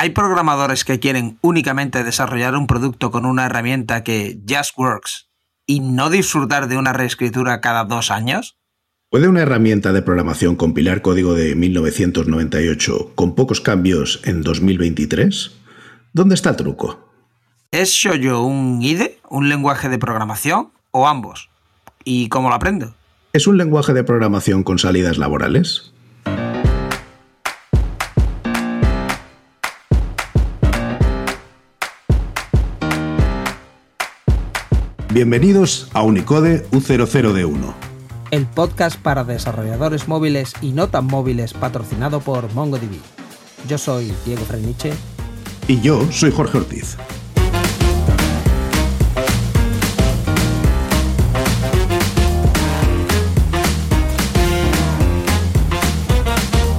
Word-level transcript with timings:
¿Hay 0.00 0.10
programadores 0.10 0.84
que 0.84 1.00
quieren 1.00 1.38
únicamente 1.40 2.04
desarrollar 2.04 2.54
un 2.54 2.68
producto 2.68 3.10
con 3.10 3.26
una 3.26 3.46
herramienta 3.46 4.04
que 4.04 4.38
just 4.48 4.78
works 4.78 5.28
y 5.66 5.80
no 5.80 6.08
disfrutar 6.08 6.68
de 6.68 6.78
una 6.78 6.92
reescritura 6.92 7.60
cada 7.60 7.82
dos 7.82 8.12
años? 8.12 8.56
¿Puede 9.10 9.26
una 9.26 9.42
herramienta 9.42 9.92
de 9.92 10.02
programación 10.02 10.54
compilar 10.54 11.02
código 11.02 11.34
de 11.34 11.56
1998 11.56 13.10
con 13.16 13.34
pocos 13.34 13.60
cambios 13.60 14.20
en 14.22 14.42
2023? 14.42 15.50
¿Dónde 16.12 16.36
está 16.36 16.50
el 16.50 16.56
truco? 16.56 17.10
¿Es 17.72 17.90
Shoyo 17.90 18.42
un 18.42 18.80
IDE, 18.80 19.18
un 19.28 19.48
lenguaje 19.48 19.88
de 19.88 19.98
programación 19.98 20.70
o 20.92 21.08
ambos? 21.08 21.50
¿Y 22.04 22.28
cómo 22.28 22.50
lo 22.50 22.54
aprendo? 22.54 22.94
¿Es 23.32 23.48
un 23.48 23.58
lenguaje 23.58 23.94
de 23.94 24.04
programación 24.04 24.62
con 24.62 24.78
salidas 24.78 25.18
laborales? 25.18 25.92
Bienvenidos 35.10 35.88
a 35.94 36.02
Unicode 36.02 36.66
U00D1. 36.70 37.72
El 38.30 38.44
podcast 38.44 39.00
para 39.00 39.24
desarrolladores 39.24 40.06
móviles 40.06 40.52
y 40.60 40.72
no 40.72 40.88
tan 40.88 41.06
móviles 41.06 41.54
patrocinado 41.54 42.20
por 42.20 42.52
MongoDB. 42.52 43.00
Yo 43.66 43.78
soy 43.78 44.12
Diego 44.26 44.44
Freniche. 44.44 44.92
Y 45.66 45.80
yo 45.80 46.06
soy 46.12 46.30
Jorge 46.30 46.58
Ortiz. 46.58 46.98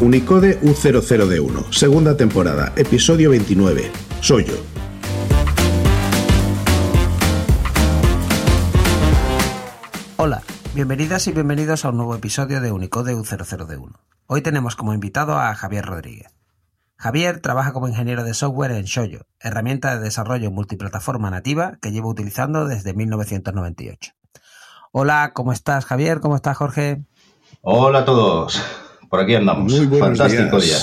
Unicode 0.01 0.61
U00D1, 0.61 1.73
segunda 1.73 2.15
temporada, 2.15 2.73
episodio 2.77 3.31
29. 3.31 3.91
Soy 4.21 4.45
yo, 4.45 4.53
Hola, 10.21 10.43
bienvenidas 10.75 11.27
y 11.27 11.31
bienvenidos 11.31 11.85
a 11.85 11.91
un 11.91 11.95
nuevo 11.95 12.13
episodio 12.13 12.59
de 12.59 12.73
Unicode 12.73 13.15
U00D1. 13.15 13.93
Hoy 14.27 14.41
tenemos 14.41 14.75
como 14.75 14.93
invitado 14.93 15.39
a 15.39 15.55
Javier 15.55 15.85
Rodríguez. 15.85 16.27
Javier 16.97 17.39
trabaja 17.39 17.71
como 17.71 17.87
ingeniero 17.87 18.25
de 18.25 18.33
software 18.33 18.71
en 18.71 18.83
Shoyo, 18.83 19.21
herramienta 19.39 19.97
de 19.97 20.03
desarrollo 20.03 20.51
multiplataforma 20.51 21.31
nativa 21.31 21.77
que 21.81 21.93
lleva 21.93 22.09
utilizando 22.09 22.67
desde 22.67 22.93
1998. 22.93 24.11
Hola, 24.91 25.31
¿cómo 25.33 25.53
estás 25.53 25.85
Javier? 25.85 26.19
¿Cómo 26.19 26.35
estás 26.35 26.57
Jorge? 26.57 27.01
Hola 27.61 27.99
a 27.99 28.05
todos, 28.05 28.61
por 29.09 29.21
aquí 29.21 29.35
andamos. 29.35 29.71
Muy 29.71 29.99
fantástico 29.99 30.59
día. 30.59 30.79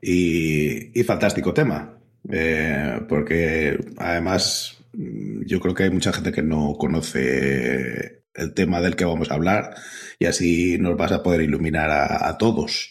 y, 0.00 1.02
fantástico 1.02 1.52
tema, 1.52 1.98
eh, 2.30 3.04
porque 3.06 3.78
además 3.98 4.77
yo 4.92 5.60
creo 5.60 5.74
que 5.74 5.84
hay 5.84 5.90
mucha 5.90 6.12
gente 6.12 6.32
que 6.32 6.42
no 6.42 6.74
conoce 6.78 8.24
el 8.34 8.54
tema 8.54 8.80
del 8.80 8.96
que 8.96 9.04
vamos 9.04 9.30
a 9.30 9.34
hablar 9.34 9.74
y 10.18 10.26
así 10.26 10.78
nos 10.78 10.96
vas 10.96 11.12
a 11.12 11.22
poder 11.22 11.42
iluminar 11.42 11.90
a, 11.90 12.38
todos. 12.38 12.88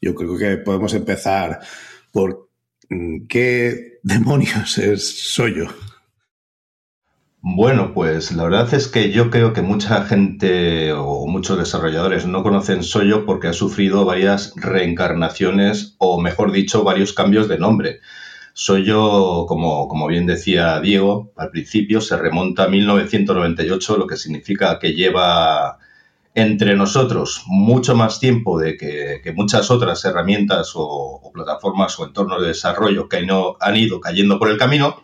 Yo 0.00 0.14
creo 0.14 0.36
que 0.36 0.56
podemos 0.58 0.94
empezar 0.94 1.60
por 2.12 2.48
mm, 2.88 3.26
qué 3.26 3.98
demonios 4.02 4.78
es 4.78 5.32
soy. 5.32 5.66
Bueno, 7.42 7.94
pues 7.94 8.32
la 8.32 8.44
verdad 8.44 8.72
es 8.74 8.86
que 8.86 9.12
yo 9.12 9.30
creo 9.30 9.54
que 9.54 9.62
mucha 9.62 10.04
gente 10.04 10.92
o 10.92 11.26
muchos 11.26 11.58
desarrolladores 11.58 12.26
no 12.26 12.42
conocen 12.42 12.82
Soyo 12.82 13.24
porque 13.24 13.48
ha 13.48 13.54
sufrido 13.54 14.04
varias 14.04 14.52
reencarnaciones 14.56 15.94
o, 15.98 16.20
mejor 16.20 16.52
dicho, 16.52 16.84
varios 16.84 17.14
cambios 17.14 17.48
de 17.48 17.58
nombre. 17.58 18.00
Soy 18.52 18.84
yo, 18.84 19.46
como, 19.48 19.88
como 19.88 20.06
bien 20.06 20.26
decía 20.26 20.80
Diego 20.80 21.32
al 21.36 21.50
principio, 21.50 22.00
se 22.00 22.16
remonta 22.16 22.64
a 22.64 22.68
1998, 22.68 23.96
lo 23.96 24.06
que 24.06 24.16
significa 24.16 24.78
que 24.78 24.92
lleva 24.92 25.78
entre 26.34 26.76
nosotros 26.76 27.42
mucho 27.46 27.94
más 27.96 28.20
tiempo 28.20 28.58
de 28.58 28.76
que, 28.76 29.32
muchas 29.34 29.70
otras 29.70 30.04
herramientas 30.04 30.72
o, 30.74 31.30
plataformas 31.34 31.98
o 31.98 32.06
entornos 32.06 32.40
de 32.40 32.48
desarrollo 32.48 33.08
que 33.08 33.24
no, 33.24 33.56
han 33.60 33.76
ido 33.76 34.00
cayendo 34.00 34.38
por 34.38 34.50
el 34.50 34.58
camino. 34.58 35.02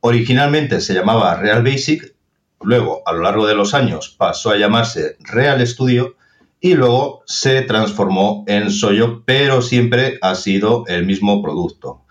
Originalmente 0.00 0.80
se 0.80 0.94
llamaba 0.94 1.34
Real 1.36 1.62
Basic, 1.62 2.14
luego 2.60 3.02
a 3.06 3.12
lo 3.12 3.22
largo 3.22 3.46
de 3.46 3.54
los 3.54 3.74
años 3.74 4.14
pasó 4.16 4.50
a 4.50 4.56
llamarse 4.56 5.16
Real 5.20 5.66
Studio 5.66 6.16
y 6.60 6.74
luego 6.74 7.22
se 7.26 7.62
transformó 7.62 8.44
en 8.46 8.70
Soyo, 8.70 9.22
pero 9.24 9.60
siempre 9.60 10.18
ha 10.22 10.34
sido 10.34 10.84
el 10.86 11.04
mismo 11.04 11.42
producto. 11.42 12.05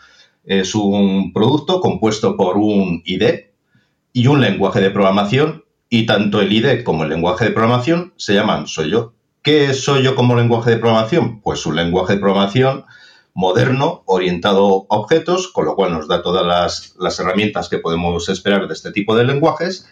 Es 0.46 0.76
un 0.76 1.34
producto 1.34 1.82
compuesto 1.82 2.38
por 2.38 2.58
un 2.58 3.02
IDE 3.06 3.54
y 4.14 4.28
un 4.28 4.42
lenguaje 4.42 4.80
de 4.80 4.92
programación 4.92 5.66
y 5.90 6.06
tanto 6.06 6.42
el 6.42 6.52
IDE 6.54 6.84
como 6.84 7.04
el 7.04 7.10
lenguaje 7.10 7.46
de 7.46 7.52
programación 7.52 8.14
se 8.18 8.34
llaman 8.34 8.68
Soyo. 8.68 9.14
¿Qué 9.42 9.66
es 9.66 9.84
Soyo 9.84 10.16
como 10.16 10.36
lenguaje 10.36 10.72
de 10.72 10.78
programación? 10.78 11.42
Pues 11.42 11.66
un 11.66 11.76
lenguaje 11.76 12.14
de 12.14 12.20
programación 12.20 12.86
moderno, 13.34 14.04
orientado 14.06 14.88
a 14.90 14.96
objetos, 14.96 15.50
con 15.50 15.66
lo 15.66 15.76
cual 15.76 15.92
nos 15.92 16.08
da 16.08 16.22
todas 16.22 16.46
las, 16.46 16.96
las 16.98 17.20
herramientas 17.20 17.68
que 17.68 17.80
podemos 17.80 18.30
esperar 18.30 18.68
de 18.68 18.74
este 18.74 18.92
tipo 18.92 19.16
de 19.16 19.26
lenguajes 19.26 19.88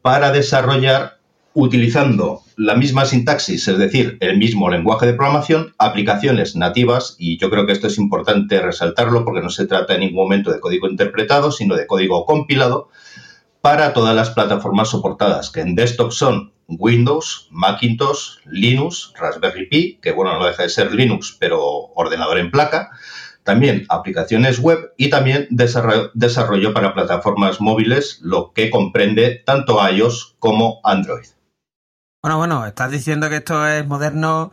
para 0.00 0.30
desarrollar 0.30 1.13
utilizando 1.54 2.42
la 2.56 2.74
misma 2.74 3.04
sintaxis, 3.04 3.68
es 3.68 3.78
decir, 3.78 4.18
el 4.20 4.38
mismo 4.38 4.68
lenguaje 4.68 5.06
de 5.06 5.14
programación, 5.14 5.74
aplicaciones 5.78 6.56
nativas, 6.56 7.14
y 7.18 7.38
yo 7.38 7.48
creo 7.48 7.64
que 7.64 7.72
esto 7.72 7.86
es 7.86 7.96
importante 7.96 8.60
resaltarlo 8.60 9.24
porque 9.24 9.40
no 9.40 9.50
se 9.50 9.66
trata 9.66 9.94
en 9.94 10.00
ningún 10.00 10.24
momento 10.24 10.52
de 10.52 10.60
código 10.60 10.88
interpretado, 10.88 11.52
sino 11.52 11.76
de 11.76 11.86
código 11.86 12.26
compilado 12.26 12.88
para 13.60 13.92
todas 13.92 14.14
las 14.14 14.30
plataformas 14.30 14.90
soportadas, 14.90 15.50
que 15.50 15.60
en 15.60 15.74
desktop 15.74 16.10
son 16.10 16.52
Windows, 16.66 17.48
Macintosh, 17.50 18.38
Linux, 18.46 19.12
Raspberry 19.18 19.68
Pi, 19.68 19.98
que 20.02 20.12
bueno, 20.12 20.38
no 20.38 20.46
deja 20.46 20.64
de 20.64 20.68
ser 20.68 20.92
Linux, 20.92 21.36
pero 21.38 21.62
ordenador 21.94 22.38
en 22.38 22.50
placa, 22.50 22.90
también 23.44 23.86
aplicaciones 23.90 24.58
web 24.58 24.92
y 24.96 25.08
también 25.08 25.46
desarrollo 25.50 26.74
para 26.74 26.94
plataformas 26.94 27.60
móviles, 27.60 28.18
lo 28.22 28.52
que 28.52 28.70
comprende 28.70 29.42
tanto 29.44 29.78
iOS 29.88 30.34
como 30.38 30.80
Android. 30.82 31.26
Bueno, 32.24 32.38
bueno, 32.38 32.66
estás 32.66 32.90
diciendo 32.90 33.28
que 33.28 33.36
esto 33.36 33.68
es 33.68 33.86
moderno. 33.86 34.50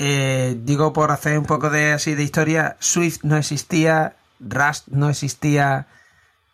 Eh, 0.00 0.58
digo, 0.64 0.92
por 0.92 1.12
hacer 1.12 1.38
un 1.38 1.44
poco 1.44 1.70
de 1.70 1.92
así 1.92 2.16
de 2.16 2.24
historia, 2.24 2.76
Swift 2.80 3.18
no 3.22 3.36
existía, 3.36 4.16
Rust 4.40 4.88
no 4.88 5.08
existía, 5.08 5.86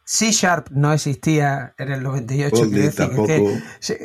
C 0.05 0.33
Sharp 0.33 0.69
no 0.69 0.93
existía 0.93 1.73
en 1.79 1.93
el 1.93 2.03
98. 2.03 2.67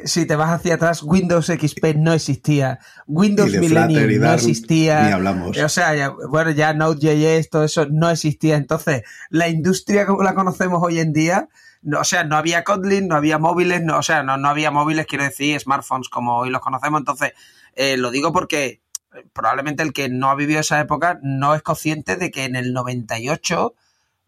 si, 0.06 0.26
te 0.26 0.36
vas 0.38 0.52
hacia 0.52 0.76
atrás, 0.76 1.04
Windows 1.04 1.48
XP 1.48 1.98
no 1.98 2.14
existía, 2.14 2.80
Windows 3.06 3.52
Millennium 3.52 4.22
no 4.22 4.32
existía. 4.32 5.08
Ni 5.08 5.12
hablamos. 5.12 5.58
O 5.58 5.68
sea, 5.68 6.14
bueno, 6.30 6.52
ya 6.52 6.74
Node.js, 6.74 7.50
todo 7.50 7.66
eso 7.66 7.86
no 7.92 8.10
existía. 8.10 8.56
Entonces, 8.56 9.04
la 9.30 9.50
industria 9.50 10.06
como 10.06 10.24
la 10.24 10.34
conocemos 10.34 10.82
hoy 10.82 11.00
en 11.00 11.12
día 11.12 11.50
o 11.94 12.03
sea, 12.03 12.23
no 12.23 12.38
había 12.38 12.63
Kotlin, 12.63 13.07
no 13.07 13.16
había 13.16 13.38
móviles, 13.38 13.84
no, 13.84 13.97
o 13.97 14.03
sea, 14.03 14.23
no, 14.23 14.38
no 14.38 14.50
había 14.50 14.72
móviles, 14.72 15.06
quiero 15.06 15.23
decir, 15.23 15.59
smartphones 15.59 16.09
como 16.09 16.38
hoy 16.38 16.50
los 16.50 16.62
conocemos. 16.62 17.00
Entonces, 17.00 17.34
eh, 17.75 17.97
lo 17.97 18.12
digo 18.12 18.34
porque 18.34 18.81
eh, 19.13 19.25
probablemente 19.34 19.84
el 19.84 19.94
que 19.94 20.09
no 20.09 20.29
ha 20.29 20.35
vivido 20.35 20.59
esa 20.59 20.79
época 20.79 21.19
no 21.22 21.56
es 21.56 21.62
consciente 21.62 22.16
de 22.16 22.31
que 22.31 22.45
en 22.45 22.56
el 22.56 22.74
98 22.74 23.75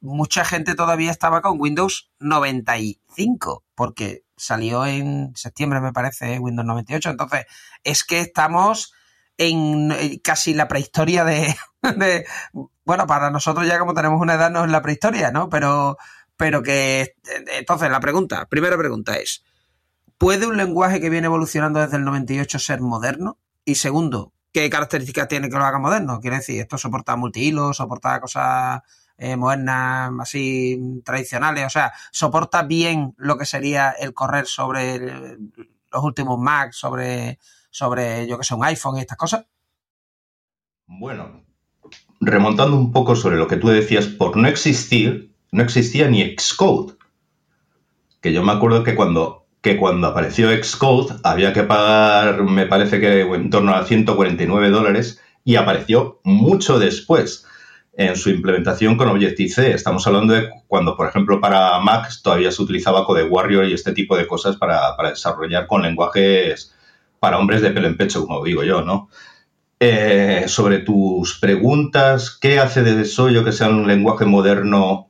mucha 0.01 0.45
gente 0.45 0.75
todavía 0.75 1.11
estaba 1.11 1.41
con 1.41 1.59
Windows 1.59 2.11
95, 2.19 3.63
porque 3.75 4.23
salió 4.35 4.85
en 4.85 5.35
septiembre, 5.35 5.81
me 5.81 5.93
parece, 5.93 6.39
Windows 6.39 6.67
98. 6.67 7.09
Entonces, 7.09 7.45
es 7.83 8.03
que 8.03 8.19
estamos 8.19 8.93
en 9.37 9.91
eh, 9.91 10.21
casi 10.23 10.53
la 10.53 10.67
prehistoria 10.67 11.23
de, 11.23 11.55
de, 11.97 12.25
bueno, 12.85 13.07
para 13.07 13.31
nosotros 13.31 13.67
ya 13.67 13.79
como 13.79 13.93
tenemos 13.93 14.21
una 14.21 14.35
edad 14.35 14.51
no 14.51 14.65
es 14.65 14.71
la 14.71 14.81
prehistoria, 14.81 15.31
¿no? 15.31 15.49
Pero 15.49 15.97
pero 16.37 16.61
que 16.61 17.15
entonces 17.57 17.89
la 17.89 17.99
pregunta, 17.99 18.45
primera 18.47 18.77
pregunta 18.77 19.15
es, 19.15 19.43
¿puede 20.17 20.47
un 20.47 20.57
lenguaje 20.57 21.01
que 21.01 21.09
viene 21.09 21.25
evolucionando 21.25 21.79
desde 21.79 21.97
el 21.97 22.05
98 22.05 22.59
ser 22.59 22.81
moderno? 22.81 23.39
Y 23.65 23.75
segundo, 23.75 24.33
¿qué 24.53 24.69
características 24.69 25.27
tiene 25.27 25.49
que 25.49 25.57
lo 25.57 25.65
haga 25.65 25.79
moderno? 25.79 26.19
Quiere 26.19 26.37
decir, 26.37 26.61
esto 26.61 26.77
soporta 26.77 27.15
multihilo, 27.15 27.73
soporta 27.73 28.21
cosas 28.21 28.81
eh, 29.17 29.35
modernas, 29.35 30.11
así 30.21 31.01
tradicionales, 31.03 31.65
o 31.65 31.69
sea, 31.69 31.91
soporta 32.11 32.63
bien 32.63 33.15
lo 33.17 33.37
que 33.37 33.45
sería 33.45 33.89
el 33.91 34.13
correr 34.13 34.45
sobre 34.45 34.99
los 35.91 36.03
últimos 36.03 36.39
Mac, 36.39 36.71
sobre, 36.71 37.39
sobre, 37.71 38.27
yo 38.27 38.37
que 38.37 38.43
sé, 38.43 38.53
un 38.53 38.63
iPhone 38.63 38.97
y 38.97 39.01
estas 39.01 39.17
cosas. 39.17 39.45
Bueno, 40.85 41.43
remontando 42.19 42.77
un 42.77 42.91
poco 42.91 43.15
sobre 43.15 43.37
lo 43.37 43.47
que 43.47 43.57
tú 43.57 43.69
decías, 43.69 44.05
por 44.05 44.37
no 44.37 44.47
existir, 44.47 45.35
no 45.51 45.63
existía 45.63 46.09
ni 46.09 46.35
Xcode. 46.35 46.95
Que 48.21 48.33
yo 48.33 48.43
me 48.43 48.51
acuerdo 48.51 48.83
que 48.83 48.95
cuando, 48.95 49.45
que 49.61 49.77
cuando 49.77 50.07
apareció 50.07 50.49
Xcode 50.51 51.15
había 51.23 51.53
que 51.53 51.63
pagar, 51.63 52.43
me 52.43 52.65
parece 52.65 52.99
que 52.99 53.21
en 53.21 53.49
torno 53.49 53.73
a 53.73 53.85
149 53.85 54.69
dólares, 54.69 55.21
y 55.43 55.55
apareció 55.55 56.19
mucho 56.23 56.77
después. 56.77 57.45
en 57.99 58.15
su 58.15 58.29
implementación 58.29 58.95
con 58.95 59.07
Objective-C. 59.09 59.71
Estamos 59.73 60.05
hablando 60.05 60.33
de 60.33 60.51
cuando, 60.67 60.95
por 60.95 61.07
ejemplo, 61.09 61.41
para 61.41 61.79
Mac 61.79 62.11
todavía 62.21 62.51
se 62.51 62.61
utilizaba 62.61 63.05
Code 63.05 63.23
Warrior 63.23 63.65
y 63.65 63.73
este 63.73 63.91
tipo 63.91 64.15
de 64.15 64.27
cosas 64.27 64.55
para, 64.57 64.95
desarrollar 65.09 65.65
con 65.65 65.81
lenguajes 65.81 66.75
para 67.19 67.39
hombres 67.39 67.61
de 67.63 67.71
pelo 67.71 67.87
en 67.87 67.97
pecho, 67.97 68.27
como 68.27 68.43
digo 68.43 68.63
yo, 68.63 68.83
¿no? 68.83 69.09
Eh, 69.79 70.45
sobre 70.47 70.79
tus 70.79 71.39
preguntas, 71.39 72.37
¿qué 72.39 72.59
hace 72.59 72.83
de 72.83 73.03
Soyo 73.05 73.43
que 73.43 73.51
sea 73.51 73.69
un 73.69 73.87
lenguaje 73.87 74.25
moderno 74.25 75.06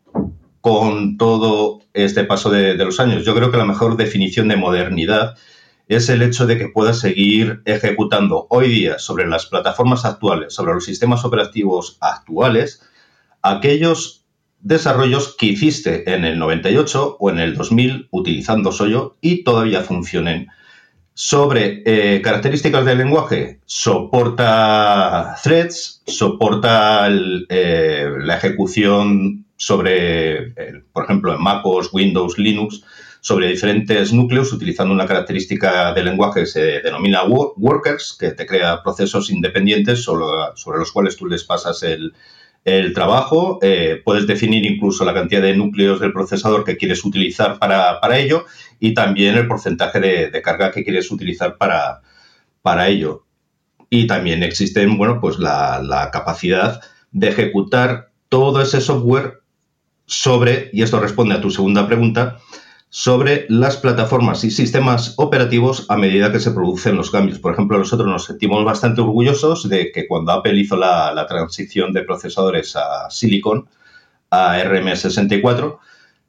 con 0.68 1.16
todo 1.16 1.80
este 1.94 2.26
paso 2.26 2.50
de, 2.50 2.76
los 2.76 3.00
años? 3.00 3.24
Yo 3.24 3.34
creo 3.34 3.52
que 3.52 3.58
la 3.58 3.64
mejor 3.64 3.96
definición 3.96 4.50
de 4.50 4.58
modernidad 4.58 5.38
es 5.88 6.10
el 6.10 6.22
hecho 6.22 6.46
de 6.46 6.58
que 6.58 6.68
puedas 6.68 7.00
seguir 7.00 7.62
ejecutando 7.64 8.48
hoy 8.50 8.68
día 8.68 9.00
sobre 9.00 9.28
las 9.28 9.46
plataformas 9.46 10.04
actuales, 10.04 10.54
sobre 10.54 10.74
los 10.74 10.84
sistemas 10.84 11.24
operativos 11.24 11.98
actuales, 12.02 12.82
aquellos 13.42 14.26
desarrollos 14.60 15.38
que 15.38 15.46
hiciste 15.46 16.14
en 16.14 16.26
el 16.26 16.38
98 16.38 17.16
o 17.18 17.30
en 17.30 17.40
el 17.40 17.56
2000 17.56 18.10
utilizando 18.12 18.74
Soyo 18.74 19.16
y 19.22 19.46
todavía 19.46 19.84
funcionen. 19.84 20.48
Sobre 21.14 21.82
eh, 21.86 22.22
características 22.22 22.84
del 22.84 22.98
lenguaje, 22.98 23.62
soporta 23.66 25.38
threads, 25.42 26.04
soporta 26.06 27.08
eh, 27.10 28.10
la 28.20 28.36
ejecución 28.36 29.47
sobre, 29.58 30.50
eh, 30.50 30.84
por 30.94 31.04
ejemplo, 31.04 31.34
en 31.34 31.42
MacOS, 31.42 31.90
Windows, 31.92 32.38
Linux, 32.38 32.84
sobre 33.20 33.50
diferentes 33.50 34.14
núcleos 34.14 34.54
utilizando 34.54 34.94
una 34.94 35.08
característica 35.08 35.94
del 35.94 36.06
lenguaje 36.06 36.42
que 36.42 36.46
se 36.46 36.62
denomina 36.80 37.24
workers, 37.26 38.16
que 38.18 38.32
te 38.32 38.46
crea 38.46 38.82
procesos 38.84 39.30
independientes 39.30 40.04
sobre, 40.04 40.80
los 40.80 40.92
cuales 40.92 41.18
tú 41.18 41.26
les 41.26 41.44
pasas 41.44 41.84
el, 41.84 42.14
trabajo. 42.94 43.60
Eh, 43.62 44.02
puedes 44.04 44.28
definir 44.28 44.66
incluso 44.66 45.04
la 45.06 45.14
cantidad 45.14 45.42
de 45.42 45.56
núcleos 45.56 46.00
del 46.00 46.14
procesador 46.14 46.64
que 46.64 46.78
quieres 46.78 47.04
utilizar 47.04 47.60
para, 47.60 48.18
ello 48.18 48.46
y 48.80 48.94
también 48.94 49.36
el 49.36 49.48
porcentaje 49.48 50.00
de, 50.00 50.42
carga 50.42 50.72
que 50.72 50.84
quieres 50.84 51.10
utilizar 51.12 51.58
para, 51.58 52.02
para 52.62 52.88
ello. 52.88 53.26
Y 53.90 54.06
también 54.06 54.44
existe 54.44 54.86
bueno, 54.86 55.20
pues 55.22 55.40
la, 55.40 55.82
la 55.82 56.12
capacidad 56.12 56.82
de 57.12 57.30
ejecutar 57.30 58.10
todo 58.30 58.62
ese 58.62 58.82
software 58.82 59.42
sobre, 60.08 60.70
y 60.74 60.82
esto 60.82 61.00
responde 61.00 61.36
a 61.36 61.42
tu 61.42 61.52
segunda 61.52 61.86
pregunta, 61.86 62.40
sobre 62.90 63.46
las 63.50 63.78
plataformas 63.78 64.44
y 64.44 64.52
sistemas 64.52 65.14
operativos 65.18 65.86
a 65.90 65.98
medida 65.98 66.32
que 66.32 66.40
se 66.40 66.52
producen 66.52 66.96
los 66.96 67.12
cambios. 67.12 67.38
Por 67.38 67.54
ejemplo, 67.54 67.78
nosotros 67.78 68.08
nos 68.08 68.26
sentimos 68.26 68.64
bastante 68.64 69.02
orgullosos 69.02 69.68
de 69.68 69.92
que 69.92 70.08
cuando 70.08 70.32
Apple 70.32 70.60
hizo 70.60 70.78
la, 70.78 71.26
transición 71.28 71.92
de 71.92 72.04
procesadores 72.04 72.76
a 72.76 73.10
Silicon, 73.10 73.68
a 74.32 74.58
RM64, 74.64 75.78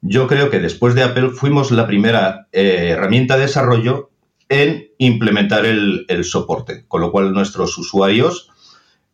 yo 0.01 0.27
creo 0.27 0.49
que 0.49 0.59
después 0.59 0.95
de 0.95 1.03
Apple 1.03 1.29
fuimos 1.29 1.71
la 1.71 1.87
primera 1.87 2.47
eh, 2.51 2.89
herramienta 2.91 3.35
de 3.35 3.43
desarrollo 3.43 4.09
en 4.49 4.89
implementar 4.97 5.65
el, 5.65 6.05
soporte, 6.23 6.83
con 6.87 7.01
lo 7.01 7.11
cual 7.11 7.33
nuestros 7.33 7.77
usuarios, 7.77 8.48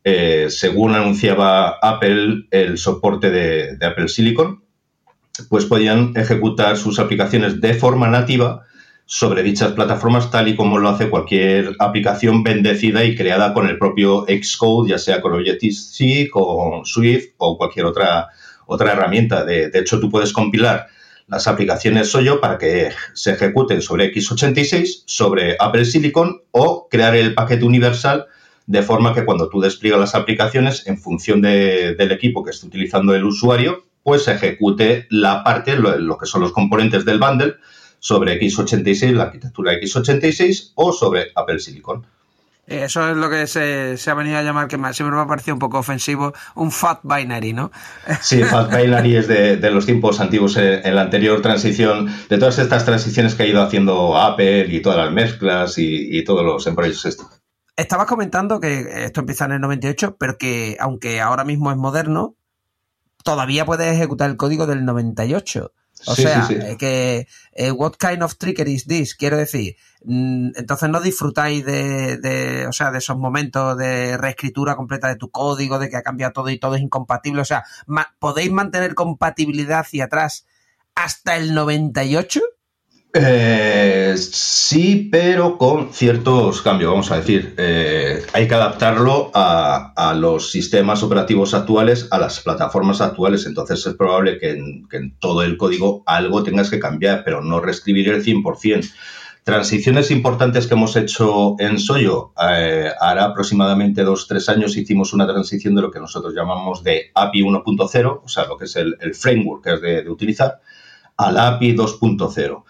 eh, 0.05 0.47
según 0.49 0.95
anunciaba 0.95 1.77
Apple 1.81 2.45
el 2.51 2.77
soporte 2.77 3.29
de 3.29 3.85
Apple 3.85 4.07
Silicon, 4.07 4.63
pues 5.49 5.65
podían 5.65 6.13
ejecutar 6.15 6.77
sus 6.77 6.99
aplicaciones 6.99 7.59
de 7.59 7.73
forma 7.73 8.07
nativa 8.07 8.63
sobre 9.05 9.43
dichas 9.43 9.73
plataformas 9.73 10.31
tal 10.31 10.47
y 10.47 10.55
como 10.55 10.79
lo 10.79 10.89
hace 10.89 11.09
cualquier 11.09 11.75
aplicación 11.79 12.43
bendecida 12.43 13.03
y 13.03 13.15
creada 13.15 13.53
con 13.53 13.67
el 13.67 13.77
propio 13.77 14.25
Xcode, 14.27 14.89
ya 14.89 14.97
sea 14.97 15.21
con 15.21 15.33
Objective-C, 15.33 16.29
con 16.31 16.85
Swift 16.85 17.33
o 17.37 17.57
cualquier 17.57 17.85
otra, 17.85 18.29
otra 18.65 18.93
herramienta. 18.93 19.45
De, 19.45 19.69
hecho, 19.73 19.99
tú 19.99 20.09
puedes 20.09 20.33
compilar 20.33 20.87
las 21.27 21.47
aplicaciones 21.47 22.09
Soyo 22.09 22.41
para 22.41 22.57
que 22.57 22.91
se 23.13 23.33
ejecuten 23.33 23.81
sobre 23.81 24.11
x86, 24.11 25.03
sobre 25.05 25.55
Apple 25.59 25.85
Silicon 25.85 26.41
o 26.51 26.87
crear 26.89 27.15
el 27.15 27.35
paquete 27.35 27.65
universal 27.65 28.25
de 28.67 28.81
forma 28.81 29.13
que 29.13 29.25
cuando 29.25 29.49
tú 29.49 29.59
despliegas 29.59 29.99
las 29.99 30.15
aplicaciones 30.15 30.87
en 30.87 30.97
función 30.97 31.41
del 31.41 32.11
equipo 32.11 32.43
que 32.43 32.51
esté 32.51 32.67
utilizando 32.67 33.13
el 33.13 33.23
usuario, 33.23 33.85
pues 34.03 34.27
ejecute 34.27 35.07
la 35.09 35.43
parte, 35.43 35.75
lo, 35.75 36.17
que 36.17 36.25
son 36.25 36.41
los 36.41 36.51
componentes 36.51 37.05
del 37.05 37.19
bundle, 37.19 37.55
sobre 37.99 38.39
x86, 38.39 39.13
la 39.13 39.23
arquitectura 39.23 39.73
x86 39.73 40.73
o 40.75 40.93
sobre 40.93 41.31
Apple 41.35 41.59
Silicon. 41.59 42.05
Eso 42.67 43.07
es 43.09 43.15
lo 43.15 43.29
que 43.29 43.45
se, 43.45 43.97
ha 44.09 44.13
venido 44.15 44.37
a 44.37 44.41
llamar, 44.41 44.67
que 44.67 44.77
siempre 44.93 45.15
me 45.15 45.21
ha 45.21 45.27
parecido 45.27 45.53
un 45.53 45.59
poco 45.59 45.77
ofensivo, 45.77 46.33
un 46.55 46.71
fat 46.71 46.99
binary, 47.03 47.53
¿no? 47.53 47.71
Sí, 48.21 48.43
fat 48.43 48.75
binary 48.75 49.15
es 49.15 49.27
de, 49.27 49.57
los 49.69 49.85
tiempos 49.85 50.19
antiguos, 50.19 50.57
eh, 50.57 50.81
en, 50.83 50.95
la 50.95 51.03
anterior 51.03 51.41
transición, 51.41 52.11
de 52.27 52.37
todas 52.39 52.57
estas 52.57 52.83
transiciones 52.83 53.35
que 53.35 53.43
ha 53.43 53.45
ido 53.45 53.61
haciendo 53.61 54.17
Apple 54.17 54.67
y 54.69 54.81
todas 54.81 54.97
las 54.97 55.11
mezclas 55.11 55.77
y, 55.77 56.23
todos 56.23 56.43
los 56.43 56.65
empresarios 56.65 57.05
estos. 57.05 57.27
Estabas 57.75 58.07
comentando 58.07 58.59
que 58.59 59.05
esto 59.05 59.19
empieza 59.19 59.45
en 59.45 59.53
el 59.53 59.61
98, 59.61 60.17
pero 60.17 60.37
que 60.37 60.77
aunque 60.79 61.19
ahora 61.19 61.43
mismo 61.43 61.71
es 61.71 61.77
moderno, 61.77 62.35
todavía 63.23 63.65
puedes 63.65 63.93
ejecutar 63.93 64.29
el 64.29 64.37
código 64.37 64.65
del 64.65 64.85
98. 64.85 65.73
O 66.07 66.15
sea, 66.15 66.47
eh, 66.49 66.75
que 66.77 67.27
eh, 67.53 67.71
what 67.71 67.93
kind 67.97 68.21
of 68.21 68.37
trickery 68.37 68.73
is 68.73 68.85
this? 68.85 69.15
Quiero 69.15 69.37
decir, 69.37 69.75
mm, 70.03 70.51
entonces 70.55 70.89
no 70.89 70.99
disfrutáis 70.99 71.65
de, 71.65 72.65
o 72.67 72.73
sea, 72.73 72.91
de 72.91 72.99
esos 72.99 73.17
momentos 73.17 73.77
de 73.77 74.17
reescritura 74.17 74.75
completa 74.75 75.07
de 75.07 75.15
tu 75.15 75.31
código, 75.31 75.79
de 75.79 75.89
que 75.89 75.97
ha 75.97 76.03
cambiado 76.03 76.33
todo 76.33 76.49
y 76.49 76.59
todo 76.59 76.75
es 76.75 76.81
incompatible. 76.81 77.41
O 77.41 77.45
sea, 77.45 77.63
¿podéis 78.19 78.51
mantener 78.51 78.93
compatibilidad 78.93 79.79
hacia 79.79 80.05
atrás 80.05 80.45
hasta 80.95 81.37
el 81.37 81.53
98? 81.53 82.41
Eh, 83.17 84.13
sí, 84.17 85.07
pero 85.09 85.57
con 85.57 85.93
ciertos 85.93 86.61
cambios, 86.61 86.91
vamos 86.91 87.11
a 87.11 87.15
decir. 87.15 87.55
Eh, 87.57 88.21
hay 88.33 88.45
que 88.45 88.55
adaptarlo 88.55 89.31
a, 89.33 90.13
los 90.19 90.51
sistemas 90.51 91.01
operativos 91.01 91.53
actuales, 91.53 92.09
a 92.11 92.19
las 92.19 92.41
plataformas 92.41 92.99
actuales. 92.99 93.45
Entonces 93.45 93.85
es 93.85 93.93
probable 93.93 94.37
que 94.37 94.51
en, 94.51 95.15
todo 95.17 95.43
el 95.43 95.55
código 95.55 96.03
algo 96.05 96.43
tengas 96.43 96.69
que 96.69 96.77
cambiar, 96.77 97.23
pero 97.23 97.41
no 97.41 97.61
reescribir 97.61 98.09
el 98.09 98.21
100%. 98.21 98.91
Transiciones 99.45 100.11
importantes 100.11 100.67
que 100.67 100.73
hemos 100.73 100.97
hecho 100.97 101.55
en 101.59 101.79
Soyo. 101.79 102.33
Eh, 102.49 102.91
ahora 102.99 103.25
aproximadamente 103.25 104.03
dos, 104.03 104.27
tres 104.27 104.49
años 104.49 104.75
hicimos 104.75 105.13
una 105.13 105.25
transición 105.25 105.73
de 105.73 105.83
lo 105.83 105.91
que 105.91 106.01
nosotros 106.01 106.33
llamamos 106.35 106.83
de 106.83 107.11
API 107.13 107.43
1.0, 107.43 108.21
o 108.25 108.27
sea, 108.27 108.45
lo 108.45 108.57
que 108.57 108.65
es 108.65 108.75
el, 108.75 108.97
framework 109.13 109.63
que 109.63 109.73
es 109.75 109.81
de, 109.81 110.01
de 110.01 110.09
utilizar, 110.09 110.59
al 111.15 111.37
API 111.37 111.77
2.0. 111.77 112.63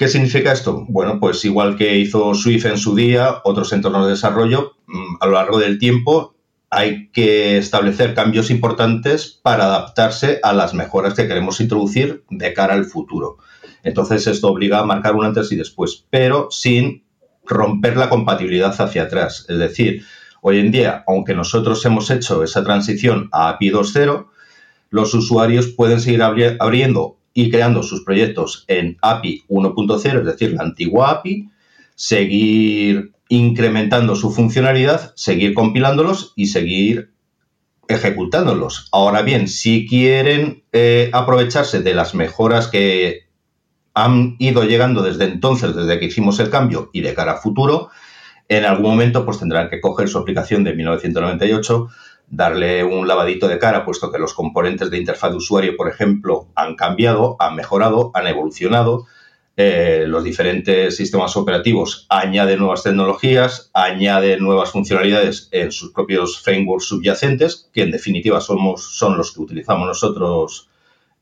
¿Qué 0.00 0.08
significa 0.08 0.50
esto? 0.50 0.86
Bueno, 0.88 1.20
pues 1.20 1.44
igual 1.44 1.76
que 1.76 1.98
hizo 1.98 2.32
Swift 2.32 2.64
en 2.64 2.78
su 2.78 2.94
día, 2.94 3.42
otros 3.44 3.70
entornos 3.74 4.06
de 4.06 4.12
desarrollo, 4.12 4.76
mm, 4.86 5.16
a 5.20 5.26
lo 5.26 5.32
largo 5.32 5.58
del 5.58 5.78
tiempo 5.78 6.34
hay 6.70 7.10
que 7.10 7.58
establecer 7.58 8.14
cambios 8.14 8.50
importantes 8.50 9.38
para 9.42 9.66
adaptarse 9.66 10.40
a 10.42 10.54
las 10.54 10.72
mejoras 10.72 11.12
que 11.12 11.28
queremos 11.28 11.60
introducir 11.60 12.24
de 12.30 12.54
cara 12.54 12.72
al 12.72 12.86
futuro. 12.86 13.36
Entonces 13.82 14.26
esto 14.26 14.48
obliga 14.48 14.78
a 14.78 14.86
marcar 14.86 15.16
un 15.16 15.26
antes 15.26 15.52
y 15.52 15.56
después, 15.56 16.06
pero 16.08 16.50
sin 16.50 17.04
romper 17.44 17.98
la 17.98 18.08
compatibilidad 18.08 18.74
hacia 18.80 19.02
atrás. 19.02 19.44
Es 19.50 19.58
decir, 19.58 20.06
hoy 20.40 20.60
en 20.60 20.72
día, 20.72 21.04
aunque 21.06 21.34
nosotros 21.34 21.84
hemos 21.84 22.10
hecho 22.10 22.42
esa 22.42 22.64
transición 22.64 23.28
a 23.32 23.50
API 23.50 23.70
2.0, 23.70 24.28
los 24.88 25.12
usuarios 25.12 25.66
pueden 25.66 26.00
seguir 26.00 26.22
abriendo 26.22 27.19
y 27.32 27.50
creando 27.50 27.82
sus 27.82 28.04
proyectos 28.04 28.64
en 28.68 28.96
API 29.02 29.44
1.0, 29.48 30.18
es 30.18 30.26
decir, 30.26 30.54
la 30.54 30.62
antigua 30.62 31.10
API, 31.10 31.48
seguir 31.94 33.12
incrementando 33.28 34.16
su 34.16 34.30
funcionalidad, 34.30 35.12
seguir 35.14 35.54
compilándolos 35.54 36.32
y 36.34 36.46
seguir 36.46 37.12
ejecutándolos. 37.88 38.88
Ahora 38.92 39.22
bien, 39.22 39.48
si 39.48 39.86
quieren 39.86 40.64
eh, 40.72 41.10
aprovecharse 41.12 41.80
de 41.80 41.94
las 41.94 42.14
mejoras 42.14 42.68
que 42.68 43.28
han 43.94 44.36
ido 44.38 44.64
llegando 44.64 45.02
desde 45.02 45.24
entonces, 45.24 45.74
desde 45.74 45.98
que 45.98 46.06
hicimos 46.06 46.38
el 46.40 46.50
cambio 46.50 46.90
y 46.92 47.00
de 47.00 47.14
cara 47.14 47.32
a 47.32 47.36
futuro, 47.36 47.90
en 48.48 48.64
algún 48.64 48.90
momento 48.90 49.24
pues 49.24 49.38
tendrán 49.38 49.68
que 49.70 49.80
coger 49.80 50.08
su 50.08 50.18
aplicación 50.18 50.64
de 50.64 50.74
1998, 50.74 51.88
darle 52.30 52.84
un 52.84 53.08
lavadito 53.08 53.48
de 53.48 53.58
cara, 53.58 53.84
puesto 53.84 54.10
que 54.10 54.18
los 54.18 54.34
componentes 54.34 54.90
de 54.90 54.98
interfaz 54.98 55.32
de 55.32 55.36
usuario, 55.36 55.76
por 55.76 55.88
ejemplo, 55.88 56.48
han 56.54 56.76
cambiado, 56.76 57.36
han 57.40 57.56
mejorado, 57.56 58.12
han 58.14 58.28
evolucionado. 58.28 59.06
Eh, 59.56 60.04
los 60.06 60.24
diferentes 60.24 60.96
sistemas 60.96 61.36
operativos 61.36 62.06
añaden 62.08 62.60
nuevas 62.60 62.84
tecnologías, 62.84 63.70
añaden 63.74 64.40
nuevas 64.40 64.70
funcionalidades 64.70 65.48
en 65.50 65.72
sus 65.72 65.92
propios 65.92 66.40
frameworks 66.40 66.86
subyacentes, 66.86 67.68
que 67.72 67.82
en 67.82 67.90
definitiva 67.90 68.40
somos, 68.40 68.96
son 68.96 69.18
los 69.18 69.34
que 69.34 69.42
utilizamos 69.42 69.86
nosotros 69.86 70.70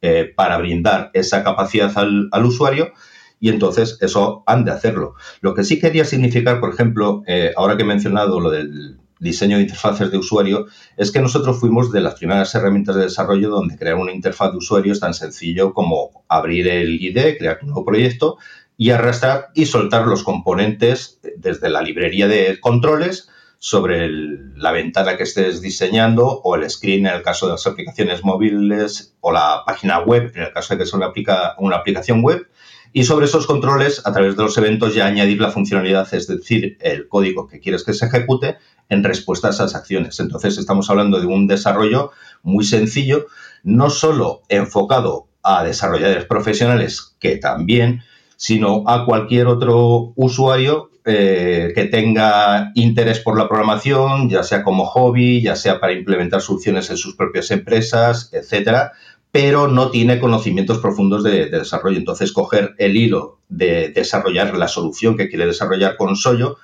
eh, 0.03 0.31
para 0.37 0.59
brindar 0.59 1.11
esa 1.15 1.43
capacidad 1.43 1.91
al, 1.97 2.45
usuario 2.45 2.93
y 3.41 3.49
entonces 3.49 3.99
eso 4.03 4.45
han 4.47 4.65
de 4.65 4.73
hacerlo. 4.73 5.15
Lo 5.41 5.55
que 5.55 5.65
sí 5.65 5.81
quería 5.81 6.05
significar, 6.05 6.61
por 6.61 6.73
ejemplo, 6.73 7.23
eh, 7.27 7.53
ahora 7.57 7.77
que 7.77 7.83
he 7.83 7.87
mencionado 7.87 8.39
lo 8.39 8.51
del 8.51 8.99
diseño 9.21 9.57
de 9.57 9.63
interfaces 9.63 10.11
de 10.11 10.19
usuario, 10.19 10.67
es 10.97 11.11
que 11.11 11.21
nosotros 11.21 11.59
fuimos 11.59 11.93
de 11.93 12.01
las 12.01 12.15
primeras 12.15 12.55
herramientas 12.55 12.97
de 12.97 13.03
desarrollo 13.03 13.51
donde 13.51 13.77
crear 13.77 13.97
una 13.97 14.13
interfaz 14.13 14.53
de 14.53 14.59
usuario 14.59 14.93
es 14.93 15.01
tan 15.01 15.15
sencillo 15.15 15.75
como 15.75 16.25
abrir 16.29 16.69
el 16.69 17.03
IDE, 17.03 17.37
crear 17.39 17.59
un 17.63 17.69
nuevo 17.69 17.85
proyecto 17.85 18.39
y 18.77 18.91
arrastrar 18.91 19.49
y 19.55 19.67
soltar 19.67 20.07
los 20.07 20.23
componentes 20.23 21.21
desde 21.37 21.69
la 21.69 21.83
librería 21.83 22.29
de 22.29 22.61
controles 22.61 23.29
sobre 23.59 24.09
la 24.57 24.71
ventana 24.71 25.17
que 25.17 25.25
estés 25.25 25.61
diseñando 25.61 26.27
o 26.27 26.55
el 26.55 26.69
screen 26.71 27.07
en 27.07 27.15
el 27.15 27.23
caso 27.23 27.47
de 27.47 27.53
las 27.53 27.67
aplicaciones 27.67 28.25
móviles 28.25 29.17
o 29.21 29.33
la 29.33 29.63
página 29.67 29.99
web 30.01 30.31
en 30.35 30.43
el 30.43 30.53
caso 30.53 30.75
de 30.75 30.79
que 30.79 30.87
sea 30.87 30.99
una, 30.99 31.13
una 31.59 31.77
aplicación 31.77 32.23
web 32.23 32.47
y 32.93 33.05
sobre 33.05 33.27
esos 33.27 33.47
controles, 33.47 34.03
a 34.05 34.13
través 34.13 34.37
de 34.37 34.43
los 34.43 34.57
eventos, 34.59 34.95
ya 34.95 35.07
añadir 35.07 35.41
la 35.41 35.51
funcionalidad, 35.51 36.13
es 36.13 36.27
decir, 36.27 36.79
el 36.81 37.09
código 37.09 37.47
que 37.47 37.61
quieres 37.61 37.85
que 37.85 37.95
se 37.95 38.07
ejecute 38.07 38.57
en 38.89 39.05
respuesta 39.05 39.49
a 39.49 39.51
esas 39.51 39.75
acciones. 39.75 40.19
Entonces, 40.21 40.59
estamos 40.59 40.89
hablando 40.91 41.21
de 41.21 41.27
un 41.27 41.47
desarrollo 41.47 42.13
muy 42.43 42.65
sencillo, 42.65 43.27
no 43.63 43.91
solo 43.91 44.43
enfocado 44.49 45.27
a 45.43 45.65
desarrolladores 45.65 46.25
profesionales, 46.25 47.17
que 47.19 47.37
también, 47.37 48.03
sino 48.37 48.85
a 48.87 49.05
cualquier 49.05 49.47
otro 49.47 50.13
usuario 50.17 50.91
eh, 51.11 51.73
que 51.75 51.87
tenga 51.87 52.71
interés 52.75 53.21
por 53.21 53.39
la 53.39 53.49
programación, 53.49 54.29
ya 54.29 54.43
sea 54.43 54.63
como 54.63 54.85
hobby, 54.85 55.41
ya 55.41 55.57
sea 55.57 55.81
para 55.81 55.95
implementar 55.95 56.43
soluciones 56.43 56.91
en 56.91 56.99
sus 56.99 57.17
propias 57.17 57.51
empresas, 57.51 58.29
etcétera, 58.33 58.93
pero 59.31 59.69
no 59.69 59.91
tiene 59.91 60.19
conocimientos 60.19 60.79
profundos 60.79 61.23
de, 61.23 61.51
desarrollo. 61.51 61.99
Entonces, 61.99 62.33
coger 62.33 62.75
el 62.79 62.97
hilo 62.97 63.39
de 63.49 63.91
desarrollar 63.91 64.57
la 64.57 64.69
solución 64.69 65.17
que 65.17 65.29
quiere 65.29 65.47
desarrollar 65.47 65.97
con 65.97 66.17
Soyo 66.17 66.57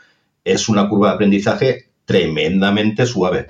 es 0.44 0.68
una 0.68 0.88
curva 0.88 1.08
de 1.08 1.14
aprendizaje 1.14 1.88
tremendamente 2.04 3.06
suave. 3.06 3.48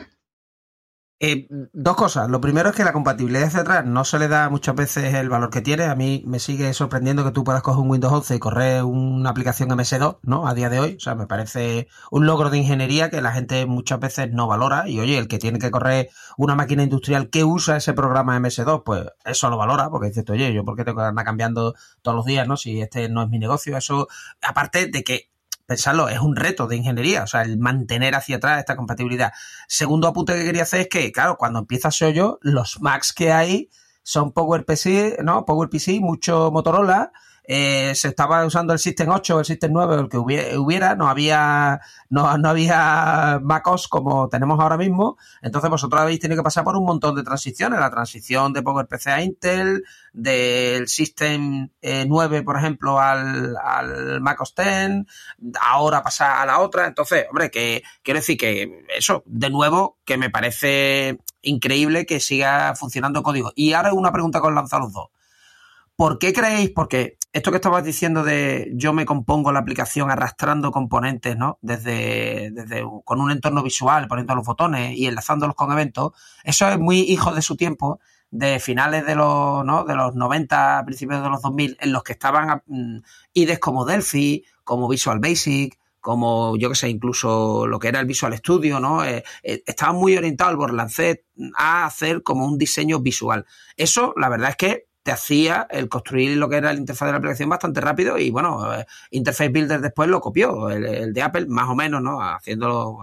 Eh, 1.27 1.49
dos 1.73 1.97
cosas. 1.97 2.29
Lo 2.29 2.39
primero 2.39 2.69
es 2.69 2.77
que 2.77 2.85
la 2.85 2.93
compatibilidad 2.93 3.45
hacia 3.45 3.61
atrás 3.61 3.87
no 3.87 4.05
se 4.05 4.19
le 4.19 4.29
da 4.29 4.51
muchas 4.51 4.75
veces 4.75 5.15
el 5.15 5.31
valor 5.31 5.49
que 5.49 5.63
tiene. 5.63 5.85
A 5.85 5.95
mí 5.95 6.23
me 6.27 6.39
sigue 6.39 6.75
sorprendiendo 6.75 7.25
que 7.25 7.31
tú 7.31 7.45
puedas 7.45 7.63
coger 7.63 7.81
un 7.81 7.91
Windows 7.91 8.13
11 8.13 8.35
y 8.35 8.39
correr 8.39 8.85
una 8.85 9.31
aplicación 9.31 9.71
MS2, 9.71 10.19
¿no? 10.21 10.47
A 10.47 10.53
día 10.53 10.69
de 10.69 10.81
hoy. 10.81 10.97
O 10.97 11.01
sea, 11.01 11.15
me 11.15 11.27
parece 11.27 11.89
un 12.11 12.27
logro 12.27 12.51
de 12.51 12.59
ingeniería 12.59 13.09
que 13.09 13.23
la 13.23 13.33
gente 13.33 13.65
muchas 13.65 14.01
veces 14.01 14.33
no 14.33 14.47
valora. 14.47 14.87
Y 14.87 15.01
oye, 15.01 15.17
el 15.17 15.27
que 15.27 15.39
tiene 15.39 15.59
que 15.59 15.71
correr 15.71 16.11
una 16.37 16.57
máquina 16.57 16.83
industrial 16.83 17.31
que 17.31 17.43
usa 17.43 17.79
ese 17.79 17.95
programa 17.95 18.39
MS2, 18.39 18.83
pues 18.85 19.07
eso 19.25 19.49
lo 19.49 19.57
valora, 19.57 19.89
porque 19.89 20.09
dices, 20.09 20.29
oye, 20.29 20.53
yo 20.53 20.63
por 20.63 20.77
qué 20.77 20.85
tengo 20.85 20.99
que 20.99 21.05
andar 21.05 21.25
cambiando 21.25 21.75
todos 22.03 22.17
los 22.17 22.27
días, 22.27 22.47
¿no? 22.47 22.59
Si 22.59 22.83
este 22.83 23.09
no 23.09 23.23
es 23.23 23.31
mi 23.31 23.39
negocio. 23.39 23.79
Eso, 23.79 24.09
aparte 24.43 24.89
de 24.89 25.03
que 25.03 25.31
pensarlo, 25.67 26.09
es 26.09 26.19
un 26.21 26.37
reto 26.37 26.67
de 26.67 26.77
ingeniería, 26.77 27.23
o 27.23 27.27
sea, 27.27 27.43
el 27.43 27.59
mantener 27.59 28.15
hacia 28.15 28.37
atrás 28.37 28.59
esta 28.59 28.77
compatibilidad. 28.77 29.33
Segundo 29.69 30.09
apunte 30.09 30.35
que 30.35 30.45
quería 30.45 30.63
hacer 30.63 30.83
es 30.83 30.89
que, 30.89 31.13
claro, 31.13 31.37
cuando 31.37 31.61
empieza 31.61 31.91
yo, 31.91 32.39
los 32.43 32.81
Macs 32.81 33.13
que 33.13 33.33
hay 33.33 33.71
son 34.03 34.33
PowerPC, 34.33 35.23
¿no? 35.23 35.45
PowerPC, 35.45 36.01
mucho 36.01 36.51
Motorola, 36.53 37.13
eh, 37.47 37.95
se 37.95 38.09
estaba 38.09 38.45
usando 38.47 38.73
el 38.73 38.79
System 38.79 39.11
8 39.11 39.37
o 39.37 39.39
el 39.41 39.45
System 39.45 39.73
9 39.73 39.97
el 39.97 40.09
que 40.09 40.17
hubiera, 40.19 40.97
no 40.97 41.09
había, 41.09 41.81
no, 42.09 42.27
había 42.27 43.39
MacOS 43.43 43.89
como 43.89 44.29
tenemos 44.29 44.59
ahora 44.59 44.79
mismo, 44.79 45.19
entonces 45.43 45.71
vosotros 45.71 46.01
habéis 46.01 46.21
tenido 46.21 46.41
que 46.41 46.45
pasar 46.45 46.65
por 46.65 46.77
un 46.77 46.87
montón 46.87 47.15
de 47.15 47.23
transiciones, 47.23 47.79
la 47.79 47.91
transición 47.91 48.53
de 48.55 48.63
PowerPC 48.63 49.07
a 49.09 49.23
Intel, 49.23 49.85
del 50.15 50.89
System 50.89 51.69
9, 51.83 52.39
eh, 52.39 52.43
por 52.43 52.57
ejemplo, 52.57 52.99
al, 52.99 53.57
al 53.63 54.21
MacOS 54.23 54.55
10, 54.57 55.05
ahora 55.61 56.03
pasar 56.03 56.39
a 56.39 56.47
la 56.47 56.61
otra, 56.61 56.87
entonces, 56.87 57.27
hombre, 57.29 57.51
que 57.51 57.83
quiero 58.03 58.21
decir 58.21 58.39
que 58.39 58.87
eso, 58.97 59.23
de 59.27 59.51
nuevo, 59.51 59.99
que 60.05 60.17
me 60.17 60.31
parece 60.31 61.19
increíble 61.43 62.07
que 62.07 62.21
siga 62.21 62.75
funcionando 62.75 63.23
código. 63.23 63.53
Y 63.55 63.73
ahora 63.75 63.93
una 63.93 64.13
pregunta 64.13 64.41
que 64.41 64.47
os 64.47 64.55
lanzo 64.55 64.77
a 64.77 64.81
los 64.81 64.93
dos. 64.93 65.09
¿Por 65.97 66.19
qué 66.19 66.33
creéis? 66.33 66.71
Porque 66.71 67.19
esto 67.33 67.51
que 67.51 67.59
estabas 67.59 67.85
diciendo 67.85 68.25
de 68.25 68.73
yo 68.75 68.93
me 68.93 69.07
compongo 69.07 69.53
la 69.53 69.61
aplicación 69.61 70.11
arrastrando 70.11 70.73
componentes, 70.73 71.37
¿no? 71.37 71.59
Desde, 71.63 72.51
desde 72.53 72.85
con 73.05 73.21
un 73.21 73.31
entorno 73.31 73.63
visual, 73.63 74.09
poniendo 74.09 74.35
los 74.35 74.45
botones 74.45 74.97
y 74.97 75.07
enlazándolos 75.07 75.55
con 75.55 75.71
eventos, 75.73 76.13
eso 76.43 76.69
es 76.69 76.79
muy 76.79 77.01
hijo 77.01 77.33
de 77.33 77.43
su 77.43 77.57
tiempo, 77.57 78.01
de 78.31 78.59
finales 78.59 79.07
de 79.07 79.15
los, 79.15 79.65
¿no? 79.65 79.85
de 79.85 79.95
los 79.95 80.17
90, 80.17 80.83
principios 80.85 81.23
de 81.23 81.29
los 81.29 81.43
2000, 81.43 81.77
en 81.81 81.93
los 81.93 82.03
que 82.03 82.13
estaban 82.13 82.63
mm, 82.67 82.99
IDEs 83.33 83.61
como 83.61 83.85
Delphi, 83.85 84.45
como 84.65 84.89
Visual 84.89 85.21
Basic, 85.21 85.79
como 86.01 86.57
yo 86.57 86.69
que 86.69 86.75
sé, 86.75 86.89
incluso 86.89 87.67
lo 87.67 87.79
que 87.79 87.89
era 87.89 88.01
el 88.01 88.07
Visual 88.07 88.37
Studio, 88.37 88.81
¿no? 88.81 89.05
Eh, 89.05 89.25
eh, 89.43 89.63
muy 89.93 90.17
orientado 90.17 90.51
el 90.51 90.57
Borlancet 90.57 91.25
a 91.57 91.87
hacer 91.87 92.23
como 92.23 92.47
un 92.47 92.59
diseño 92.59 92.99
visual. 92.99 93.47
Eso, 93.77 94.13
la 94.17 94.29
verdad 94.29 94.51
es 94.51 94.57
que 94.57 94.87
te 95.05 95.13
hacía 95.13 95.67
el 95.71 95.89
construir 95.91 96.37
lo 96.39 96.49
que 96.49 96.57
era 96.57 96.71
el 96.71 96.79
interfaz 96.79 97.07
de 97.07 97.13
la 97.13 97.19
aplicación 97.19 97.51
bastante 97.51 97.81
rápido 97.83 98.17
y 98.17 98.31
bueno, 98.31 98.75
eh, 98.75 98.87
Interface 99.11 99.51
Builder 99.51 99.83
después 99.83 100.09
lo 100.09 100.19
copió, 100.21 100.71
el, 100.71 101.13
de 101.13 101.23
Apple 101.23 101.45
más 101.47 101.69
o 101.69 101.75
menos, 101.75 102.01
¿no? 102.03 102.23
Haciéndolo 102.23 102.99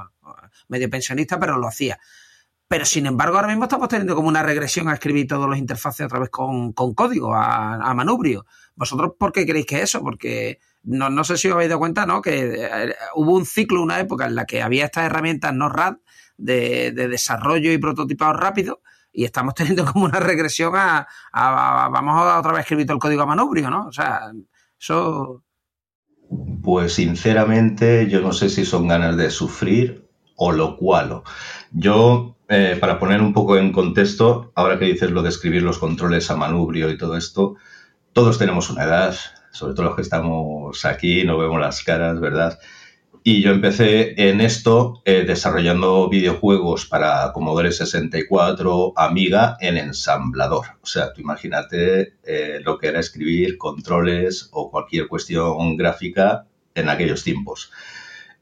medio 0.67 0.89
pensionista, 0.89 1.39
pero 1.39 1.59
lo 1.59 1.67
hacía. 1.67 1.99
Pero 2.67 2.85
sin 2.85 3.05
embargo, 3.05 3.35
ahora 3.35 3.49
mismo 3.49 3.65
estamos 3.65 3.87
teniendo 3.87 4.15
como 4.15 4.29
una 4.29 4.41
regresión 4.41 4.89
a 4.89 4.93
escribir 4.93 5.27
todos 5.27 5.47
los 5.47 5.59
interfaces 5.59 6.07
otra 6.07 6.19
vez 6.19 6.29
con, 6.29 6.73
código, 6.73 7.35
a, 7.35 7.93
manubrio. 7.93 8.47
¿Vosotros 8.75 9.11
por 9.19 9.31
qué 9.31 9.45
creéis 9.45 9.67
que 9.67 9.75
es 9.75 9.83
eso? 9.83 10.01
Porque 10.01 10.59
no, 10.81 11.11
no 11.11 11.23
sé 11.23 11.37
si 11.37 11.49
os 11.49 11.53
habéis 11.53 11.69
dado 11.69 11.79
cuenta, 11.79 12.07
¿no? 12.07 12.19
Que 12.21 12.65
eh, 12.65 12.95
hubo 13.13 13.35
un 13.35 13.45
ciclo, 13.45 13.83
una 13.83 13.99
época 13.99 14.25
en 14.25 14.33
la 14.33 14.45
que 14.45 14.63
había 14.63 14.85
estas 14.85 15.05
herramientas 15.05 15.53
no 15.53 15.69
RAD 15.69 15.97
de, 16.37 16.91
de 16.93 17.07
desarrollo 17.07 17.71
y 17.71 17.77
prototipado 17.77 18.33
rápido 18.33 18.81
y 19.11 19.25
estamos 19.25 19.53
teniendo 19.55 19.85
como 19.85 20.05
una 20.05 20.19
regresión 20.19 20.73
a, 20.75 21.07
vamos 21.33 22.15
a 22.15 22.39
otra 22.39 22.53
vez 22.53 22.61
escribir 22.61 22.89
el 22.89 22.99
código 22.99 23.23
a 23.23 23.25
manubrio, 23.25 23.69
¿no? 23.69 23.87
O 23.87 23.91
sea, 23.91 24.31
eso... 24.79 25.43
Pues 26.63 26.93
sinceramente 26.93 28.07
yo 28.07 28.21
no 28.21 28.31
sé 28.31 28.49
si 28.49 28.63
son 28.63 28.87
ganas 28.87 29.17
de 29.17 29.29
sufrir 29.29 30.09
o 30.37 30.51
lo 30.53 30.77
cual. 30.77 31.23
Yo, 31.71 32.37
eh, 32.47 32.77
para 32.79 32.97
poner 32.99 33.21
un 33.21 33.33
poco 33.33 33.57
en 33.57 33.73
contexto, 33.73 34.51
ahora 34.55 34.79
que 34.79 34.85
dices 34.85 35.11
lo 35.11 35.23
de 35.23 35.29
escribir 35.29 35.61
los 35.61 35.77
controles 35.77 36.31
a 36.31 36.37
manubrio 36.37 36.89
y 36.89 36.97
todo 36.97 37.17
esto, 37.17 37.57
todos 38.13 38.37
tenemos 38.37 38.69
una 38.69 38.85
edad, 38.85 39.15
sobre 39.51 39.73
todo 39.73 39.87
los 39.87 39.95
que 39.95 40.01
estamos 40.01 40.85
aquí, 40.85 41.25
no 41.25 41.37
vemos 41.37 41.59
las 41.59 41.83
caras, 41.83 42.19
¿verdad? 42.19 42.57
Y 43.23 43.43
yo 43.43 43.51
empecé 43.51 44.29
en 44.29 44.41
esto 44.41 45.03
eh, 45.05 45.23
desarrollando 45.27 46.09
videojuegos 46.09 46.87
para 46.87 47.31
Commodore 47.33 47.71
64, 47.71 48.93
Amiga, 48.95 49.57
en 49.61 49.77
ensamblador. 49.77 50.65
O 50.81 50.87
sea, 50.87 51.13
tú 51.13 51.21
imagínate 51.21 52.15
eh, 52.23 52.61
lo 52.63 52.79
que 52.79 52.87
era 52.87 52.99
escribir 52.99 53.59
controles 53.59 54.49
o 54.53 54.71
cualquier 54.71 55.07
cuestión 55.07 55.77
gráfica 55.77 56.47
en 56.73 56.89
aquellos 56.89 57.23
tiempos. 57.23 57.71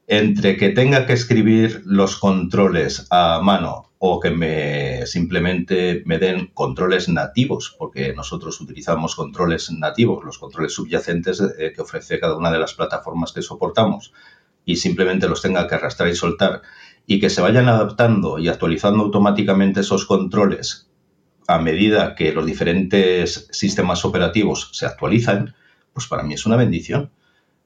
Entre 0.06 0.56
que 0.56 0.70
tenga 0.70 1.04
que 1.04 1.12
escribir 1.12 1.82
los 1.84 2.16
controles 2.16 3.06
a 3.10 3.40
mano 3.42 3.90
o 3.98 4.18
que 4.18 4.30
me 4.30 5.06
simplemente 5.06 6.02
me 6.06 6.16
den 6.18 6.46
controles 6.54 7.06
nativos, 7.10 7.76
porque 7.78 8.14
nosotros 8.14 8.58
utilizamos 8.62 9.14
controles 9.14 9.70
nativos, 9.72 10.24
los 10.24 10.38
controles 10.38 10.72
subyacentes 10.72 11.42
eh, 11.58 11.74
que 11.74 11.82
ofrece 11.82 12.18
cada 12.18 12.34
una 12.34 12.50
de 12.50 12.58
las 12.58 12.72
plataformas 12.72 13.32
que 13.32 13.42
soportamos 13.42 14.14
y 14.64 14.76
simplemente 14.76 15.28
los 15.28 15.42
tenga 15.42 15.66
que 15.66 15.74
arrastrar 15.74 16.08
y 16.08 16.16
soltar 16.16 16.62
y 17.06 17.18
que 17.18 17.30
se 17.30 17.40
vayan 17.40 17.68
adaptando 17.68 18.38
y 18.38 18.48
actualizando 18.48 19.02
automáticamente 19.04 19.80
esos 19.80 20.06
controles 20.06 20.90
a 21.50 21.58
medida 21.58 22.14
que 22.14 22.32
los 22.32 22.46
diferentes 22.46 23.48
sistemas 23.50 24.04
operativos 24.04 24.70
se 24.72 24.86
actualizan, 24.86 25.54
pues 25.92 26.06
para 26.06 26.22
mí 26.22 26.34
es 26.34 26.46
una 26.46 26.56
bendición. 26.56 27.10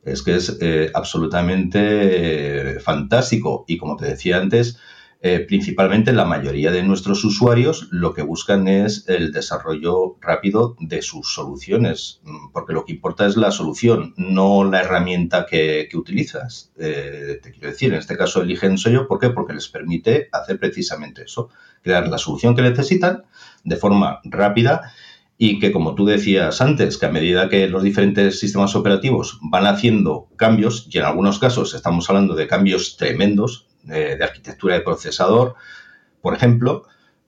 Es 0.03 0.23
que 0.23 0.37
es 0.37 0.59
eh, 0.61 0.91
absolutamente 0.95 2.77
eh, 2.77 2.81
fantástico. 2.81 3.65
Y 3.69 3.77
como 3.77 3.97
te 3.97 4.07
decía 4.07 4.39
antes, 4.39 4.79
eh, 5.27 5.41
principalmente 5.41 6.13
la 6.13 6.27
mayoría 6.27 6.71
de 6.71 6.83
nuestros 6.83 7.25
usuarios 7.25 7.89
lo 7.91 8.13
que 8.13 8.21
buscan 8.21 8.69
es 8.69 9.07
el 9.09 9.33
desarrollo 9.33 10.19
rápido 10.21 10.77
de 10.81 11.01
sus 11.01 11.33
soluciones, 11.33 12.21
mm, 12.25 12.53
porque 12.53 12.75
lo 12.75 12.85
que 12.85 12.93
importa 12.93 13.27
es 13.27 13.39
la 13.39 13.51
solución, 13.51 14.13
no 14.19 14.65
la 14.65 14.83
herramienta 14.83 15.47
que, 15.47 15.89
utilizas. 15.95 16.73
Eh, 16.79 17.41
te 17.43 17.53
quiero 17.53 17.71
decir, 17.71 17.95
en 17.95 18.01
este 18.01 18.19
caso 18.19 18.43
eligen 18.43 18.77
yo, 18.77 19.09
¿por 19.09 19.19
qué? 19.19 19.31
Porque 19.31 19.55
les 19.55 19.67
permite 19.69 20.29
hacer 20.31 20.59
precisamente 20.59 21.23
eso, 21.23 21.49
crear 21.81 22.07
la 22.09 22.19
solución 22.19 22.55
que 22.55 22.61
necesitan 22.61 23.25
de 23.65 23.77
forma 23.77 24.21
rápida 24.25 24.93
y 25.39 25.59
que, 25.59 25.73
como 25.73 25.95
tú 25.95 26.05
decías 26.05 26.61
antes, 26.61 26.99
que 26.99 27.07
a 27.07 27.11
medida 27.11 27.49
que 27.49 27.67
los 27.67 27.83
diferentes 27.83 28.41
sistemas 28.41 28.77
operativos 28.77 29.39
van 29.41 29.67
haciendo 29.67 30.29
cambios, 30.37 30.87
y 30.93 30.99
en 30.99 31.05
algunos 31.05 31.39
casos 31.39 31.73
estamos 31.73 32.11
hablando 32.11 32.35
de 32.35 32.47
cambios 32.47 32.99
tremendos, 32.99 33.69
de, 33.85 34.23
arquitectura 34.23 34.75
de 34.75 34.81
procesador, 34.81 35.55
por 36.21 36.35
ejemplo, 36.35 36.85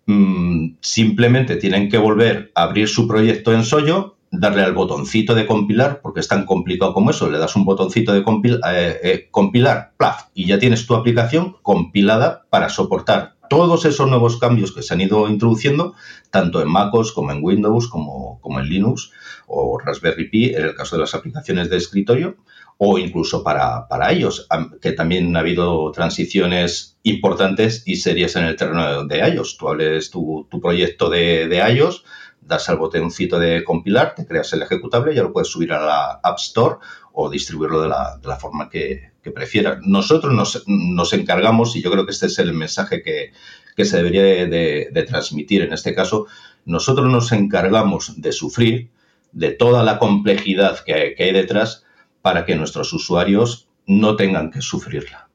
mm, 0.07 0.77
simplemente 0.81 1.57
tienen 1.57 1.89
que 1.89 1.99
volver 1.99 2.51
a 2.55 2.65
abrir 2.65 2.89
su 2.89 3.07
proyecto 3.07 3.53
en 3.53 3.65
Soyo 3.65 4.17
darle 4.31 4.63
al 4.63 4.75
botoncito 4.75 5.35
de 5.35 5.47
compilar, 5.47 6.01
porque 6.03 6.21
es 6.21 6.29
tan 6.29 6.47
complicado 6.47 6.93
como 6.93 7.11
eso, 7.11 7.31
le 7.31 7.39
das 7.39 7.57
un 7.57 7.65
botoncito 7.65 8.13
de 8.13 8.21
eh, 8.21 9.01
eh, 9.03 9.29
compilar, 9.31 9.93
plaf, 9.97 10.25
y 10.35 10.47
ya 10.47 10.59
tienes 10.59 10.87
tu 10.87 10.95
aplicación 10.95 11.57
compilada 11.63 12.45
para 12.51 12.69
soportar 12.69 13.37
todos 13.49 13.85
esos 13.85 14.09
nuevos 14.09 14.39
cambios 14.39 14.73
que 14.73 14.83
se 14.83 14.93
han 14.93 15.01
ido 15.01 15.29
introduciendo, 15.29 15.95
tanto 16.31 16.61
en 16.61 16.69
MacOS 16.69 17.13
como 17.13 17.31
en 17.31 17.43
Windows, 17.43 17.89
como, 17.89 18.41
como 18.41 18.59
en 18.59 18.69
Linux 18.69 19.13
o 19.47 19.79
Raspberry 19.79 20.29
Pi, 20.29 20.55
en 20.55 20.65
el 20.65 20.75
caso 20.75 20.97
de 20.97 21.03
las 21.03 21.15
aplicaciones 21.15 21.71
de 21.71 21.77
escritorio, 21.77 22.37
o 22.78 22.99
incluso 22.99 23.42
para, 23.42 23.88
para 23.88 24.12
ellos, 24.12 24.47
que 24.83 24.92
también 24.92 25.35
ha 25.37 25.40
habido 25.40 25.90
transiciones 25.92 26.99
importantes 27.02 27.83
y 27.87 27.97
serias 27.97 28.37
en 28.37 28.45
el 28.45 28.56
terreno 28.56 29.04
de 29.04 29.18
iOS. 29.18 29.56
Tú 29.56 29.68
hables 29.68 30.11
tu, 30.11 30.47
tu 30.50 30.61
proyecto 30.61 31.09
de, 31.09 31.49
de 31.49 31.56
iOS, 31.73 32.04
das 32.40 32.68
al 32.68 32.76
botoncito 32.76 33.38
de 33.38 33.64
compilar, 33.64 34.14
te 34.14 34.26
creas 34.26 34.52
el 34.52 34.62
ejecutable, 34.62 35.14
ya 35.14 35.23
lo 35.23 35.33
puedes 35.33 35.49
subir 35.49 35.73
a 35.73 35.85
la 35.85 36.21
App 36.23 36.38
Store 36.38 36.76
o 37.12 37.30
distribuirlo 37.30 37.80
de 37.80 37.88
la, 37.88 38.18
de 38.21 38.28
la 38.28 38.37
forma 38.37 38.68
que, 38.68 39.12
que 39.23 39.30
prefieras. 39.30 39.78
Nosotros 39.83 40.35
nos, 40.35 40.62
nos, 40.66 41.12
encargamos, 41.14 41.75
y 41.76 41.83
yo 41.83 41.90
creo 41.90 42.04
que 42.04 42.12
este 42.12 42.26
es 42.26 42.38
el 42.38 42.52
mensaje 42.52 43.02
que, 43.02 43.33
que 43.75 43.85
se 43.87 43.97
debería 43.97 44.23
de, 44.23 44.90
de, 44.92 45.02
transmitir 45.04 45.62
en 45.62 45.73
este 45.73 45.95
caso, 45.95 46.26
nosotros 46.66 47.11
nos 47.11 47.33
encargamos 47.33 48.21
de 48.21 48.33
sufrir 48.33 48.90
de 49.33 49.50
toda 49.50 49.83
la 49.83 49.99
complejidad 49.99 50.80
que 50.80 51.14
que 51.16 51.25
hay 51.25 51.33
detrás 51.33 51.86
para 52.26 52.45
que 52.45 52.56
nuestros 52.56 52.92
usuarios 52.92 53.68
no 53.87 54.16
tengan 54.16 54.50
que 54.50 54.61
sufrirla. 54.61 55.30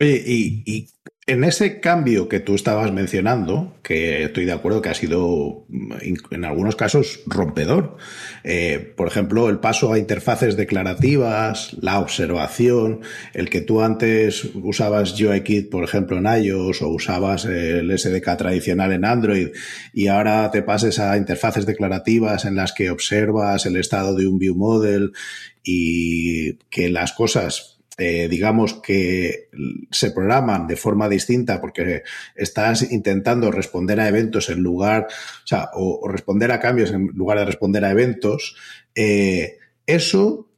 y, 0.00 0.88
en 1.24 1.44
ese 1.44 1.78
cambio 1.78 2.28
que 2.28 2.40
tú 2.40 2.56
estabas 2.56 2.90
mencionando, 2.90 3.76
que 3.84 4.24
estoy 4.24 4.44
de 4.44 4.52
acuerdo 4.52 4.82
que 4.82 4.88
ha 4.88 4.94
sido 4.94 5.64
en 6.32 6.44
algunos 6.44 6.74
casos 6.74 7.20
rompedor, 7.26 7.96
eh, 8.42 8.92
por 8.96 9.06
ejemplo, 9.06 9.48
el 9.48 9.60
paso 9.60 9.92
a 9.92 10.00
interfaces 10.00 10.56
declarativas, 10.56 11.76
la 11.80 12.00
observación, 12.00 13.02
el 13.34 13.50
que 13.50 13.60
tú 13.60 13.82
antes 13.82 14.48
usabas 14.54 15.18
UIKit, 15.20 15.70
por 15.70 15.84
ejemplo, 15.84 16.18
en 16.18 16.26
iOS 16.44 16.82
o 16.82 16.88
usabas 16.88 17.44
el 17.44 17.96
SDK 17.96 18.36
tradicional 18.36 18.90
en 18.90 19.04
Android 19.04 19.50
y 19.92 20.08
ahora 20.08 20.50
te 20.50 20.62
pases 20.62 20.98
a 20.98 21.16
interfaces 21.16 21.66
declarativas 21.66 22.44
en 22.46 22.56
las 22.56 22.72
que 22.72 22.90
observas 22.90 23.64
el 23.64 23.76
estado 23.76 24.16
de 24.16 24.26
un 24.26 24.40
view 24.40 24.56
model 24.56 25.12
y 25.62 26.54
que 26.68 26.90
las 26.90 27.12
cosas 27.12 27.71
eh, 27.98 28.26
digamos 28.28 28.74
que 28.74 29.50
se 29.90 30.10
programan 30.12 30.66
de 30.66 30.76
forma 30.76 31.08
distinta 31.08 31.60
porque 31.60 32.02
estás 32.34 32.90
intentando 32.90 33.50
responder 33.50 34.00
a 34.00 34.08
eventos 34.08 34.48
en 34.48 34.62
lugar, 34.62 35.08
o 35.10 35.46
sea, 35.46 35.68
o, 35.74 36.08
responder 36.08 36.52
a 36.52 36.60
cambios 36.60 36.90
en 36.90 37.08
lugar 37.08 37.38
de 37.38 37.44
responder 37.44 37.84
a 37.84 37.90
eventos, 37.90 38.56
eh, 38.94 39.58
eso, 39.86 40.48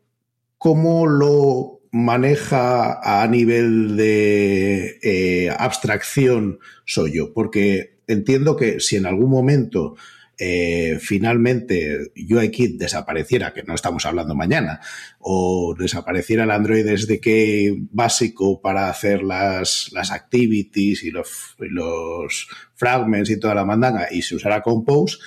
¿cómo 0.59 1.07
lo 1.07 1.81
maneja 1.91 3.01
a 3.03 3.27
nivel 3.27 3.97
de 3.97 4.99
eh, 5.03 5.51
abstracción 5.59 6.61
soy 6.85 7.17
yo? 7.17 7.33
Porque 7.33 7.99
entiendo 8.07 8.57
que 8.57 8.79
si 8.79 8.97
en 8.97 9.07
algún 9.07 9.31
momento 9.31 9.97
eh, 10.39 10.99
finalmente 11.01 12.13
UIKit 12.17 12.79
desapareciera, 12.79 13.53
que 13.53 13.63
no 13.63 13.75
estamos 13.75 14.05
hablando 14.07 14.35
mañana, 14.35 14.81
o 15.19 15.75
desapareciera 15.79 16.45
el 16.45 16.51
Android 16.51 16.87
SDK 16.87 17.89
básico 17.93 18.61
para 18.61 18.89
hacer 18.89 19.23
las, 19.23 19.91
las 19.93 20.11
activities 20.11 21.05
y 21.05 21.11
los, 21.11 21.57
los 21.59 22.49
fragments 22.75 23.31
y 23.31 23.39
toda 23.39 23.55
la 23.55 23.65
mandanga 23.65 24.09
y 24.11 24.23
se 24.23 24.35
usara 24.35 24.63
Compose, 24.63 25.19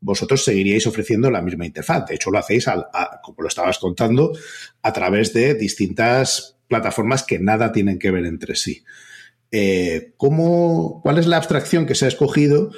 vosotros 0.00 0.44
seguiríais 0.44 0.86
ofreciendo 0.86 1.30
la 1.30 1.42
misma 1.42 1.66
interfaz. 1.66 2.06
De 2.06 2.14
hecho, 2.14 2.30
lo 2.30 2.38
hacéis, 2.38 2.68
al, 2.68 2.86
a, 2.92 3.20
como 3.22 3.42
lo 3.42 3.48
estabas 3.48 3.78
contando, 3.78 4.32
a 4.82 4.92
través 4.92 5.32
de 5.32 5.54
distintas 5.54 6.56
plataformas 6.68 7.22
que 7.22 7.38
nada 7.38 7.72
tienen 7.72 7.98
que 7.98 8.10
ver 8.10 8.26
entre 8.26 8.54
sí. 8.54 8.84
Eh, 9.50 10.12
¿cómo, 10.16 11.00
¿Cuál 11.02 11.18
es 11.18 11.26
la 11.26 11.36
abstracción 11.36 11.86
que 11.86 11.94
se 11.94 12.04
ha 12.04 12.08
escogido 12.08 12.72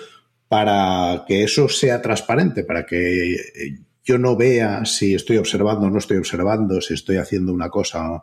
para 0.49 1.25
que 1.27 1.43
eso 1.43 1.69
sea 1.69 2.01
transparente, 2.01 2.65
para 2.65 2.87
que 2.87 3.35
eh, 3.35 3.79
yo 4.05 4.19
no 4.19 4.37
vea 4.37 4.85
si 4.85 5.15
estoy 5.15 5.39
observando 5.39 5.87
o 5.87 5.91
no 5.91 5.99
estoy 5.99 6.19
observando, 6.19 6.81
si 6.81 6.95
estoy 6.95 7.17
haciendo 7.17 7.53
una 7.53 7.69
cosa 7.69 8.23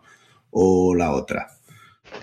o 0.51 0.95
la 0.95 1.11
otra. 1.11 1.47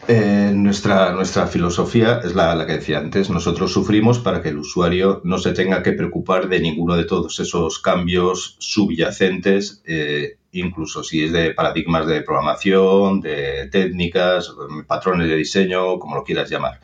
Eh, 0.08 0.52
nuestra, 0.54 1.12
nuestra 1.12 1.46
filosofía 1.46 2.20
es 2.24 2.34
la, 2.34 2.66
que 2.66 2.74
decía 2.74 2.98
antes. 2.98 3.30
Nosotros 3.30 3.72
sufrimos 3.72 4.18
para 4.18 4.40
que 4.42 4.50
el 4.50 4.58
usuario 4.58 5.20
no 5.24 5.38
se 5.38 5.52
tenga 5.52 5.82
que 5.82 5.92
preocupar 5.92 6.48
de 6.48 6.60
ninguno 6.60 6.96
de 6.96 7.04
todos 7.04 7.38
esos 7.40 7.78
cambios 7.80 8.56
subyacentes, 8.58 9.82
eh, 9.86 10.38
incluso 10.52 11.02
si 11.02 11.24
es 11.24 11.32
de 11.32 11.52
paradigmas 11.52 12.06
de 12.06 12.22
programación, 12.22 13.20
de 13.20 13.68
técnicas, 13.70 14.54
patrones 14.86 15.28
de 15.28 15.36
diseño, 15.36 15.98
como 15.98 16.16
lo 16.16 16.24
quieras 16.24 16.50
llamar. 16.50 16.80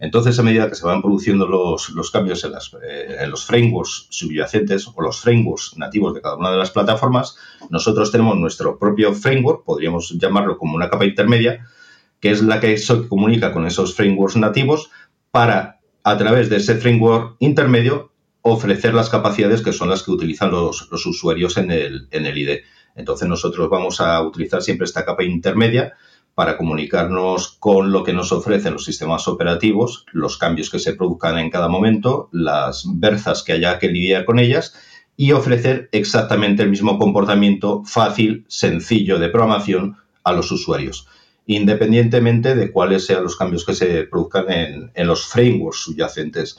Entonces, 0.00 0.38
a 0.38 0.44
medida 0.44 0.68
que 0.68 0.76
se 0.76 0.86
van 0.86 1.02
produciendo 1.02 1.46
los, 1.48 2.10
cambios 2.12 2.44
en, 2.44 2.52
las, 2.52 2.72
eh, 2.82 3.16
en, 3.20 3.30
los 3.30 3.44
frameworks 3.44 4.06
subyacentes 4.10 4.86
o 4.86 5.02
los 5.02 5.20
frameworks 5.20 5.76
nativos 5.76 6.14
de 6.14 6.20
cada 6.20 6.36
una 6.36 6.52
de 6.52 6.56
las 6.56 6.70
plataformas, 6.70 7.36
nosotros 7.68 8.12
tenemos 8.12 8.36
nuestro 8.36 8.78
propio 8.78 9.12
framework, 9.12 9.64
podríamos 9.64 10.10
llamarlo 10.16 10.56
como 10.56 10.76
una 10.76 10.88
capa 10.88 11.04
intermedia, 11.04 11.66
que 12.20 12.30
es 12.30 12.42
la 12.42 12.60
que 12.60 12.78
se 12.78 13.08
comunica 13.08 13.52
con 13.52 13.66
esos 13.66 13.94
frameworks 13.94 14.36
nativos 14.36 14.90
para, 15.32 15.80
a 16.04 16.16
través 16.16 16.48
de 16.48 16.56
ese 16.56 16.76
framework 16.76 17.36
intermedio, 17.40 18.12
ofrecer 18.42 18.94
las 18.94 19.10
capacidades 19.10 19.62
que 19.62 19.72
son 19.72 19.90
las 19.90 20.04
que 20.04 20.12
utilizan 20.12 20.52
los, 20.52 20.88
los 20.92 21.04
usuarios 21.06 21.56
en 21.56 21.72
el, 21.72 22.08
en 22.12 22.24
el 22.24 22.38
IDE. 22.38 22.62
Entonces, 22.94 23.28
nosotros 23.28 23.68
vamos 23.68 24.00
a 24.00 24.22
utilizar 24.22 24.62
siempre 24.62 24.84
esta 24.84 25.04
capa 25.04 25.24
intermedia 25.24 25.94
para 26.38 26.56
comunicarnos 26.56 27.56
con 27.58 27.90
lo 27.90 28.04
que 28.04 28.12
nos 28.12 28.30
ofrecen 28.30 28.74
los 28.74 28.84
sistemas 28.84 29.26
operativos, 29.26 30.06
los 30.12 30.38
cambios 30.38 30.70
que 30.70 30.78
se 30.78 30.94
produzcan 30.94 31.36
en 31.36 31.50
cada 31.50 31.66
momento, 31.66 32.28
las 32.30 32.84
berzas 32.94 33.42
que 33.42 33.54
haya 33.54 33.80
que 33.80 33.88
lidiar 33.88 34.24
con 34.24 34.38
ellas 34.38 34.72
y 35.16 35.32
ofrecer 35.32 35.88
exactamente 35.90 36.62
el 36.62 36.70
mismo 36.70 36.96
comportamiento 36.96 37.82
fácil, 37.84 38.44
sencillo 38.46 39.18
de 39.18 39.30
programación 39.30 39.96
a 40.22 40.32
los 40.32 40.52
usuarios, 40.52 41.08
independientemente 41.46 42.54
de 42.54 42.70
cuáles 42.70 43.04
sean 43.04 43.24
los 43.24 43.34
cambios 43.34 43.66
que 43.66 43.74
se 43.74 44.04
produzcan 44.04 44.48
en, 44.48 44.92
en 44.94 45.06
los 45.08 45.26
frameworks 45.26 45.80
subyacentes 45.80 46.56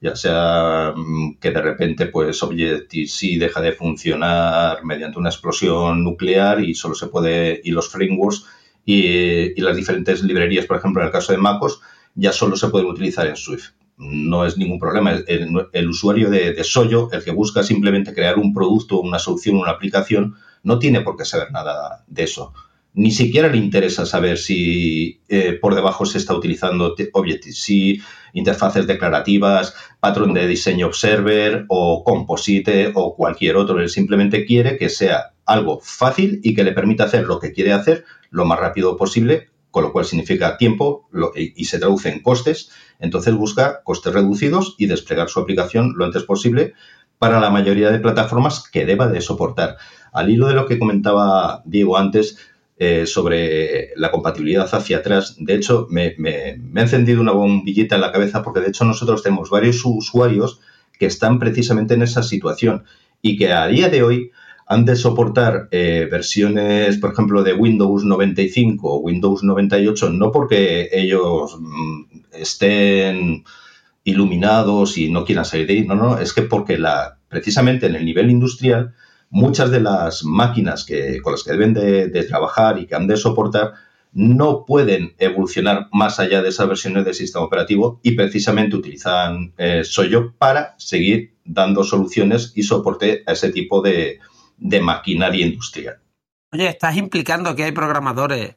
ya 0.00 0.16
sea 0.16 0.92
mm, 0.96 1.36
que 1.38 1.52
de 1.52 1.62
repente 1.62 2.06
pues 2.06 2.42
Objective-C 2.42 3.38
deja 3.38 3.60
de 3.60 3.72
funcionar 3.72 4.82
mediante 4.82 5.18
una 5.20 5.28
explosión 5.28 6.02
nuclear 6.02 6.64
y 6.64 6.74
solo 6.74 6.96
se 6.96 7.06
puede 7.06 7.60
y 7.62 7.70
los 7.70 7.88
frameworks 7.90 8.46
y, 8.94 9.60
las 9.60 9.76
diferentes 9.76 10.22
librerías, 10.22 10.66
por 10.66 10.76
ejemplo, 10.76 11.02
en 11.02 11.06
el 11.06 11.12
caso 11.12 11.32
de 11.32 11.38
MacOS, 11.38 11.80
ya 12.14 12.32
solo 12.32 12.56
se 12.56 12.68
pueden 12.68 12.88
utilizar 12.88 13.26
en 13.26 13.36
Swift. 13.36 13.70
No 13.96 14.46
es 14.46 14.56
ningún 14.56 14.78
problema. 14.78 15.12
El 15.26 15.88
usuario 15.88 16.30
de, 16.30 16.52
de, 16.54 16.64
Soyo, 16.64 17.08
el 17.12 17.22
que 17.22 17.32
busca 17.32 17.62
simplemente 17.62 18.14
crear 18.14 18.38
un 18.38 18.54
producto, 18.54 19.00
una 19.00 19.18
solución, 19.18 19.56
una 19.56 19.72
aplicación, 19.72 20.36
no 20.62 20.78
tiene 20.78 21.02
por 21.02 21.16
qué 21.16 21.24
saber 21.24 21.52
nada 21.52 22.04
de 22.06 22.22
eso. 22.22 22.52
Ni 22.92 23.12
siquiera 23.12 23.48
le 23.48 23.58
interesa 23.58 24.04
saber 24.04 24.36
si 24.36 25.20
eh, 25.28 25.52
por 25.60 25.76
debajo 25.76 26.04
se 26.06 26.18
está 26.18 26.34
utilizando 26.34 26.96
Objective-C, 27.12 28.00
interfaces 28.32 28.86
declarativas, 28.86 29.74
patrón 30.00 30.34
de 30.34 30.48
diseño 30.48 30.88
Observer 30.88 31.66
o 31.68 32.02
Composite 32.02 32.90
o 32.94 33.14
cualquier 33.14 33.56
otro. 33.56 33.78
Él 33.80 33.88
simplemente 33.88 34.44
quiere 34.44 34.76
que 34.76 34.88
sea 34.88 35.34
algo 35.46 35.80
fácil 35.82 36.40
y 36.42 36.54
que 36.54 36.64
le 36.64 36.72
permita 36.72 37.04
hacer 37.04 37.24
lo 37.24 37.38
que 37.38 37.52
quiere 37.52 37.72
hacer 37.72 38.04
lo 38.30 38.44
más 38.44 38.58
rápido 38.58 38.96
posible, 38.96 39.48
con 39.70 39.84
lo 39.84 39.92
cual 39.92 40.04
significa 40.04 40.56
tiempo 40.56 41.08
y, 41.34 41.64
se 41.64 41.78
traduce 41.78 42.08
en 42.08 42.22
costes. 42.22 42.70
Entonces 42.98 43.34
busca 43.34 43.82
costes 43.82 44.12
reducidos 44.12 44.74
y 44.78 44.86
desplegar 44.86 45.28
su 45.28 45.40
aplicación 45.40 45.94
lo 45.96 46.04
antes 46.04 46.24
posible 46.24 46.74
para 47.18 47.40
la 47.40 47.50
mayoría 47.50 47.90
de 47.90 47.98
plataformas 47.98 48.68
que 48.70 48.86
deba 48.86 49.08
de 49.08 49.20
soportar. 49.20 49.76
Al 50.12 50.30
hilo 50.30 50.48
de 50.48 50.54
lo 50.54 50.66
que 50.66 50.78
comentaba 50.78 51.62
Diego 51.64 51.98
antes 51.98 52.38
eh, 52.78 53.04
sobre 53.06 53.90
la 53.96 54.10
compatibilidad 54.10 54.68
hacia 54.72 54.98
atrás, 54.98 55.36
de 55.38 55.54
hecho 55.54 55.86
me, 55.90 56.14
me, 56.18 56.56
me 56.58 56.80
ha 56.80 56.84
encendido 56.84 57.20
una 57.20 57.32
bombillita 57.32 57.94
en 57.94 58.00
la 58.00 58.12
cabeza 58.12 58.42
porque 58.42 58.60
de 58.60 58.68
hecho 58.68 58.84
nosotros 58.84 59.22
tenemos 59.22 59.50
varios 59.50 59.82
usuarios 59.84 60.60
que 60.98 61.06
están 61.06 61.38
precisamente 61.38 61.94
en 61.94 62.02
esa 62.02 62.22
situación 62.22 62.84
y 63.22 63.36
que 63.36 63.52
a 63.52 63.66
día 63.66 63.88
de 63.90 64.02
hoy 64.02 64.32
han 64.70 64.84
de 64.84 64.94
soportar 64.94 65.66
eh, 65.72 66.06
versiones, 66.08 66.96
por 66.98 67.12
ejemplo, 67.12 67.42
de 67.42 67.54
Windows 67.54 68.04
95 68.04 68.88
o 68.88 69.00
Windows 69.00 69.42
98, 69.42 70.10
no 70.10 70.30
porque 70.30 70.88
ellos 70.92 71.58
mm, 71.58 72.02
estén 72.34 73.42
iluminados 74.04 74.96
y 74.96 75.10
no 75.10 75.24
quieran 75.24 75.44
salir 75.44 75.66
de 75.66 75.72
ahí, 75.72 75.84
no, 75.84 75.96
no, 75.96 76.18
es 76.20 76.32
que 76.32 76.42
porque 76.42 76.78
la, 76.78 77.18
precisamente 77.26 77.86
en 77.86 77.96
el 77.96 78.04
nivel 78.04 78.30
industrial, 78.30 78.94
muchas 79.28 79.72
de 79.72 79.80
las 79.80 80.22
máquinas 80.22 80.84
que, 80.84 81.20
con 81.20 81.32
las 81.32 81.42
que 81.42 81.50
deben 81.50 81.74
de, 81.74 82.06
de 82.06 82.22
trabajar 82.22 82.78
y 82.78 82.86
que 82.86 82.94
han 82.94 83.08
de 83.08 83.16
soportar 83.16 83.72
no 84.12 84.64
pueden 84.66 85.14
evolucionar 85.18 85.88
más 85.90 86.20
allá 86.20 86.42
de 86.42 86.50
esas 86.50 86.68
versiones 86.68 87.04
del 87.04 87.14
sistema 87.14 87.44
operativo 87.44 87.98
y 88.04 88.12
precisamente 88.12 88.76
utilizan 88.76 89.52
eh, 89.58 89.82
Soyo 89.82 90.32
para 90.38 90.76
seguir 90.78 91.34
dando 91.44 91.82
soluciones 91.82 92.52
y 92.54 92.62
soporte 92.62 93.24
a 93.26 93.32
ese 93.32 93.50
tipo 93.50 93.82
de, 93.82 94.20
de 94.60 94.80
maquinaria 94.80 95.46
industrial. 95.46 95.98
Oye, 96.52 96.68
estás 96.68 96.96
implicando 96.96 97.56
que 97.56 97.64
hay 97.64 97.72
programadores 97.72 98.56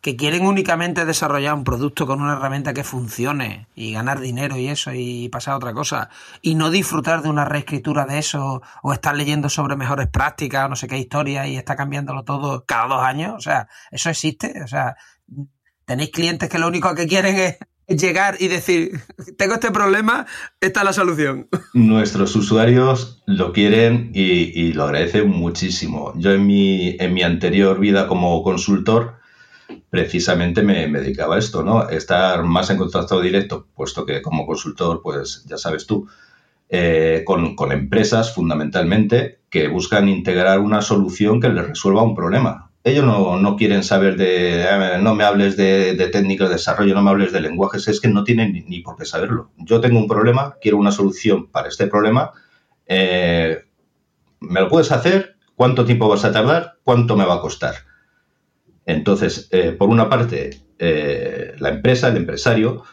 que 0.00 0.16
quieren 0.16 0.46
únicamente 0.46 1.04
desarrollar 1.04 1.54
un 1.54 1.64
producto 1.64 2.06
con 2.06 2.22
una 2.22 2.32
herramienta 2.32 2.72
que 2.72 2.84
funcione 2.84 3.68
y 3.74 3.92
ganar 3.92 4.20
dinero 4.20 4.56
y 4.56 4.68
eso 4.68 4.92
y 4.94 5.28
pasar 5.28 5.54
a 5.54 5.56
otra 5.58 5.74
cosa 5.74 6.08
y 6.40 6.54
no 6.54 6.70
disfrutar 6.70 7.22
de 7.22 7.28
una 7.28 7.44
reescritura 7.44 8.06
de 8.06 8.18
eso 8.18 8.62
o 8.82 8.92
estar 8.92 9.14
leyendo 9.14 9.50
sobre 9.50 9.76
mejores 9.76 10.08
prácticas 10.08 10.64
o 10.64 10.68
no 10.70 10.76
sé 10.76 10.88
qué 10.88 10.96
historia 10.96 11.46
y 11.46 11.56
está 11.56 11.76
cambiándolo 11.76 12.24
todo 12.24 12.64
cada 12.64 12.88
dos 12.88 13.02
años. 13.02 13.34
O 13.36 13.40
sea, 13.40 13.68
eso 13.90 14.08
existe. 14.08 14.62
O 14.64 14.68
sea, 14.68 14.96
tenéis 15.84 16.10
clientes 16.10 16.48
que 16.48 16.58
lo 16.58 16.68
único 16.68 16.94
que 16.94 17.06
quieren 17.06 17.36
es 17.36 17.58
llegar 17.90 18.36
y 18.38 18.48
decir, 18.48 19.00
tengo 19.36 19.54
este 19.54 19.70
problema, 19.70 20.26
esta 20.60 20.80
es 20.80 20.86
la 20.86 20.92
solución. 20.92 21.48
Nuestros 21.74 22.34
usuarios 22.36 23.22
lo 23.26 23.52
quieren 23.52 24.10
y, 24.14 24.72
lo 24.72 24.84
agradecen 24.84 25.28
muchísimo. 25.28 26.12
Yo 26.16 26.32
en 26.32 26.46
mi, 26.46 26.96
en 26.98 27.12
mi 27.12 27.22
anterior 27.22 27.78
vida 27.78 28.06
como 28.06 28.42
consultor, 28.42 29.20
precisamente 29.90 30.62
me, 30.62 30.88
dedicaba 30.88 31.36
a 31.36 31.38
esto, 31.38 31.62
¿no? 31.62 31.88
Estar 31.88 32.44
más 32.44 32.70
en 32.70 32.78
contacto 32.78 33.20
directo, 33.20 33.66
puesto 33.74 34.06
que 34.06 34.22
como 34.22 34.46
consultor, 34.46 35.00
pues 35.02 35.44
ya 35.46 35.58
sabes 35.58 35.86
tú, 35.86 36.08
eh, 36.68 37.24
con, 37.26 37.56
empresas 37.72 38.32
fundamentalmente 38.32 39.40
que 39.50 39.68
buscan 39.68 40.08
integrar 40.08 40.60
una 40.60 40.82
solución 40.82 41.40
que 41.40 41.48
les 41.48 41.66
resuelva 41.66 42.02
un 42.02 42.14
problema. 42.14 42.69
Ellos 42.82 43.04
no, 43.04 43.56
quieren 43.56 43.84
saber 43.84 44.16
de, 44.16 44.62
eh, 44.62 44.98
no 45.00 45.14
me 45.14 45.24
hables 45.24 45.56
de, 45.56 45.94
técnicas 46.10 46.48
de 46.48 46.54
desarrollo, 46.54 46.94
no 46.94 47.02
me 47.02 47.10
hables 47.10 47.32
de 47.32 47.42
lenguajes, 47.42 47.86
es 47.88 48.00
que 48.00 48.08
no 48.08 48.24
tienen 48.24 48.52
ni, 48.66 48.80
por 48.80 48.96
qué 48.96 49.04
saberlo. 49.04 49.50
Yo 49.58 49.80
tengo 49.80 49.98
un 49.98 50.08
problema, 50.08 50.56
quiero 50.62 50.78
una 50.78 50.90
solución 50.90 51.48
para 51.48 51.68
este 51.68 51.88
problema, 51.88 52.32
eh, 52.86 53.64
¿me 54.40 54.60
lo 54.60 54.68
puedes 54.68 54.92
hacer? 54.92 55.36
¿Cuánto 55.54 55.84
tiempo 55.84 56.08
vas 56.08 56.24
a 56.24 56.32
tardar? 56.32 56.78
¿Cuánto 56.82 57.16
me 57.16 57.26
va 57.26 57.34
a 57.34 57.40
costar? 57.40 57.74
Entonces, 58.86 59.48
eh, 59.52 59.72
por 59.72 59.90
una 59.90 60.08
parte, 60.08 60.62
la 60.78 61.68
empresa, 61.68 62.08
el 62.08 62.16
empresario, 62.16 62.84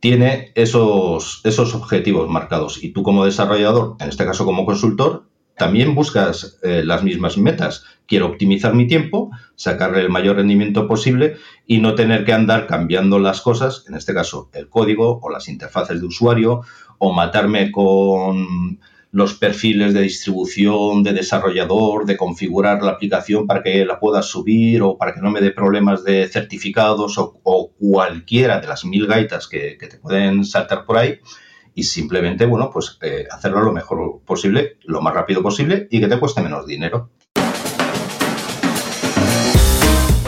tiene 0.00 0.50
esos, 0.56 1.42
esos 1.44 1.74
objetivos 1.76 2.28
marcados 2.28 2.82
y 2.82 2.92
tú 2.92 3.04
como 3.04 3.24
desarrollador, 3.24 3.96
en 4.00 4.08
este 4.08 4.24
caso 4.24 4.44
como 4.44 4.66
consultor, 4.66 5.30
también 5.56 5.94
buscas 5.94 6.58
eh, 6.62 6.82
las 6.84 7.02
mismas 7.02 7.36
metas. 7.36 7.84
Quiero 8.06 8.26
optimizar 8.26 8.74
mi 8.74 8.86
tiempo, 8.86 9.30
sacarle 9.56 10.00
el 10.00 10.08
mayor 10.08 10.36
rendimiento 10.36 10.88
posible 10.88 11.36
y 11.66 11.78
no 11.78 11.94
tener 11.94 12.24
que 12.24 12.32
andar 12.32 12.66
cambiando 12.66 13.18
las 13.18 13.40
cosas, 13.40 13.84
en 13.88 13.94
este 13.94 14.14
caso 14.14 14.50
el 14.52 14.68
código 14.68 15.20
o 15.22 15.30
las 15.30 15.48
interfaces 15.48 16.00
de 16.00 16.06
usuario, 16.06 16.62
o 16.98 17.12
matarme 17.12 17.70
con 17.70 18.78
los 19.12 19.34
perfiles 19.34 19.92
de 19.92 20.02
distribución, 20.02 21.02
de 21.02 21.12
desarrollador, 21.12 22.06
de 22.06 22.16
configurar 22.16 22.82
la 22.82 22.92
aplicación 22.92 23.46
para 23.46 23.62
que 23.62 23.84
la 23.84 23.98
pueda 23.98 24.22
subir 24.22 24.82
o 24.82 24.96
para 24.96 25.14
que 25.14 25.20
no 25.20 25.30
me 25.30 25.40
dé 25.40 25.50
problemas 25.50 26.04
de 26.04 26.28
certificados 26.28 27.18
o, 27.18 27.72
cualquiera 27.78 28.60
de 28.60 28.68
las 28.68 28.84
mil 28.84 29.06
gaitas 29.06 29.48
que, 29.48 29.76
te 29.78 29.98
pueden 29.98 30.44
saltar 30.44 30.84
por 30.84 30.98
ahí 30.98 31.18
y 31.80 31.82
simplemente, 31.82 32.44
bueno, 32.44 32.70
pues 32.70 32.98
eh, 33.00 33.26
hacerlo 33.30 33.62
lo 33.62 33.72
mejor 33.72 34.20
posible, 34.26 34.76
lo 34.84 35.00
más 35.00 35.14
rápido 35.14 35.42
posible 35.42 35.88
y 35.90 35.98
que 35.98 36.08
te 36.08 36.18
cueste 36.18 36.42
menos 36.42 36.66
dinero. 36.66 37.08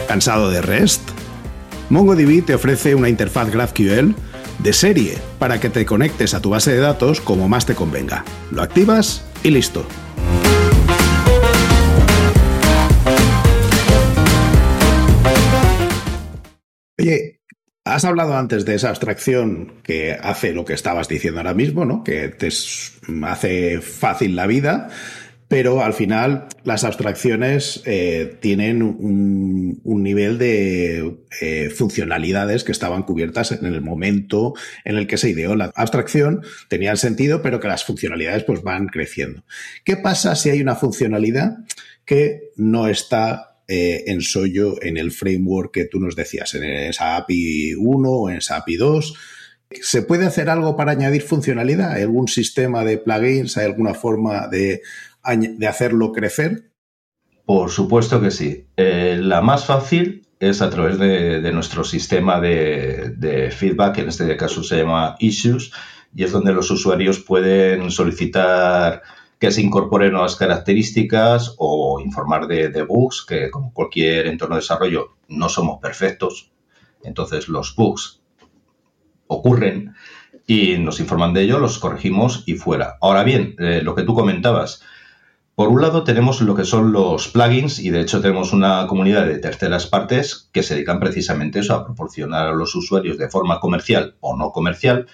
¿Cansado 0.09 0.51
de 0.51 0.63
REST? 0.63 1.03
MongoDB 1.91 2.43
te 2.47 2.55
ofrece 2.55 2.95
una 2.95 3.11
interfaz 3.11 3.51
GraphQL 3.51 4.15
de 4.61 4.73
serie 4.73 5.19
para 5.39 5.61
que 5.61 5.69
te 5.69 5.85
conectes 5.85 6.33
a 6.33 6.41
tu 6.41 6.49
base 6.49 6.73
de 6.73 6.79
datos 6.79 7.21
como 7.21 7.51
más 7.51 7.67
te 7.67 7.75
convenga. 7.75 8.25
Lo 8.51 8.63
activas 8.63 9.23
y 9.43 9.51
listo. 9.51 9.85
Has 17.85 18.05
hablado 18.05 18.37
antes 18.37 18.65
de 18.65 18.75
esa 18.75 18.91
abstracción 18.91 19.81
que 19.83 20.13
hace 20.13 20.53
lo 20.53 20.65
que 20.65 20.75
estabas 20.75 21.09
diciendo 21.09 21.41
ahora 21.41 21.55
mismo, 21.55 21.85
¿no? 21.85 22.05
Que 22.05 22.29
te 22.29 22.49
hace 23.25 23.81
fácil 23.81 24.37
la 24.37 24.47
vida 24.47 24.89
pero 25.53 25.83
al 25.83 25.93
final 25.93 26.47
las 26.65 26.83
abstracciones 26.83 27.83
eh, 27.85 28.39
tienen 28.41 28.81
un, 28.81 29.83
nivel 29.85 30.39
de 30.39 31.19
eh, 31.43 31.69
funcionalidades 31.69 32.65
que 32.65 32.73
estaban 32.73 33.03
cubiertas 33.03 33.53
en 33.53 33.67
el 33.67 33.83
momento 33.83 34.55
en 34.87 34.97
el 34.97 35.07
que 35.07 35.19
se 35.19 35.29
ideó 35.29 35.55
la 35.55 35.71
abstracción, 35.75 36.41
tenían 36.69 36.97
sentido, 36.97 37.43
pero 37.43 37.61
que 37.61 37.69
las 37.69 37.85
funcionalidades 37.85 38.45
pues 38.45 38.63
van 38.63 38.87
creciendo. 38.87 39.45
¿Qué 39.85 39.99
pasa 39.99 40.37
si 40.37 40.49
hay 40.49 40.63
una 40.63 40.75
funcionalidad 40.75 41.59
que 42.07 42.53
no 42.57 42.89
está 42.89 43.52
eh, 43.69 44.05
en 44.07 44.21
Soyo 44.21 44.83
en 44.83 44.97
el 44.97 45.13
framework 45.13 45.73
que 45.73 45.85
tú 45.85 46.01
nos 46.01 46.17
decías, 46.17 46.55
en 46.55 46.65
esa 46.65 47.17
API 47.17 47.75
1 47.75 48.11
o 48.11 48.31
en 48.31 48.37
esa 48.37 48.57
API 48.57 48.77
2? 48.77 49.15
¿Se 49.81 50.03
puede 50.03 50.27
hacer 50.27 50.51
algo 50.51 50.77
para 50.77 50.93
añadir 50.93 51.23
funcionalidad? 51.23 51.93
¿Hay 51.93 52.03
algún 52.03 52.29
sistema 52.29 52.85
de 52.85 52.99
plugins? 52.99 53.57
¿Hay 53.57 53.65
alguna 53.65 53.95
forma 53.95 54.49
de 54.49 54.83
de 55.25 55.67
hacerlo 55.67 56.13
crecer? 56.13 56.73
Por 57.45 57.71
supuesto 57.71 58.21
que 58.21 58.31
sí. 58.31 58.67
Eh, 58.77 59.19
la 59.21 59.41
más 59.41 59.67
fácil 59.67 60.27
es 60.41 60.63
a 60.63 60.71
través 60.71 60.99
de, 60.99 61.53
nuestro 61.53 61.85
sistema 61.85 62.41
de, 62.41 63.53
feedback, 63.57 63.99
en 63.99 64.09
este 64.09 64.37
caso 64.37 64.65
se 64.65 64.79
llama 64.79 65.17
Issues, 65.21 65.73
y 66.15 66.25
es 66.25 66.33
donde 66.33 66.53
los 66.53 66.71
usuarios 66.71 67.21
pueden 67.21 67.91
solicitar 67.91 69.03
que 69.43 69.51
se 69.51 69.61
incorporen 69.61 70.13
nuevas 70.13 70.37
características 70.37 71.57
o 71.59 71.99
informar 71.99 72.47
de, 72.47 72.85
bugs, 72.85 73.27
que 73.27 73.51
como 73.51 73.73
cualquier 73.73 74.29
entorno 74.29 74.55
de 74.55 74.61
desarrollo 74.61 75.17
no 75.27 75.49
somos 75.49 75.81
perfectos, 75.81 76.53
entonces 77.03 77.49
los 77.49 77.75
bugs 77.75 78.21
ocurren 79.27 79.97
y 80.47 80.79
nos 80.79 81.01
informan 81.01 81.35
de 81.35 81.43
ello, 81.43 81.59
los 81.59 81.81
corregimos 81.81 82.45
y 82.47 82.55
fuera. 82.55 82.99
Ahora 83.01 83.25
bien, 83.25 83.57
eh, 83.59 83.81
lo 83.83 83.97
que 83.97 84.05
tú 84.05 84.15
comentabas, 84.15 84.85
por 85.57 85.71
un 85.71 85.81
lado 85.81 86.05
tenemos 86.05 86.41
lo 86.41 86.55
que 86.55 86.65
son 86.65 86.93
los 86.93 87.27
plugins 87.27 87.81
y 87.81 87.91
de 87.91 88.03
hecho 88.03 88.21
tenemos 88.21 88.53
una 88.53 88.87
comunidad 88.87 89.27
de 89.27 89.39
terceras 89.41 89.89
partes 89.89 90.51
que 90.53 90.63
se 90.63 90.75
dedican 90.75 91.01
precisamente 91.01 91.59
eso, 91.59 91.75
a 91.75 91.85
proporcionar 91.85 92.47
a 92.47 92.55
los 92.55 92.77
usuarios 92.77 93.19
de 93.19 93.29
forma 93.29 93.59
comercial 93.59 94.15
o 94.21 94.37
no 94.37 94.53
comercial 94.53 95.09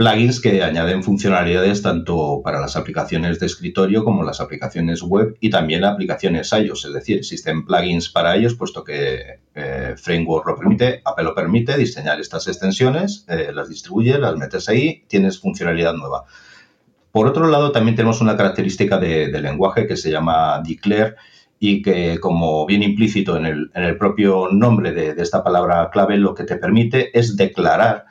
plugins 0.00 0.40
que 0.40 0.62
añaden 0.62 1.02
funcionalidades 1.02 1.82
tanto 1.82 2.40
para 2.42 2.58
las 2.58 2.74
aplicaciones 2.74 3.38
de 3.38 3.44
escritorio 3.44 4.02
como 4.02 4.22
las 4.22 4.40
aplicaciones 4.40 5.02
web 5.02 5.36
y 5.40 5.50
también 5.50 5.84
aplicaciones 5.84 6.50
iOS, 6.54 6.86
es 6.86 6.94
decir, 6.94 7.18
existen 7.18 7.66
plugins 7.66 8.08
para 8.08 8.34
ellos 8.34 8.54
puesto 8.54 8.82
que 8.82 9.40
eh, 9.54 9.94
Framework 9.98 10.46
lo 10.46 10.56
permite, 10.56 11.02
Apple 11.04 11.24
lo 11.24 11.34
permite, 11.34 11.76
diseñar 11.76 12.18
estas 12.18 12.48
extensiones, 12.48 13.26
eh, 13.28 13.50
las 13.52 13.68
distribuye, 13.68 14.18
las 14.18 14.36
metes 14.36 14.70
ahí, 14.70 15.04
tienes 15.06 15.38
funcionalidad 15.38 15.92
nueva. 15.92 16.24
Por 17.12 17.26
otro 17.26 17.46
lado, 17.48 17.70
también 17.70 17.94
tenemos 17.94 18.22
una 18.22 18.38
característica 18.38 18.96
de, 18.96 19.28
lenguaje 19.38 19.86
que 19.86 19.98
se 19.98 20.10
llama 20.10 20.62
declare 20.66 21.16
y 21.58 21.82
que, 21.82 22.18
como 22.20 22.64
bien 22.64 22.82
implícito 22.82 23.36
en 23.36 23.44
el, 23.44 23.98
propio 23.98 24.48
nombre 24.50 24.92
de, 24.92 25.20
esta 25.20 25.44
palabra 25.44 25.90
clave, 25.92 26.16
lo 26.16 26.34
que 26.34 26.44
te 26.44 26.56
permite 26.56 27.18
es 27.18 27.36
declarar 27.36 28.06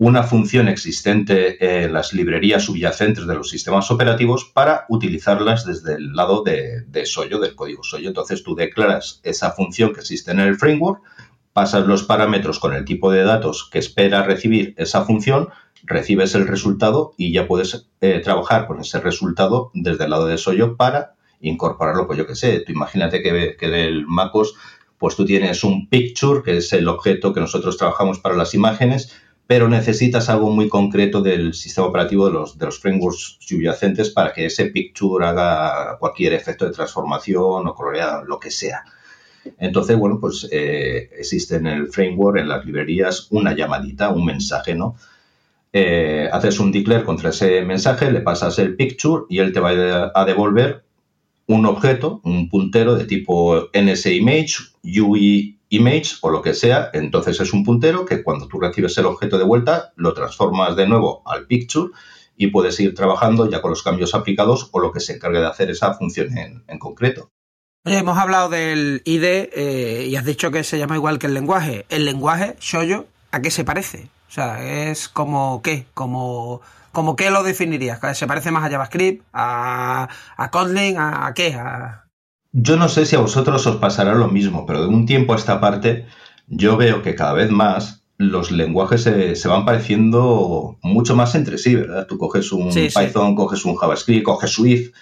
una 0.00 0.22
función 0.22 0.66
existente 0.68 1.84
en 1.84 1.92
las 1.92 2.14
librerías 2.14 2.64
subyacentes 2.64 3.26
de 3.26 3.34
los 3.34 3.50
sistemas 3.50 3.90
operativos 3.90 4.46
para 4.46 4.86
utilizarlas 4.88 5.66
desde 5.66 5.96
el 5.96 6.14
lado 6.14 6.42
de, 6.42 7.04
Soyo, 7.04 7.38
del 7.38 7.54
código 7.54 7.84
Soyo. 7.84 8.08
Entonces 8.08 8.42
tú 8.42 8.54
declaras 8.54 9.20
esa 9.24 9.50
función 9.50 9.92
que 9.92 10.00
existe 10.00 10.30
en 10.30 10.40
el 10.40 10.56
framework, 10.56 11.02
pasas 11.52 11.86
los 11.86 12.02
parámetros 12.04 12.58
con 12.58 12.72
el 12.72 12.86
tipo 12.86 13.12
de 13.12 13.24
datos 13.24 13.68
que 13.70 13.78
espera 13.78 14.22
recibir 14.22 14.72
esa 14.78 15.04
función, 15.04 15.50
recibes 15.82 16.34
el 16.34 16.48
resultado 16.48 17.12
y 17.18 17.30
ya 17.32 17.46
puedes 17.46 17.90
eh, 18.00 18.20
trabajar 18.24 18.66
con 18.66 18.80
ese 18.80 19.00
resultado 19.00 19.70
desde 19.74 20.04
el 20.04 20.10
lado 20.10 20.24
de 20.24 20.38
Soyo 20.38 20.78
para 20.78 21.16
incorporarlo, 21.42 22.06
pues 22.06 22.18
yo 22.18 22.26
qué 22.26 22.36
sé, 22.36 22.60
tú 22.60 22.72
imagínate 22.72 23.22
que, 23.22 23.54
que 23.58 23.68
del 23.68 24.06
MacOS, 24.06 24.54
pues 24.96 25.14
tú 25.14 25.26
tienes 25.26 25.62
un 25.62 25.90
picture, 25.90 26.42
que 26.42 26.56
es 26.56 26.72
el 26.72 26.88
objeto 26.88 27.34
que 27.34 27.40
nosotros 27.40 27.76
trabajamos 27.76 28.18
para 28.18 28.36
las 28.36 28.54
imágenes, 28.54 29.14
pero 29.50 29.68
necesitas 29.68 30.28
algo 30.28 30.48
muy 30.52 30.68
concreto 30.68 31.22
del 31.22 31.54
sistema 31.54 31.88
operativo 31.88 32.26
de 32.26 32.32
los, 32.32 32.56
de 32.56 32.66
los 32.66 32.78
frameworks 32.78 33.36
subyacentes 33.40 34.10
para 34.10 34.32
que 34.32 34.46
ese 34.46 34.66
picture 34.66 35.26
haga 35.26 35.96
cualquier 35.98 36.34
efecto 36.34 36.66
de 36.66 36.70
transformación 36.70 37.66
o 37.66 37.74
coloreado, 37.74 38.24
lo 38.26 38.38
que 38.38 38.52
sea. 38.52 38.84
Entonces, 39.58 39.96
bueno, 39.96 40.20
pues 40.20 40.46
eh, 40.52 41.10
existe 41.18 41.56
en 41.56 41.66
el 41.66 41.88
framework, 41.88 42.38
en 42.38 42.48
las 42.48 42.64
librerías, 42.64 43.26
una 43.30 43.52
llamadita, 43.52 44.10
un 44.10 44.24
mensaje, 44.24 44.76
¿no? 44.76 44.94
Eh, 45.72 46.28
haces 46.32 46.60
un 46.60 46.70
declare 46.70 47.02
contra 47.02 47.30
ese 47.30 47.62
mensaje, 47.62 48.12
le 48.12 48.20
pasas 48.20 48.56
el 48.60 48.76
picture 48.76 49.24
y 49.28 49.40
él 49.40 49.52
te 49.52 49.58
va 49.58 50.12
a 50.14 50.24
devolver 50.26 50.84
un 51.48 51.66
objeto, 51.66 52.20
un 52.22 52.48
puntero 52.48 52.94
de 52.94 53.04
tipo 53.04 53.68
NSImage, 53.74 54.58
UI 54.84 55.58
image 55.70 56.16
o 56.20 56.30
lo 56.30 56.42
que 56.42 56.52
sea, 56.52 56.90
entonces 56.92 57.40
es 57.40 57.52
un 57.52 57.64
puntero 57.64 58.04
que 58.04 58.22
cuando 58.22 58.46
tú 58.48 58.60
recibes 58.60 58.98
el 58.98 59.06
objeto 59.06 59.38
de 59.38 59.44
vuelta 59.44 59.92
lo 59.96 60.12
transformas 60.12 60.76
de 60.76 60.86
nuevo 60.86 61.22
al 61.24 61.46
picture 61.46 61.92
y 62.36 62.48
puedes 62.48 62.78
ir 62.80 62.94
trabajando 62.94 63.48
ya 63.48 63.62
con 63.62 63.70
los 63.70 63.82
cambios 63.82 64.14
aplicados 64.14 64.68
o 64.72 64.80
lo 64.80 64.92
que 64.92 65.00
se 65.00 65.14
encargue 65.14 65.40
de 65.40 65.46
hacer 65.46 65.70
esa 65.70 65.94
función 65.94 66.36
en, 66.36 66.78
concreto. 66.78 67.30
Oye, 67.84 67.98
hemos 67.98 68.18
hablado 68.18 68.48
del 68.48 69.02
ID 69.04 69.24
eh, 69.24 70.06
y 70.08 70.16
has 70.16 70.24
dicho 70.24 70.50
que 70.50 70.64
se 70.64 70.78
llama 70.78 70.96
igual 70.96 71.18
que 71.18 71.26
el 71.26 71.34
lenguaje. 71.34 71.86
El 71.88 72.04
lenguaje, 72.04 72.56
Shoyo, 72.60 73.06
¿a 73.30 73.40
qué 73.40 73.50
se 73.50 73.64
parece? 73.64 74.08
O 74.28 74.32
sea, 74.32 74.90
es 74.90 75.08
como 75.08 75.60
qué, 75.62 75.86
como, 75.94 76.60
como 76.92 77.16
qué 77.16 77.30
lo 77.30 77.42
definirías. 77.42 78.00
¿Se 78.16 78.26
parece 78.26 78.50
más 78.50 78.64
a 78.64 78.70
JavaScript, 78.70 79.24
a, 79.32 80.08
a 80.36 80.50
Kotlin, 80.50 80.96
a, 80.98 81.32
qué? 81.34 81.56
Yo 82.52 82.76
no 82.76 82.88
sé 82.88 83.06
si 83.06 83.16
a 83.16 83.20
vosotros 83.20 83.66
os 83.66 83.76
pasará 83.76 84.14
lo 84.14 84.28
mismo, 84.28 84.66
pero 84.66 84.82
de 84.82 84.88
un 84.88 85.06
tiempo 85.06 85.32
a 85.32 85.36
esta 85.36 85.60
parte 85.60 86.06
yo 86.48 86.76
veo 86.76 87.02
que 87.02 87.14
cada 87.14 87.32
vez 87.32 87.50
más 87.50 88.02
los 88.18 88.50
lenguajes 88.50 89.02
se, 89.02 89.48
van 89.48 89.64
pareciendo 89.64 90.76
mucho 90.82 91.16
más 91.16 91.34
entre 91.34 91.56
sí, 91.56 91.74
¿verdad? 91.74 92.06
Tú 92.06 92.18
coges 92.18 92.52
un 92.52 92.70
Python, 92.70 93.34
coges 93.34 93.64
un 93.64 93.76
JavaScript, 93.76 94.24
coges 94.24 94.50
Swift, 94.50 94.92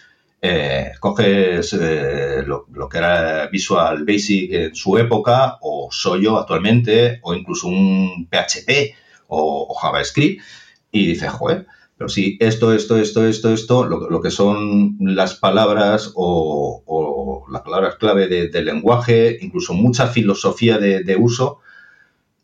eh, 0.41 0.93
coges 1.01 1.73
eh, 1.73 2.45
lo, 2.47 2.89
que 2.89 2.99
era 2.99 3.49
Visual 3.49 4.05
Basic 4.05 4.53
en 4.53 4.75
su 4.75 4.99
época, 4.99 5.59
o 5.63 5.89
Soyo 5.91 6.39
actualmente, 6.39 7.19
o 7.23 7.35
incluso 7.35 7.67
un 7.67 8.29
PHP 8.31 8.95
o, 9.27 9.77
JavaScript, 9.81 10.41
y 10.93 11.09
dices, 11.09 11.31
joder, 11.31 11.67
pero 11.97 12.09
si 12.09 12.37
esto, 12.39 12.73
esto, 12.73 12.97
esto, 12.99 13.27
esto, 13.27 13.53
esto, 13.53 13.85
lo, 13.85 14.21
que 14.21 14.31
son 14.31 14.97
las 15.01 15.35
palabras 15.35 16.13
o, 16.15 17.38
las 17.51 17.63
palabras 17.63 17.97
clave 17.97 18.29
del 18.29 18.65
lenguaje, 18.65 19.39
incluso 19.41 19.75
mucha 19.75 20.07
filosofía 20.09 20.79
de, 20.79 21.17
uso, 21.17 21.61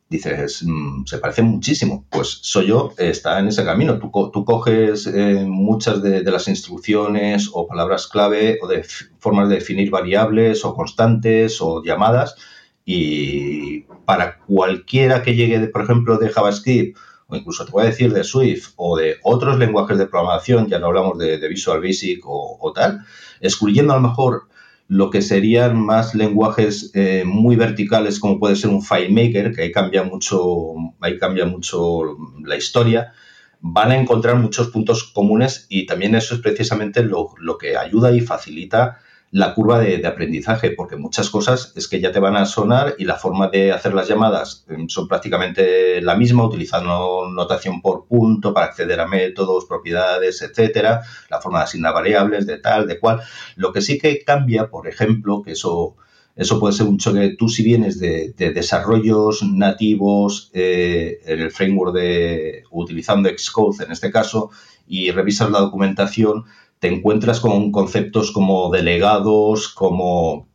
dices, 0.08 0.62
mm, 0.64 1.04
se 1.06 1.18
parece 1.18 1.42
muchísimo. 1.42 2.04
Pues 2.10 2.38
soy 2.42 2.68
yo, 2.68 2.92
está 2.98 3.38
en 3.38 3.48
ese 3.48 3.64
camino. 3.64 3.98
Tú, 3.98 4.10
tú 4.32 4.44
coges 4.44 5.06
eh, 5.06 5.44
muchas 5.46 6.02
de, 6.02 6.22
las 6.22 6.48
instrucciones 6.48 7.50
o 7.52 7.66
palabras 7.66 8.06
clave 8.06 8.58
o 8.62 8.68
de 8.68 8.84
formas 9.18 9.48
de 9.48 9.56
definir 9.56 9.90
variables 9.90 10.64
o 10.64 10.74
constantes 10.74 11.60
o 11.60 11.82
llamadas 11.82 12.36
y 12.84 13.80
para 14.04 14.38
cualquiera 14.40 15.22
que 15.22 15.34
llegue, 15.34 15.58
por 15.68 15.82
ejemplo, 15.82 16.18
de 16.18 16.28
JavaScript 16.28 16.98
o 17.26 17.36
incluso 17.36 17.64
te 17.64 17.72
voy 17.72 17.84
a 17.84 17.86
decir 17.86 18.12
de 18.12 18.24
Swift 18.24 18.72
o 18.76 18.96
de 18.96 19.16
otros 19.22 19.58
lenguajes 19.58 19.98
de 19.98 20.06
programación, 20.06 20.68
ya 20.68 20.78
no 20.78 20.86
hablamos 20.86 21.18
de, 21.18 21.48
Visual 21.48 21.80
Basic 21.80 22.22
o, 22.26 22.72
tal, 22.74 23.04
excluyendo 23.40 23.92
a 23.92 23.96
lo 23.96 24.08
mejor 24.08 24.48
lo 24.88 25.10
que 25.10 25.22
serían 25.22 25.80
más 25.80 26.14
lenguajes 26.14 26.90
eh, 26.94 27.24
muy 27.26 27.56
verticales 27.56 28.20
como 28.20 28.38
puede 28.38 28.56
ser 28.56 28.70
un 28.70 28.82
FileMaker, 28.82 29.54
que 29.54 29.62
ahí 29.62 29.72
cambia 29.72 30.02
mucho, 30.02 30.74
ahí 31.00 31.18
cambia 31.18 31.46
mucho 31.46 32.16
la 32.44 32.56
historia, 32.56 33.12
van 33.60 33.92
a 33.92 33.96
encontrar 33.96 34.36
muchos 34.36 34.68
puntos 34.68 35.04
comunes 35.04 35.66
y 35.68 35.86
también 35.86 36.14
eso 36.14 36.34
es 36.34 36.40
precisamente 36.40 37.02
lo, 37.02 37.34
lo 37.38 37.56
que 37.56 37.76
ayuda 37.76 38.12
y 38.12 38.20
facilita 38.20 39.00
la 39.34 39.52
curva 39.52 39.80
de, 39.80 40.06
aprendizaje, 40.06 40.70
porque 40.70 40.94
muchas 40.94 41.28
cosas 41.28 41.72
es 41.74 41.88
que 41.88 42.00
ya 42.00 42.12
te 42.12 42.20
van 42.20 42.36
a 42.36 42.46
sonar 42.46 42.94
y 42.98 43.04
la 43.04 43.16
forma 43.16 43.48
de 43.48 43.72
hacer 43.72 43.92
las 43.92 44.06
llamadas 44.06 44.64
em, 44.68 44.88
son 44.88 45.08
prácticamente 45.08 46.00
la 46.02 46.14
misma, 46.14 46.46
utilizando 46.46 47.28
notación 47.34 47.82
por 47.82 48.06
punto 48.06 48.54
para 48.54 48.66
acceder 48.66 49.00
a 49.00 49.08
métodos, 49.08 49.64
propiedades, 49.64 50.40
etcétera, 50.40 51.02
la 51.28 51.40
forma 51.40 51.58
de 51.58 51.64
asignar 51.64 51.92
variables, 51.92 52.46
de 52.46 52.58
tal, 52.58 52.86
de 52.86 53.00
cual. 53.00 53.22
Lo 53.56 53.72
que 53.72 53.80
sí 53.80 53.98
que 53.98 54.22
cambia, 54.22 54.70
por 54.70 54.86
ejemplo, 54.86 55.42
que 55.42 55.50
eso 55.50 55.96
eso 56.36 56.60
puede 56.60 56.74
ser 56.74 56.86
un 56.86 56.98
choque. 56.98 57.34
Tú 57.36 57.48
si 57.48 57.64
vienes 57.64 57.98
de, 57.98 58.34
desarrollos 58.36 59.42
nativos 59.42 60.50
eh, 60.52 61.20
en 61.26 61.40
el 61.40 61.50
framework 61.50 61.92
de 61.92 62.64
utilizando 62.70 63.28
Xcode 63.28 63.84
en 63.84 63.90
este 63.92 64.12
caso 64.12 64.50
y 64.86 65.10
revisas 65.10 65.50
la 65.50 65.60
documentación, 65.60 66.44
te 66.78 66.88
encuentras 66.88 67.40
con 67.40 67.72
conceptos 67.72 68.30
como 68.30 68.70
delegados, 68.70 69.68
como 69.68 70.48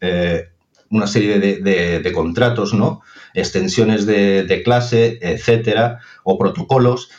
eh, 0.00 0.44
una 0.90 1.06
serie 1.06 1.38
de, 1.38 2.12
contratos, 2.12 2.74
¿no? 2.74 3.02
Extensiones 3.34 4.06
de, 4.06 4.62
clase, 4.64 5.18
etcétera, 5.20 6.00
o 6.24 6.38
protocolos. 6.38 7.10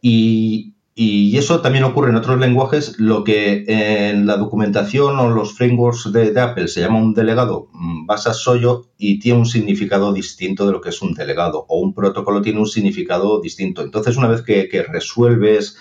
Y, 0.00 0.70
eso 0.96 1.60
también 1.60 1.84
ocurre 1.84 2.10
en 2.10 2.16
otros 2.16 2.38
lenguajes. 2.38 2.98
Lo 2.98 3.24
que 3.24 3.64
en 3.66 4.26
la 4.26 4.36
documentación 4.36 5.18
o 5.18 5.28
los 5.30 5.54
frameworks 5.54 6.12
de, 6.12 6.38
Apple 6.40 6.68
se 6.68 6.80
llama 6.80 6.98
un 6.98 7.14
delegado, 7.14 7.68
mm, 7.72 8.06
vas 8.06 8.26
a 8.26 8.34
Soyo 8.34 8.90
y 8.96 9.18
tiene 9.18 9.40
un 9.40 9.46
significado 9.46 10.12
distinto 10.12 10.66
de 10.66 10.72
lo 10.72 10.80
que 10.80 10.90
es 10.90 11.02
un 11.02 11.14
delegado, 11.14 11.66
o 11.68 11.80
un 11.80 11.94
protocolo 11.94 12.42
tiene 12.42 12.60
un 12.60 12.66
significado 12.66 13.40
distinto. 13.40 13.82
Entonces, 13.82 14.16
una 14.16 14.28
vez 14.28 14.42
que 14.42 14.86
resuelves 14.88 15.76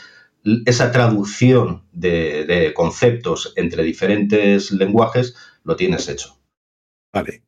esa 0.66 0.92
traducción 0.92 1.84
de, 1.92 2.72
conceptos 2.76 3.54
entre 3.56 3.84
diferentes 3.84 4.72
lenguajes 4.72 5.36
lo 5.64 5.76
tienes 5.76 6.10
hecho. 6.10 6.38
Vale. 7.14 7.44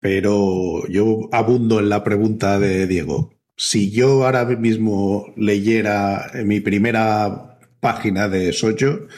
Pero 0.00 0.86
yo 0.88 1.28
abundo 1.32 1.80
en 1.80 1.88
la 1.88 2.04
pregunta 2.04 2.58
de 2.58 2.86
Diego. 2.86 3.34
Si 3.56 3.90
yo 3.90 4.24
ahora 4.24 4.44
mismo 4.44 5.32
leyera 5.36 6.30
mi 6.44 6.60
primera 6.60 7.58
página 7.80 8.28
de 8.28 8.52
Soyo, 8.52 9.08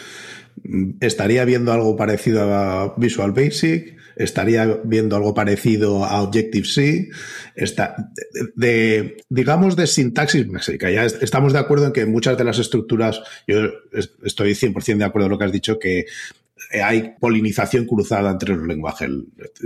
¿estaría 1.00 1.44
viendo 1.44 1.72
algo 1.72 1.96
parecido 1.96 2.54
a 2.54 2.94
Visual 2.96 3.32
Basic? 3.32 3.99
Estaría 4.20 4.80
viendo 4.84 5.16
algo 5.16 5.34
parecido 5.34 6.04
a 6.04 6.22
Objective-C, 6.22 7.08
está, 7.56 8.12
de, 8.54 9.24
digamos, 9.28 9.76
de 9.76 9.86
sintaxis 9.86 10.46
básica. 10.46 10.90
Ya 10.90 11.04
estamos 11.04 11.52
de 11.52 11.58
acuerdo 11.58 11.86
en 11.86 11.92
que 11.92 12.06
muchas 12.06 12.36
de 12.36 12.44
las 12.44 12.58
estructuras, 12.58 13.22
yo 13.46 13.70
estoy 14.22 14.52
100% 14.52 14.98
de 14.98 15.04
acuerdo 15.04 15.26
en 15.26 15.32
lo 15.32 15.38
que 15.38 15.44
has 15.44 15.52
dicho, 15.52 15.78
que 15.78 16.04
hay 16.82 17.14
polinización 17.18 17.86
cruzada 17.86 18.30
entre 18.30 18.54
los 18.54 18.66
lenguajes. 18.66 19.08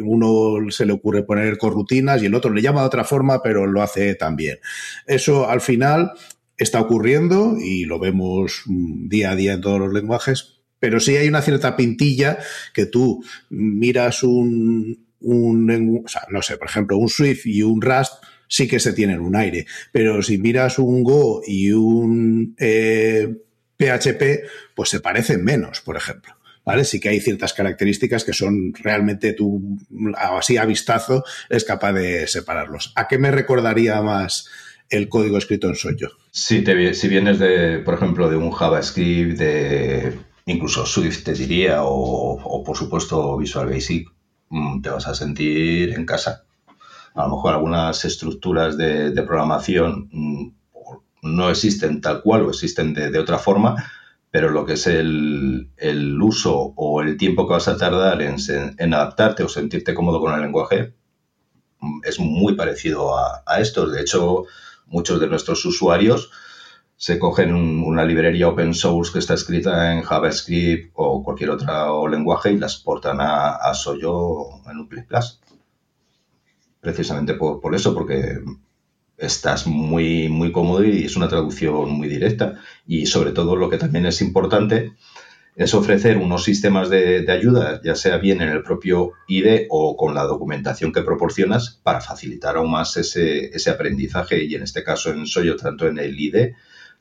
Uno 0.03 0.71
se 0.71 0.87
le 0.87 0.93
ocurre 0.93 1.25
poner 1.25 1.59
corrutinas 1.59 2.23
y 2.23 2.27
el 2.27 2.35
otro 2.35 2.53
le 2.53 2.63
llama 2.63 2.81
de 2.81 2.87
otra 2.87 3.05
forma, 3.05 3.43
pero 3.43 3.67
lo 3.67 3.83
hace 3.83 4.15
también. 4.15 4.59
Eso 5.07 5.49
al 5.49 5.61
final 5.61 6.13
está 6.57 6.81
ocurriendo 6.81 7.57
y 7.59 7.85
lo 7.85 7.99
vemos 7.99 8.63
mm, 8.67 9.09
día 9.09 9.33
a 9.33 9.37
día 9.37 9.55
en 9.55 9.61
todos 9.61 9.81
los 9.81 9.93
lenguajes, 9.93 10.54
pero 10.85 11.01
sí 11.01 11.17
hay 11.17 11.29
una 11.29 11.41
cierta 11.41 11.77
pintilla 11.77 12.37
que 12.75 12.85
tú 12.85 13.25
miras 13.49 14.23
un, 14.23 14.99
o 15.19 16.09
sea, 16.09 16.27
no 16.29 16.43
sé, 16.43 16.59
por 16.59 16.69
ejemplo, 16.69 16.99
un 16.99 17.09
Swift 17.09 17.47
y 17.47 17.63
un 17.63 17.81
Rust 17.81 18.23
sí 18.49 18.69
que 18.69 18.79
se 18.79 18.93
tienen 18.93 19.21
un 19.21 19.35
aire, 19.35 19.65
pero 19.93 20.21
si 20.21 20.37
miras 20.37 20.79
un 20.79 21.03
Go 21.03 21.41
y 21.47 21.73
un 21.73 22.55
PHP, 22.55 24.23
eh, 24.23 24.43
pues 24.75 24.91
se 24.91 25.01
parecen 25.01 25.43
menos, 25.43 25.81
por 25.81 25.97
ejemplo. 25.97 26.35
¿Vale? 26.67 26.85
Sí 26.85 27.01
que 27.01 27.09
hay 27.09 27.21
ciertas 27.21 27.55
características 27.55 28.23
que 28.23 28.35
son 28.35 28.75
realmente 28.75 29.33
tú, 29.33 29.79
así 30.19 30.59
a 30.59 30.67
vistazo, 30.67 31.25
es 31.49 31.65
capaz 31.65 31.95
de 31.95 32.27
separarlos. 32.27 32.93
¿A 32.95 33.09
qué 33.09 33.17
me 33.17 33.31
recordaría 33.31 34.03
más 34.03 34.51
el 34.91 35.09
código 35.09 35.39
escrito 35.39 35.69
en 35.69 35.77
Soyo? 35.77 36.11
Si, 36.31 36.61
te, 36.61 36.93
si 36.93 37.09
vienes 37.09 37.39
de, 37.39 37.79
por 37.79 37.95
ejemplo, 37.95 38.29
de 38.29 38.37
un 38.37 38.51
JavaScript, 38.51 39.39
de 39.39 40.13
incluso 40.47 40.87
Swift 40.87 41.25
te 41.25 41.33
diría, 41.33 41.81
o, 41.85 42.63
por 42.65 42.77
supuesto 42.77 43.37
Visual 43.37 43.69
Basic, 43.69 44.09
mm, 44.51 44.83
te 44.83 44.91
vas 44.91 45.07
a 45.07 45.15
sentir 45.15 45.91
en 45.91 46.07
casa. 46.07 46.45
A 47.15 47.25
lo 47.25 47.37
mejor 47.37 47.55
algunas 47.55 48.05
estructuras 48.05 48.77
de, 48.77 49.11
programación 49.23 50.09
mm, 50.13 50.49
no 51.23 51.51
existen 51.51 52.01
tal 52.01 52.23
cual 52.23 52.43
o 52.43 52.51
existen 52.51 52.93
de, 52.95 53.19
otra 53.19 53.39
forma, 53.39 53.77
pero 54.31 54.51
lo 54.51 54.67
que 54.67 54.75
es 54.75 54.87
el, 54.87 55.69
uso 56.21 56.75
o 56.77 57.03
el 57.03 57.17
tiempo 57.17 57.47
que 57.47 57.55
vas 57.55 57.69
a 57.69 57.77
tardar 57.79 58.21
en, 58.23 58.37
en, 58.79 58.95
adaptarte 58.95 59.45
o 59.45 59.49
sentirte 59.49 59.95
cómodo 59.95 60.21
con 60.21 60.35
el 60.35 60.43
lenguaje 60.43 60.95
mm, 61.81 62.01
es 62.05 62.19
muy 62.21 62.55
parecido 62.57 63.17
a, 63.17 63.43
a 63.47 63.61
esto. 63.61 63.87
De 63.89 64.01
hecho, 64.03 64.45
muchos 64.87 65.21
de 65.21 65.29
nuestros 65.29 65.65
usuarios 65.65 66.31
se 66.97 67.19
cogen 67.19 67.55
una 67.55 68.05
librería 68.05 68.49
open 68.49 68.73
source 68.73 69.13
que 69.13 69.19
está 69.19 69.35
escrita 69.35 69.93
en 69.93 70.03
JavaScript 70.03 70.93
o 70.95 71.23
cualquier 71.23 71.51
otro 71.51 72.07
lenguaje 72.09 72.53
y 72.53 72.59
la 72.59 72.67
exportan 72.67 73.21
a, 73.21 73.57
a 73.57 73.75
Soyo 73.75 74.63
en 74.71 74.79
un. 74.79 74.89
Precisamente 76.81 77.35
por, 77.35 77.75
eso, 77.75 77.95
porque 77.95 78.41
estás 79.17 79.67
muy, 79.67 80.29
muy 80.29 80.53
cómodo 80.53 80.85
y 80.85 81.05
es 81.05 81.17
una 81.17 81.29
traducción 81.29 81.91
muy 81.91 82.09
directa. 82.09 82.61
Y 82.87 83.07
sobre 83.07 83.33
todo 83.33 83.57
lo 83.57 83.71
que 83.71 83.79
también 83.79 84.07
es 84.07 84.21
importante 84.21 84.93
es 85.57 85.73
ofrecer 85.73 86.19
unos 86.19 86.45
sistemas 86.45 86.91
de, 86.91 87.25
ayuda, 87.31 87.81
ya 87.83 87.95
sea 87.95 88.19
bien 88.19 88.43
en 88.43 88.51
el 88.51 88.63
propio 88.63 89.13
IDE 89.29 89.67
o 89.71 89.97
con 89.97 90.15
la 90.15 90.25
documentación 90.25 90.93
que 90.93 91.03
proporcionas 91.03 91.81
para 91.83 92.01
facilitar 92.01 92.57
aún 92.57 92.71
más 92.71 92.97
ese, 92.97 93.47
ese 93.47 93.71
aprendizaje 93.71 94.45
y 94.45 94.55
en 94.55 94.63
este 94.63 94.85
caso 94.85 95.11
en 95.11 95.27
Soyo, 95.27 95.57
tanto 95.57 95.87
en 95.87 95.99
el 95.99 96.19
IDE 96.21 96.55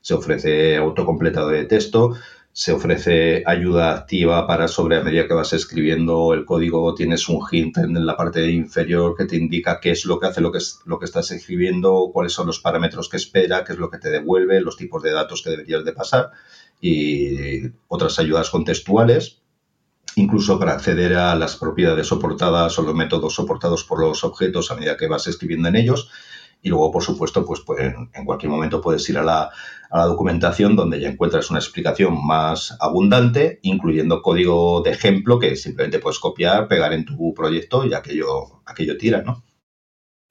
se 0.04 0.14
ofrece 0.14 0.76
autocompletado 0.76 1.50
de 1.50 1.64
texto, 1.64 2.14
se 2.52 2.74
ofrece 2.74 3.42
ayuda 3.48 3.96
activa 3.96 4.46
para 4.46 4.68
sobre 4.68 4.98
a 4.98 5.04
medida 5.04 5.28
que 5.28 5.34
vas 5.34 5.54
escribiendo 5.54 6.34
el 6.34 6.46
código 6.46 6.94
tienes 6.94 7.28
un 7.30 7.40
hint 7.50 7.78
en 7.78 8.06
la 8.06 8.18
parte 8.18 8.52
inferior 8.52 9.16
que 9.18 9.26
te 9.26 9.38
indica 9.38 9.80
qué 9.80 9.92
es 9.92 10.06
lo 10.06 10.20
que 10.20 10.28
hace 10.28 10.42
lo 10.42 10.52
que, 10.52 10.58
es, 10.58 10.82
lo 10.86 11.00
que 11.00 11.06
estás 11.06 11.32
escribiendo, 11.32 12.12
cuáles 12.14 12.34
son 12.34 12.48
los 12.48 12.60
parámetros 12.60 13.08
que 13.08 13.18
espera, 13.18 13.64
qué 13.64 13.74
es 13.74 13.80
lo 13.80 13.90
que 13.90 13.98
te 13.98 14.10
devuelve, 14.10 14.60
los 14.60 14.76
tipos 14.76 15.02
de 15.02 15.12
datos 15.12 15.42
que 15.42 15.50
deberías 15.52 15.86
de 15.86 15.94
pasar 15.94 16.32
y 16.82 17.70
otras 17.88 18.20
ayudas 18.20 18.50
contextuales, 18.50 19.42
incluso 20.18 20.60
para 20.60 20.74
acceder 20.74 21.16
a 21.16 21.34
las 21.36 21.56
propiedades 21.56 22.08
soportadas 22.08 22.78
o 22.78 22.82
los 22.82 22.94
métodos 22.94 23.34
soportados 23.34 23.86
por 23.86 24.02
los 24.02 24.26
objetos 24.26 24.70
a 24.70 24.76
medida 24.76 24.98
que 24.98 25.08
vas 25.08 25.28
escribiendo 25.28 25.70
en 25.70 25.78
ellos 25.78 26.12
y 26.64 26.70
luego, 26.70 26.92
por 26.92 27.04
supuesto, 27.04 27.46
pues, 27.46 27.60
pues 27.60 27.94
en, 28.14 28.26
cualquier 28.26 28.50
momento 28.50 28.82
puedes 28.82 29.08
ir 29.10 29.18
a 29.18 29.24
la, 29.24 29.52
documentación 29.92 30.76
donde 30.76 31.00
ya 31.00 31.08
encuentras 31.08 31.52
una 31.52 31.60
explicación 31.60 32.26
más 32.26 32.76
abundante, 32.80 33.60
incluyendo 33.62 34.24
código 34.24 34.82
de 34.82 34.90
ejemplo 34.90 35.38
que 35.38 35.56
simplemente 35.56 36.00
puedes 36.00 36.18
copiar, 36.18 36.68
pegar 36.68 36.94
en 36.94 37.06
tu 37.06 37.32
proyecto 37.36 37.86
y 37.86 37.94
aquello, 37.94 38.64
aquello 38.66 38.98
tira, 38.98 39.22
¿no? 39.22 39.44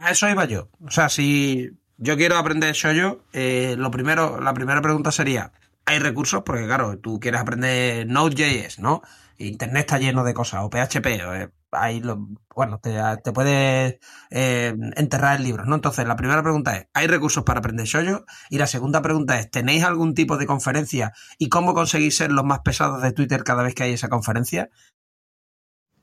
A 0.01 0.11
eso 0.11 0.29
iba 0.29 0.47
yo. 0.47 0.69
O 0.85 0.91
sea, 0.91 1.09
si 1.09 1.71
yo 1.97 2.17
quiero 2.17 2.39
aprender 2.39 2.75
Shoyo, 2.75 3.21
eh, 3.33 3.77
lo 3.79 3.93
primero, 3.93 4.41
la 4.41 4.53
primera 4.53 4.83
pregunta 4.83 5.13
sería, 5.13 5.53
¿hay 5.85 6.01
recursos? 6.01 6.43
Porque 6.45 6.67
claro, 6.67 6.99
tú 6.99 7.21
quieres 7.21 7.41
aprender 7.41 8.09
Node.js, 8.09 8.81
¿no? 8.81 9.03
Internet 9.39 9.83
está 9.83 9.99
lleno 9.99 10.25
de 10.25 10.35
cosas, 10.35 10.65
o 10.65 10.71
PHP, 10.71 11.07
eh, 11.07 11.49
ahí 11.73 12.01
lo, 12.01 12.29
bueno, 12.55 12.79
te, 12.81 12.93
puedes 13.33 13.99
eh, 14.31 14.75
enterrar 14.97 15.37
en 15.37 15.45
libros, 15.45 15.67
¿no? 15.67 15.75
Entonces, 15.75 16.07
la 16.07 16.17
primera 16.17 16.43
pregunta 16.43 16.77
es, 16.77 16.87
¿hay 16.93 17.07
recursos 17.07 17.45
para 17.45 17.61
aprender 17.61 17.87
Shoyo? 17.87 18.25
Y 18.51 18.59
la 18.59 18.67
segunda 18.67 19.03
pregunta 19.03 19.39
es, 19.39 19.51
¿tenéis 19.51 19.85
algún 19.85 20.15
tipo 20.15 20.37
de 20.37 20.47
conferencia 20.47 21.13
y 21.39 21.49
cómo 21.49 21.75
conseguís 21.75 22.17
ser 22.17 22.31
los 22.31 22.45
más 22.45 22.61
pesados 22.61 23.03
de 23.03 23.13
Twitter 23.13 23.43
cada 23.45 23.63
vez 23.63 23.75
que 23.75 23.85
hay 23.85 23.93
esa 23.93 24.09
conferencia? 24.09 24.71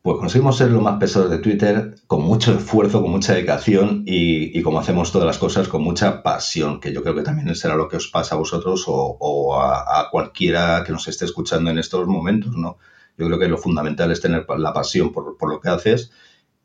Pues 0.02 0.18
conseguimos 0.18 0.58
ser 0.58 0.72
los 0.72 0.82
más 0.82 0.98
pesados 0.98 1.30
de 1.30 1.40
Twitter 1.40 1.96
con 2.08 2.24
mucho 2.24 2.54
esfuerzo, 2.54 3.02
con 3.02 3.12
mucha 3.12 3.34
dedicación 3.34 4.04
y, 4.06 4.62
como 4.64 4.80
hacemos 4.80 5.12
todas 5.12 5.28
las 5.28 5.38
cosas 5.38 5.68
con 5.68 5.84
mucha 5.84 6.24
pasión, 6.24 6.80
que 6.80 6.94
yo 6.94 7.04
creo 7.04 7.16
que 7.16 7.22
también 7.22 7.54
será 7.54 7.76
lo 7.76 7.90
que 7.90 7.98
os 7.98 8.08
pasa 8.08 8.36
a 8.36 8.38
vosotros 8.38 8.86
o, 8.88 9.60
a, 9.60 10.00
a, 10.00 10.10
cualquiera 10.10 10.84
que 10.86 10.94
nos 10.94 11.08
esté 11.10 11.26
escuchando 11.26 11.70
en 11.70 11.80
estos 11.80 12.08
momentos, 12.08 12.56
¿no? 12.56 12.78
Yo 13.20 13.28
creo 13.28 13.38
que 13.38 13.50
lo 13.50 13.58
fundamental 13.58 14.12
es 14.12 14.22
tener 14.22 14.46
la 14.58 14.72
pasión 14.72 15.12
por, 15.12 15.36
lo 15.42 15.60
que 15.60 15.68
haces 15.68 16.12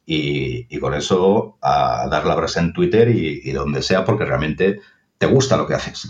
y, 0.07 0.79
con 0.79 0.95
eso 0.95 1.59
a 1.61 2.07
dar 2.09 2.27
la 2.27 2.37
brasa 2.37 2.61
en 2.61 2.73
Twitter 2.73 3.09
y, 3.09 3.51
donde 3.51 3.83
sea 3.83 4.05
porque 4.05 4.25
realmente 4.25 4.79
te 5.19 5.27
gusta 5.27 5.57
lo 5.57 5.67
que 5.67 5.75
haces. 5.75 6.09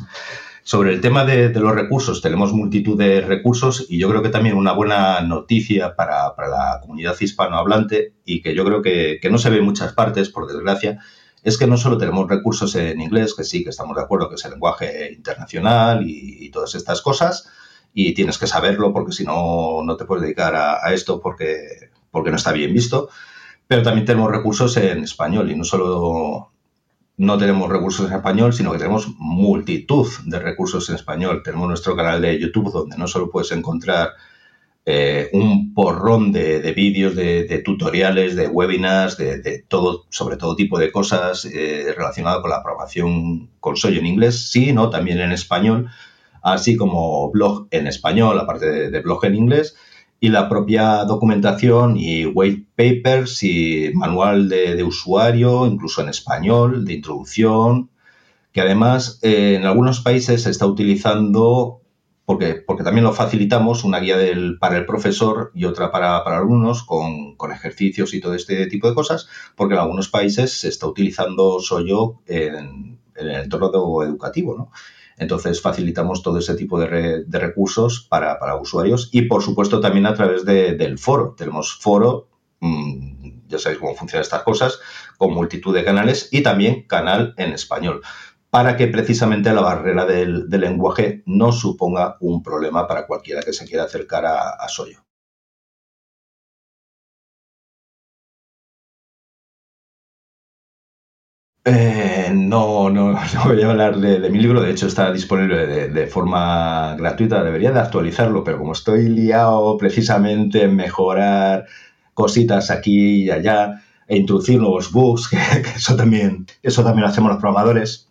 Sobre 0.63 0.93
el 0.93 1.01
tema 1.01 1.25
de, 1.25 1.49
los 1.49 1.75
recursos, 1.75 2.21
tenemos 2.21 2.53
multitud 2.53 2.99
de 2.99 3.23
recursos 3.23 3.87
y 3.89 3.99
yo 3.99 4.11
creo 4.11 4.23
que 4.23 4.29
también 4.29 4.57
una 4.57 4.73
buena 4.73 5.23
noticia 5.23 5.97
para, 5.97 6.35
la 6.37 6.79
comunidad 6.83 7.17
hispanohablante 7.19 8.13
y 8.27 8.43
que 8.43 8.55
yo 8.55 8.67
creo 8.67 8.83
que, 8.83 9.19
no 9.31 9.39
se 9.39 9.49
ve 9.49 9.59
en 9.59 9.65
muchas 9.65 9.95
partes, 9.95 10.29
por 10.29 10.47
desgracia, 10.47 10.99
es 11.43 11.57
que 11.57 11.67
no 11.67 11.79
solo 11.79 11.97
tenemos 11.97 12.29
recursos 12.29 12.75
en 12.75 13.01
inglés, 13.01 13.35
que 13.35 13.45
sí, 13.45 13.65
que 13.65 13.71
estamos 13.71 13.97
de 13.97 14.03
acuerdo 14.03 14.29
que 14.29 14.35
es 14.35 14.45
el 14.45 14.51
lenguaje 14.51 15.11
internacional 15.11 16.05
y 16.07 16.51
todas 16.51 16.75
estas 16.75 17.01
cosas, 17.01 17.49
y 17.95 18.13
tienes 18.13 18.39
que 18.39 18.49
saberlo 18.49 18.93
porque 18.93 19.13
si 19.13 19.25
no, 19.25 19.83
no 19.85 19.97
te 19.97 20.05
puedes 20.05 20.23
dedicar 20.23 20.57
a, 20.57 20.93
esto 20.93 21.21
porque, 21.21 21.91
porque 22.11 22.31
no 22.31 22.37
está 22.37 22.53
bien 22.53 22.75
visto. 22.75 23.09
Pero 23.69 23.83
también 23.83 24.05
tenemos 24.05 24.31
recursos 24.31 24.77
en 24.77 25.05
español 25.05 25.51
y 25.51 25.57
no 25.57 25.65
solo 25.65 26.51
no 27.17 27.39
tenemos 27.39 27.71
recursos 27.71 28.11
en 28.11 28.17
español, 28.17 28.53
sino 28.53 28.73
que 28.73 28.79
tenemos 28.79 29.09
multitud 29.17 30.09
de 30.27 30.41
recursos 30.41 30.89
en 30.89 30.97
español. 30.97 31.43
Tenemos 31.45 31.69
nuestro 31.69 31.95
canal 31.95 32.21
de 32.21 32.39
YouTube 32.39 32.73
donde 32.73 32.99
no 32.99 33.07
solo 33.07 33.31
puedes 33.31 33.53
encontrar 33.53 34.11
eh, 34.85 35.31
un 35.33 35.73
porrón 35.73 36.33
de, 36.33 36.73
vídeos, 36.73 37.15
de, 37.15 37.63
tutoriales, 37.65 38.35
de 38.35 38.49
webinars, 38.49 39.17
de, 39.17 39.65
todo, 39.69 40.07
sobre 40.11 40.37
todo 40.37 40.57
tipo 40.57 40.81
de 40.81 40.91
cosas 40.91 41.45
eh, 41.45 41.95
relacionadas 41.97 42.41
con 42.41 42.51
la 42.51 42.63
programación 42.63 43.51
con 43.61 43.77
Soy 43.77 43.99
en 43.99 44.07
inglés, 44.07 44.51
sino 44.51 44.91
también 44.91 45.21
en 45.21 45.31
español 45.31 45.89
así 46.45 46.77
como 46.77 47.31
blog 47.33 47.67
en 47.71 47.87
español, 47.87 48.39
aparte 48.39 48.91
de, 48.91 49.01
blog 49.01 49.25
en 49.25 49.35
inglés, 49.35 49.77
y 50.21 50.29
la 50.29 50.49
propia 50.49 51.05
documentación 51.05 51.97
y 51.97 52.27
white 52.27 52.67
papers 52.77 53.43
y 53.43 53.91
manual 53.95 54.49
de, 54.49 54.83
usuario, 54.85 55.67
incluso 55.67 56.03
en 56.03 56.11
español, 56.11 56.85
de 56.85 56.95
introducción, 56.95 57.91
que 58.53 58.61
además 58.61 59.19
eh, 59.23 59.57
en 59.57 59.65
algunos 59.65 60.01
países 60.01 60.43
se 60.43 60.51
está 60.51 60.67
utilizando, 60.67 61.81
porque, 62.27 62.63
porque 62.67 62.85
también 62.85 63.05
lo 63.05 63.15
facilitamos, 63.15 63.83
una 63.85 63.99
guía 64.01 64.17
para 64.61 64.77
el 64.77 64.87
profesor 64.87 65.51
y 65.55 65.65
otra 65.65 65.91
para, 65.91 66.19
alumnos 66.19 66.85
con, 66.85 67.37
ejercicios 67.53 68.15
y 68.15 68.21
todo 68.21 68.35
este 68.35 68.67
tipo 68.67 68.89
de 68.89 68.95
cosas, 68.95 69.29
porque 69.57 69.75
en 69.75 69.81
algunos 69.81 70.09
países 70.09 70.53
se 70.61 70.69
está 70.69 70.87
utilizando 70.87 71.61
Soyo 71.61 72.21
en, 72.27 72.99
en 73.17 73.29
el 73.29 73.45
entorno 73.45 74.03
educativo, 74.03 74.57
¿no? 74.57 74.71
Entonces 75.17 75.61
facilitamos 75.61 76.23
todo 76.23 76.39
ese 76.39 76.55
tipo 76.55 76.81
de, 76.81 77.25
recursos 77.29 78.07
para, 78.09 78.39
usuarios 78.57 79.11
y 79.13 79.23
por 79.23 79.43
supuesto 79.43 79.81
también 79.81 80.07
a 80.07 80.15
través 80.15 80.45
del 80.45 80.99
foro. 80.99 81.35
Tenemos 81.37 81.79
foro, 81.81 82.29
mm, 82.61 83.49
ya 83.49 83.59
sabéis 83.59 83.81
cómo 83.81 83.95
funcionan 83.95 84.23
estas 84.23 84.43
cosas, 84.43 84.81
con 85.19 85.33
multitud 85.33 85.75
de 85.75 85.85
canales 85.85 86.29
y 86.33 86.43
también 86.43 86.87
canal 86.87 87.35
en 87.37 87.53
español 87.53 88.03
para 88.51 88.77
que 88.77 88.87
precisamente 88.87 89.53
la 89.53 89.63
barrera 89.63 90.07
del, 90.07 90.49
lenguaje 90.49 91.25
no 91.27 91.51
suponga 91.51 92.17
un 92.21 92.41
problema 92.41 92.87
para 92.87 93.05
cualquiera 93.05 93.43
que 93.43 93.53
se 93.53 93.67
quiera 93.67 93.83
acercar 93.83 94.25
a, 94.27 94.51
a 94.51 94.69
Soyo. 94.69 95.05
Eh, 101.67 102.31
no, 102.35 102.91
no, 102.91 103.13
no, 103.35 103.45
voy 103.45 103.63
a 103.63 103.71
hablar 103.71 103.97
de, 103.99 104.29
mi 104.29 104.39
libro, 104.39 104.61
de 104.61 104.71
hecho 104.71 104.87
está 104.87 105.11
disponible 105.13 105.89
de, 105.89 106.07
forma 106.07 106.95
gratuita, 106.97 107.43
debería 107.43 107.73
de 107.73 107.81
actualizarlo, 107.81 108.45
pero 108.45 108.59
como 108.59 108.73
estoy 108.73 109.09
liado 109.09 109.79
precisamente 109.79 110.65
en 110.65 110.77
mejorar 110.77 111.67
cositas 112.13 112.71
aquí 112.71 113.25
y 113.25 113.31
allá 113.31 113.83
e 114.07 114.19
introducir 114.19 114.61
nuevos 114.61 114.93
bugs, 114.93 115.29
que, 115.31 115.39
eso, 115.77 115.97
también, 115.97 116.47
eso 116.63 116.85
también 116.85 117.03
lo 117.03 117.09
hacemos 117.09 117.31
los 117.31 117.41
programadores, 117.41 118.11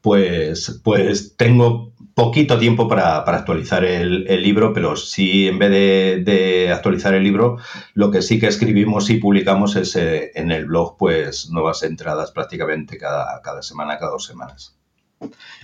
pues, 0.00 0.80
pues 0.82 1.36
tengo 1.36 1.92
poquito 2.14 2.58
tiempo 2.58 2.88
para, 2.88 3.18
actualizar 3.18 3.84
el, 3.84 4.24
libro, 4.42 4.72
pero 4.72 4.96
sí, 4.96 5.48
en 5.48 5.58
vez 5.58 5.70
de, 6.24 6.70
actualizar 6.72 7.14
el 7.14 7.24
libro, 7.24 7.58
lo 7.94 8.10
que 8.10 8.22
sí 8.22 8.38
que 8.38 8.46
escribimos 8.46 9.10
y 9.10 9.18
publicamos 9.18 9.76
es 9.76 9.96
eh, 9.96 10.30
en 10.34 10.52
el 10.52 10.66
blog, 10.66 10.96
pues 10.96 11.50
nuevas 11.50 11.82
entradas 11.82 12.30
prácticamente 12.30 12.98
cada, 12.98 13.40
cada 13.42 13.62
semana, 13.62 13.98
cada 13.98 14.12
dos 14.12 14.24
semanas. 14.24 14.76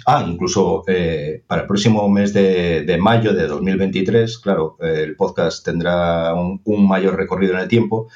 Ah, 0.07 0.25
incluso 0.27 0.85
eh, 0.87 1.43
para 1.47 1.63
el 1.63 1.67
próximo 1.69 2.09
mes 2.09 2.33
de, 2.33 2.99
mayo 3.01 3.33
de 3.33 3.47
2023, 3.47 4.39
claro, 4.39 4.77
el 4.81 5.15
podcast 5.17 5.65
tendrá 5.65 6.35
un 6.35 6.89
mayor 6.89 7.17
recorrido 7.17 7.55
en 7.55 7.61
el 7.61 7.69
tiempo, 7.69 8.09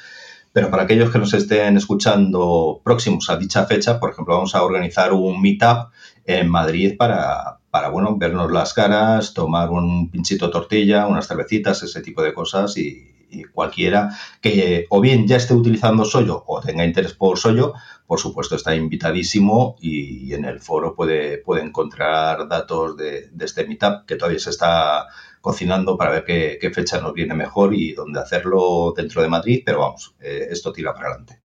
pero 0.51 0.71
para 0.71 0.83
aquellos 0.83 1.11
que 1.11 1.19
nos 1.19 1.33
estén 1.33 1.77
escuchando 1.77 2.81
próximos 2.83 3.29
a 3.29 3.37
dicha 3.37 3.65
fecha, 3.65 3.99
por 3.99 4.11
ejemplo, 4.11 4.35
vamos 4.35 4.55
a 4.55 4.63
organizar 4.63 5.13
un 5.13 5.41
meetup 5.41 5.91
en 6.25 6.49
Madrid 6.49 6.95
para, 6.97 7.59
para 7.75 7.89
bueno, 7.89 8.15
vernos 8.15 8.53
las 8.53 8.73
caras, 8.73 9.33
tomar 9.33 9.69
un 9.69 10.09
pinchito 10.09 10.49
tortilla, 10.49 11.07
unas 11.07 11.27
cervecitas, 11.27 11.83
ese 11.83 11.99
tipo 12.01 12.21
de 12.21 12.33
cosas 12.33 12.77
y, 12.77 13.11
cualquiera 13.51 14.11
que 14.39 14.85
o 14.89 15.01
bien 15.01 15.27
ya 15.27 15.35
esté 15.35 15.53
utilizando 15.53 16.05
Soyo 16.05 16.41
o 16.47 16.61
tenga 16.61 16.85
interés 16.85 17.13
por 17.13 17.37
Soyo, 17.37 17.73
por 18.07 18.17
supuesto 18.17 18.55
está 18.55 18.73
invitadísimo 18.73 19.75
y, 19.81 20.33
en 20.33 20.45
el 20.45 20.61
foro 20.61 20.95
puede, 20.95 21.39
puede 21.39 21.63
encontrar 21.63 22.47
datos 22.47 22.95
de, 22.95 23.29
este 23.41 23.67
meetup 23.67 24.05
que 24.05 24.15
todavía 24.15 24.39
se 24.39 24.51
está 24.51 25.07
cocinando 25.41 25.97
para 25.97 26.11
ver 26.11 26.23
qué, 26.23 26.71
fecha 26.73 27.01
nos 27.01 27.11
viene 27.11 27.33
mejor 27.33 27.73
y 27.73 27.91
dónde 27.91 28.21
hacerlo 28.21 28.93
dentro 28.95 29.21
de 29.21 29.27
Madrid, 29.27 29.63
pero 29.65 29.79
vamos, 29.79 30.15
eh, 30.21 30.47
esto 30.49 30.71
tira 30.71 30.93
para 30.93 31.09
adelante. 31.09 31.44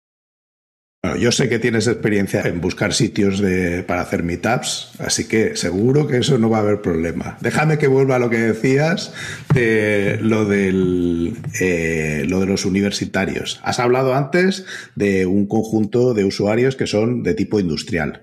Yo 1.19 1.33
sé 1.33 1.49
que 1.49 1.59
tienes 1.59 1.87
experiencia 1.87 2.43
en 2.43 2.61
buscar 2.61 2.93
sitios 2.93 3.43
para 3.87 3.99
hacer 3.99 4.23
meetups, 4.23 4.93
así 4.99 5.27
que 5.27 5.57
seguro 5.57 6.07
que 6.07 6.19
eso 6.19 6.37
no 6.37 6.49
va 6.49 6.59
a 6.59 6.61
haber 6.61 6.81
problema. 6.81 7.37
Déjame 7.41 7.77
que 7.77 7.87
vuelva 7.87 8.15
a 8.15 8.19
lo 8.19 8.29
que 8.29 8.37
decías 8.37 9.13
de 9.53 10.17
lo, 10.21 10.45
del, 10.45 11.35
eh, 11.59 12.23
lo 12.29 12.39
de 12.39 12.45
los 12.45 12.63
universitarios. 12.63 13.59
Has 13.63 13.81
hablado 13.81 14.13
antes 14.15 14.65
de 14.95 15.25
un 15.25 15.45
conjunto 15.45 16.13
de 16.13 16.23
usuarios 16.23 16.77
que 16.77 16.87
son 16.87 17.21
de 17.21 17.33
tipo 17.33 17.59
industrial. 17.59 18.21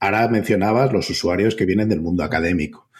Ahora 0.00 0.26
mencionabas 0.26 0.92
los 0.92 1.08
usuarios 1.08 1.54
que 1.54 1.64
vienen 1.64 1.88
del 1.88 2.00
mundo 2.00 2.24
académico. 2.24 2.90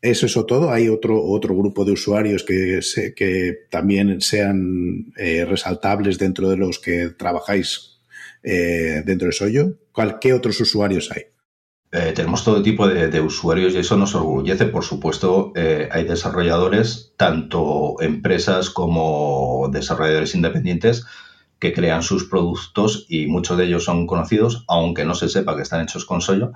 ¿Es 0.00 0.22
eso 0.22 0.46
todo? 0.46 0.70
¿Hay 0.70 0.88
otro, 0.88 1.20
otro 1.20 1.56
grupo 1.56 1.84
de 1.84 1.90
usuarios 1.90 2.44
que, 2.44 2.78
que 3.16 3.58
también 3.68 4.20
sean 4.20 5.12
eh, 5.16 5.44
resaltables 5.44 6.18
dentro 6.18 6.48
de 6.48 6.56
los 6.56 6.78
que 6.78 7.08
trabajáis 7.08 7.89
eh, 8.42 9.02
dentro 9.04 9.26
de 9.26 9.32
Soyo? 9.32 9.74
¿Qué 10.20 10.32
otros 10.32 10.60
usuarios 10.60 11.10
hay? 11.12 11.24
Eh, 11.92 12.12
tenemos 12.14 12.44
todo 12.44 12.62
tipo 12.62 12.86
de, 12.86 13.20
usuarios 13.20 13.74
y 13.74 13.78
eso 13.78 13.96
nos 13.96 14.14
orgullece. 14.14 14.66
Por 14.66 14.84
supuesto, 14.84 15.52
eh, 15.56 15.88
hay 15.90 16.04
desarrolladores, 16.04 17.12
tanto 17.16 17.96
empresas 18.00 18.70
como 18.70 19.68
desarrolladores 19.72 20.34
independientes, 20.34 21.04
que 21.58 21.72
crean 21.72 22.02
sus 22.02 22.24
productos 22.24 23.06
y 23.08 23.26
muchos 23.26 23.58
de 23.58 23.64
ellos 23.64 23.84
son 23.84 24.06
conocidos, 24.06 24.64
aunque 24.68 25.04
no 25.04 25.14
se 25.14 25.28
sepa 25.28 25.56
que 25.56 25.62
están 25.62 25.82
hechos 25.82 26.04
con 26.04 26.20
Soyo, 26.20 26.52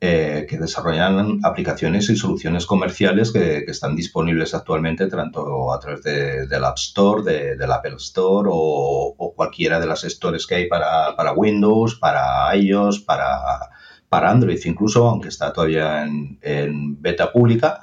eh, 0.00 0.46
que 0.48 0.58
desarrollan 0.58 1.40
aplicaciones 1.42 2.08
y 2.08 2.14
soluciones 2.14 2.66
comerciales 2.66 3.32
que, 3.32 3.64
están 3.66 3.96
disponibles 3.96 4.54
actualmente 4.54 5.08
tanto 5.08 5.72
a 5.72 5.80
través 5.80 6.04
del 6.04 6.64
App 6.64 6.76
Store, 6.78 7.56
del 7.56 7.72
Apple 7.72 7.96
Store 7.96 8.48
o, 8.48 9.34
cualquiera 9.34 9.80
de 9.80 9.86
las 9.86 10.02
stores 10.02 10.46
que 10.46 10.54
hay 10.54 10.68
para, 10.68 11.32
Windows, 11.34 11.96
para 11.96 12.54
iOS, 12.54 13.00
para, 13.00 13.70
Android 14.08 14.60
incluso, 14.66 15.04
aunque 15.04 15.28
está 15.28 15.52
todavía 15.52 16.04
en, 16.04 17.02
beta 17.02 17.32
pública 17.32 17.80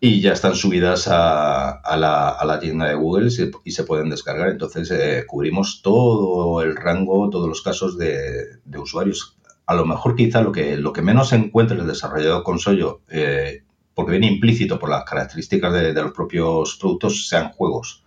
y 0.00 0.20
ya 0.20 0.32
están 0.32 0.56
subidas 0.56 1.06
a, 1.08 1.96
la, 1.96 2.58
tienda 2.60 2.88
de 2.88 2.94
Google 2.96 3.28
y 3.64 3.70
se, 3.70 3.84
pueden 3.84 4.10
descargar. 4.10 4.48
Entonces 4.48 4.90
eh, 4.90 5.24
cubrimos 5.28 5.80
todo 5.80 6.60
el 6.60 6.74
rango, 6.74 7.30
todos 7.30 7.48
los 7.48 7.62
casos 7.62 7.96
de, 7.96 8.58
de 8.64 8.78
usuarios 8.78 9.36
a 9.66 9.74
lo 9.74 9.86
mejor 9.86 10.14
quizá 10.14 10.42
lo 10.42 10.52
que, 10.52 10.76
lo 10.76 10.92
que 10.92 11.02
menos 11.02 11.30
se 11.30 11.36
encuentra 11.36 11.76
el 11.76 11.86
desarrollador 11.86 12.42
con 12.42 12.58
Soyo, 12.58 13.00
eh, 13.08 13.62
porque 13.94 14.12
viene 14.12 14.26
implícito 14.26 14.78
por 14.78 14.90
las 14.90 15.04
características 15.04 15.72
de, 15.72 15.92
los 15.94 16.12
propios 16.12 16.76
productos, 16.76 17.28
sean 17.28 17.50
juegos. 17.50 18.04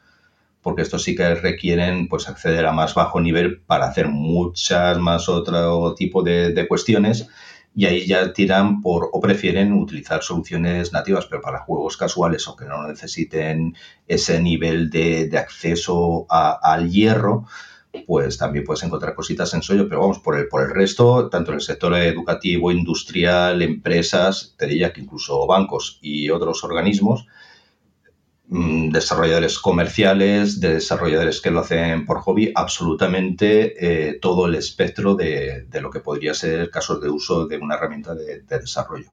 Porque 0.62 0.82
estos 0.82 1.04
sí 1.04 1.16
que 1.16 1.36
requieren 1.36 2.10
pues, 2.10 2.28
acceder 2.28 2.66
a 2.66 2.74
más 2.74 2.94
bajo 2.94 3.22
nivel 3.22 3.62
para 3.62 3.88
hacer 3.88 4.10
muchas 4.10 4.98
más 5.00 5.30
otro 5.30 5.96
tipo 5.96 6.24
de, 6.24 6.66
cuestiones 6.68 7.30
y 7.74 7.86
ahí 7.86 8.08
ya 8.08 8.34
tiran 8.34 8.82
por 8.82 9.10
o 9.14 9.22
prefieren 9.22 9.72
utilizar 9.72 10.24
soluciones 10.24 10.92
nativas, 10.94 11.28
pero 11.28 11.42
para 11.42 11.60
juegos 11.60 11.96
casuales 11.96 12.48
o 12.48 12.56
que 12.56 12.66
no 12.66 12.88
necesiten 12.88 13.76
ese 14.08 14.42
nivel 14.42 14.90
de, 14.90 15.30
acceso 15.38 16.26
al 16.30 16.90
hierro, 16.90 17.46
pues 18.06 18.38
también 18.38 18.66
puedes 18.66 18.84
encontrar 18.84 19.16
cositas 19.16 19.54
en 19.54 19.62
Soyo, 19.62 19.88
pero 19.88 20.02
vamos, 20.02 20.20
por 20.20 20.38
el, 20.38 20.48
por 20.48 20.62
el 20.62 20.70
resto, 20.70 21.30
tanto 21.30 21.52
en 21.52 21.56
el 21.56 21.62
sector 21.62 21.96
educativo, 21.96 22.72
industrial, 22.72 23.62
empresas, 23.62 24.56
te 24.58 24.68
diría 24.68 24.94
que 24.94 25.02
incluso 25.02 25.46
bancos 25.48 26.00
y 26.02 26.30
otros 26.30 26.64
organismos, 26.64 27.28
mm, 28.48 28.92
desarrolladores 28.92 29.60
comerciales, 29.60 30.60
desarrolladores 30.60 31.42
que 31.42 31.52
lo 31.52 31.62
hacen 31.62 32.06
por 32.06 32.20
hobby, 32.20 32.52
absolutamente 32.56 34.10
eh, 34.10 34.20
todo 34.20 34.48
el 34.48 34.56
espectro 34.56 35.16
de, 35.16 35.68
lo 35.82 35.90
que 35.90 36.00
podría 36.02 36.34
ser 36.34 36.70
casos 36.70 37.02
de 37.02 37.10
uso 37.10 37.48
de 37.48 37.58
una 37.58 37.76
herramienta 37.76 38.14
de, 38.16 38.42
de 38.42 38.60
desarrollo. 38.60 39.10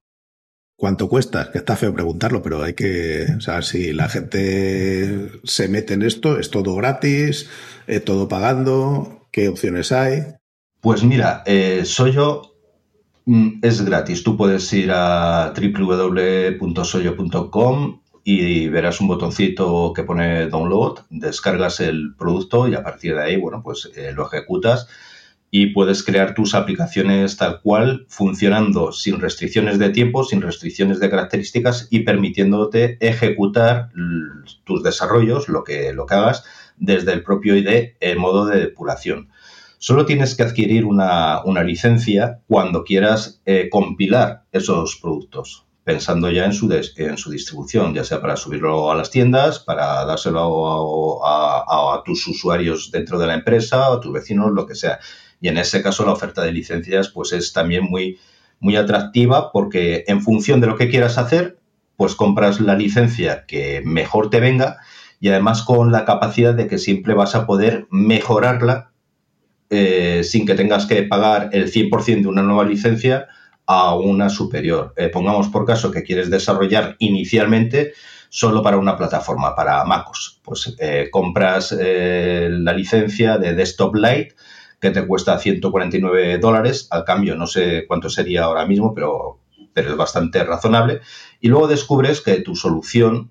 ¿Cuánto 0.77 1.09
cuesta? 1.09 1.53
Que 1.53 1.59
está 1.59 1.77
feo 1.77 1.95
preguntarlo, 1.95 2.43
pero 2.43 2.61
hay 2.63 2.75
que, 2.75 3.27
o 3.37 3.41
sea, 3.41 3.63
si 3.63 3.93
la 3.93 4.09
gente 4.09 5.31
se 5.45 5.69
mete 5.69 5.95
en 5.95 6.03
esto, 6.03 6.37
es 6.39 6.51
todo 6.51 6.75
gratis, 6.75 7.49
es 7.87 8.05
todo 8.05 8.27
pagando, 8.29 9.29
¿qué 9.31 9.47
opciones 9.49 9.93
hay? 9.93 10.25
Pues 10.81 11.05
mira, 11.05 11.45
eh, 11.47 11.83
Soyo 11.85 12.57
mm, 13.25 13.61
es 13.63 13.85
gratis. 13.85 14.25
Tú 14.25 14.37
puedes 14.37 14.73
ir 14.73 14.91
a 14.93 15.55
www.soyo.com 15.57 18.01
y 18.25 18.69
verás 18.69 19.01
un 19.01 19.07
botoncito 19.09 19.93
que 19.95 20.03
pone 20.03 20.49
download, 20.49 20.99
descargas 21.09 21.79
el 21.81 22.17
producto 22.17 22.69
y 22.69 22.75
a 22.75 22.83
partir 22.83 23.15
de 23.15 23.23
ahí, 23.23 23.37
bueno, 23.37 23.63
pues 23.63 23.91
eh, 23.95 24.11
lo 24.13 24.27
ejecutas 24.27 24.89
y 25.57 25.67
puedes 25.67 26.03
crear 26.03 26.35
tus 26.35 26.53
aplicaciones 26.57 27.37
tal 27.37 27.61
cual, 27.61 28.07
funcionando 28.09 28.91
sin 28.91 29.21
restricciones 29.21 29.79
de 29.79 29.91
tiempo, 29.91 30.25
sin 30.25 30.43
restricciones 30.43 30.99
de 30.99 31.09
características 31.09 31.87
y 31.93 32.01
permitiéndote 32.01 32.99
ejecutar 32.99 33.91
tus 34.65 34.83
desarrollos, 34.83 35.49
lo 35.49 35.63
que, 35.63 35.93
lo 35.93 36.07
que 36.07 36.15
hagas, 36.15 36.43
desde 36.77 37.13
el 37.13 37.23
propio 37.23 37.55
IDE 37.55 37.97
en 38.01 38.19
modo 38.19 38.47
de 38.47 38.59
depuración. 38.59 39.29
Solo 39.79 40.07
tienes 40.07 40.35
que 40.35 40.43
adquirir 40.43 40.85
una, 40.85 41.41
licencia 41.63 42.41
cuando 42.49 42.83
quieras 42.83 43.41
eh, 43.47 43.69
compilar 43.71 44.43
esos 44.51 44.97
productos, 44.97 45.67
pensando 45.85 46.33
ya 46.33 46.47
en 46.47 46.53
su, 46.53 46.69
en 46.97 47.17
su 47.17 47.31
distribución, 47.31 47.95
ya 47.95 48.03
sea 48.03 48.21
para 48.21 48.37
subirlo 48.37 48.91
a 48.91 48.97
las 48.97 49.13
tiendas, 49.13 49.61
para 49.61 50.05
dárselo 50.05 51.25
a, 51.25 51.95
a 51.95 52.03
tus 52.03 52.27
usuarios 52.27 52.91
dentro 52.91 53.21
de 53.21 53.29
la 53.29 53.35
empresa, 53.35 53.93
a 53.93 54.01
tus 54.01 54.13
vecinos, 54.13 54.51
lo 54.51 54.67
que 54.67 54.75
sea 54.75 54.99
y 55.45 55.49
en 55.49 55.59
ese 55.59 55.83
caso 55.83 56.07
la 56.07 56.13
oferta 56.13 56.41
de 56.41 56.53
licencias 56.53 57.11
pues 57.11 57.35
es 57.35 57.53
también 57.53 57.85
muy, 57.85 58.19
muy 58.61 58.77
atractiva 58.77 59.53
porque 59.53 60.05
en 60.07 60.23
función 60.23 60.63
de 60.63 60.69
lo 60.69 60.79
que 60.79 60.89
quieras 60.89 61.19
hacer, 61.19 61.59
pues 61.99 62.15
compras 62.15 62.63
la 62.63 62.75
licencia 62.75 63.45
que 63.45 63.83
mejor 63.85 64.31
te 64.31 64.41
venga 64.41 64.79
y 65.21 65.29
además 65.29 65.61
con 65.61 65.93
la 65.93 66.07
capacidad 66.07 66.55
de 66.55 66.67
que 66.67 66.79
siempre 66.79 67.13
vas 67.13 67.35
a 67.35 67.45
poder 67.45 67.87
mejorarla 67.91 68.93
eh, 69.69 70.23
sin 70.25 70.47
que 70.47 70.55
tengas 70.55 70.87
que 70.87 71.03
pagar 71.03 71.51
el 71.53 71.71
100% 71.71 72.23
de 72.23 72.29
una 72.29 72.43
nueva 72.43 72.65
licencia 72.65 73.27
a 73.67 73.95
una 73.95 74.31
superior. 74.31 74.95
Eh, 74.97 75.11
pongamos 75.11 75.49
por 75.49 75.67
caso 75.67 75.91
que 75.91 76.05
quieres 76.05 76.31
desarrollar 76.31 76.97
inicialmente 77.01 77.93
solo 78.31 78.63
para 78.63 78.79
una 78.79 78.97
plataforma, 78.97 79.55
para 79.55 79.85
MacOS. 79.85 80.41
Pues 80.43 80.75
eh, 80.79 81.11
compras 81.13 81.77
la 81.79 82.73
licencia 82.73 83.37
de 83.37 83.55
Desktop 83.55 83.95
Lite 83.95 84.35
que 84.85 84.91
te 84.91 85.07
cuesta 85.07 85.39
149 85.39 86.37
dólares. 86.37 86.89
Al 86.91 87.05
cambio, 87.05 87.37
no 87.37 87.47
sé 87.47 87.87
cuánto 87.89 88.11
sería 88.11 88.45
ahora 88.45 88.67
mismo, 88.67 88.93
pero, 88.93 89.41
pero 89.73 89.93
es 89.93 89.97
bastante 89.97 90.45
razonable. 90.45 91.01
Y 91.41 91.49
luego 91.49 91.69
descubres 91.69 92.21
que 92.21 92.43
tu 92.43 92.55
solución, 92.55 93.31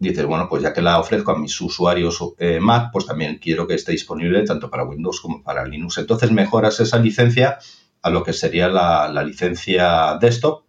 dices, 0.00 0.26
bueno, 0.26 0.48
pues 0.50 0.64
ya 0.64 0.72
que 0.72 0.82
la 0.82 0.98
ofrezco 0.98 1.30
a 1.30 1.38
mis 1.38 1.60
usuarios 1.60 2.18
eh, 2.38 2.58
Mac, 2.60 2.90
pues 2.92 3.06
también 3.06 3.38
quiero 3.38 3.68
que 3.68 3.74
esté 3.74 3.92
disponible 3.92 4.42
tanto 4.42 4.68
para 4.68 4.82
Windows 4.82 5.20
como 5.20 5.40
para 5.40 5.64
Linux. 5.64 5.98
Entonces 5.98 6.32
mejoras 6.32 6.80
esa 6.80 6.98
licencia 6.98 7.58
a 8.02 8.10
lo 8.10 8.24
que 8.24 8.32
sería 8.32 8.66
la, 8.66 9.08
la 9.08 9.22
licencia 9.22 10.18
desktop, 10.20 10.64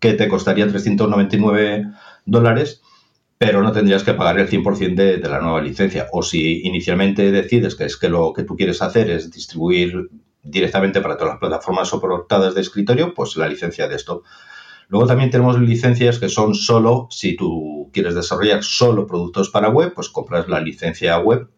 que 0.00 0.14
te 0.14 0.28
costaría 0.28 0.66
399 0.66 1.84
dólares 2.24 2.80
pero 3.38 3.62
no 3.62 3.72
tendrías 3.72 4.02
que 4.02 4.14
pagar 4.14 4.38
el 4.38 4.48
100% 4.48 4.94
de, 4.94 5.16
de, 5.18 5.28
la 5.28 5.40
nueva 5.40 5.60
licencia. 5.60 6.06
O 6.12 6.22
si 6.22 6.62
inicialmente 6.62 7.30
decides 7.30 7.74
que 7.74 7.84
es 7.84 7.96
que 7.96 8.08
lo 8.08 8.32
que 8.32 8.44
tú 8.44 8.56
quieres 8.56 8.80
hacer 8.80 9.10
es 9.10 9.30
distribuir 9.30 10.08
directamente 10.42 11.00
para 11.00 11.16
todas 11.16 11.34
las 11.34 11.40
plataformas 11.40 11.88
soportadas 11.88 12.54
de 12.54 12.60
escritorio, 12.60 13.14
pues 13.14 13.36
la 13.36 13.48
licencia 13.48 13.88
de 13.88 13.96
esto. 13.96 14.22
Luego 14.88 15.06
también 15.06 15.30
tenemos 15.30 15.60
licencias 15.60 16.18
que 16.18 16.28
son 16.28 16.54
solo, 16.54 17.08
si 17.10 17.36
tú 17.36 17.90
quieres 17.92 18.14
desarrollar 18.14 18.62
solo 18.62 19.06
productos 19.06 19.50
para 19.50 19.68
web, 19.68 19.92
pues 19.94 20.08
compras 20.08 20.48
la 20.48 20.60
licencia 20.60 21.18
web 21.18 21.48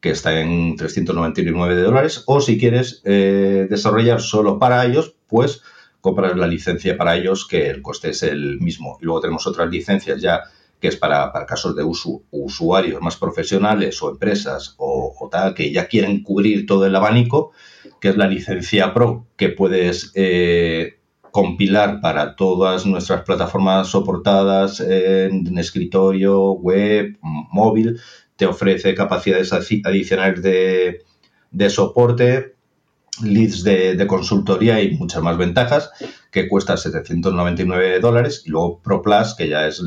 que 0.00 0.10
está 0.10 0.40
en 0.40 0.76
399 0.76 1.82
dólares, 1.82 2.22
o 2.26 2.40
si 2.40 2.58
quieres 2.58 3.02
eh, 3.04 3.66
desarrollar 3.68 4.22
solo 4.22 4.58
para 4.58 4.86
ellos, 4.86 5.14
pues 5.26 5.62
compras 6.00 6.36
la 6.36 6.46
licencia 6.46 6.96
para 6.96 7.16
ellos 7.16 7.46
que 7.46 7.68
el 7.68 7.82
coste 7.82 8.10
es 8.10 8.22
el 8.22 8.60
mismo. 8.60 8.96
Y 9.02 9.04
luego 9.04 9.20
tenemos 9.20 9.46
otras 9.46 9.68
licencias 9.68 10.22
ya 10.22 10.44
que 10.80 10.88
es 10.88 10.96
para, 10.96 11.30
casos 11.46 11.76
de 11.76 11.84
usuarios 11.84 13.00
más 13.02 13.16
profesionales 13.16 14.02
o 14.02 14.10
empresas 14.10 14.74
o, 14.78 15.28
tal, 15.30 15.54
que 15.54 15.70
ya 15.70 15.86
quieren 15.86 16.22
cubrir 16.22 16.66
todo 16.66 16.86
el 16.86 16.96
abanico, 16.96 17.52
que 18.00 18.08
es 18.08 18.16
la 18.16 18.26
licencia 18.26 18.94
Pro, 18.94 19.26
que 19.36 19.50
puedes 19.50 20.10
eh, 20.14 20.98
compilar 21.30 22.00
para 22.00 22.34
todas 22.34 22.86
nuestras 22.86 23.22
plataformas 23.22 23.88
soportadas 23.88 24.80
en, 24.80 25.56
escritorio, 25.58 26.52
web, 26.52 27.18
móvil, 27.20 28.00
te 28.36 28.46
ofrece 28.46 28.94
capacidades 28.94 29.52
adicionales 29.52 30.42
de, 30.42 31.70
soporte, 31.70 32.54
leads 33.22 33.62
de, 33.64 33.96
de, 33.96 34.06
consultoría 34.06 34.82
y 34.82 34.96
muchas 34.96 35.22
más 35.22 35.36
ventajas, 35.36 35.90
que 36.30 36.48
cuesta 36.48 36.78
799 36.78 38.00
dólares, 38.00 38.44
y 38.46 38.50
luego 38.50 38.80
Pro 38.80 39.02
Plus, 39.02 39.34
que 39.34 39.48
ya 39.48 39.66
es 39.66 39.82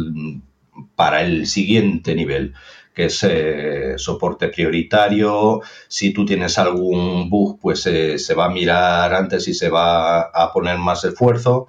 para 0.96 1.22
el 1.22 1.48
siguiente 1.48 2.16
nivel, 2.16 2.54
que 2.94 3.06
es 3.06 3.24
eh, 3.24 3.94
soporte 3.98 4.50
prioritario. 4.50 5.62
Si 5.88 6.14
tú 6.14 6.26
tienes 6.26 6.58
algún 6.58 7.30
bug, 7.30 7.60
pues 7.60 7.86
eh, 7.88 8.20
se 8.20 8.36
va 8.36 8.46
a 8.46 8.50
mirar 8.50 9.14
antes 9.14 9.48
y 9.48 9.54
se 9.54 9.70
va 9.70 10.22
a 10.22 10.52
poner 10.54 10.78
más 10.78 11.04
esfuerzo. 11.04 11.68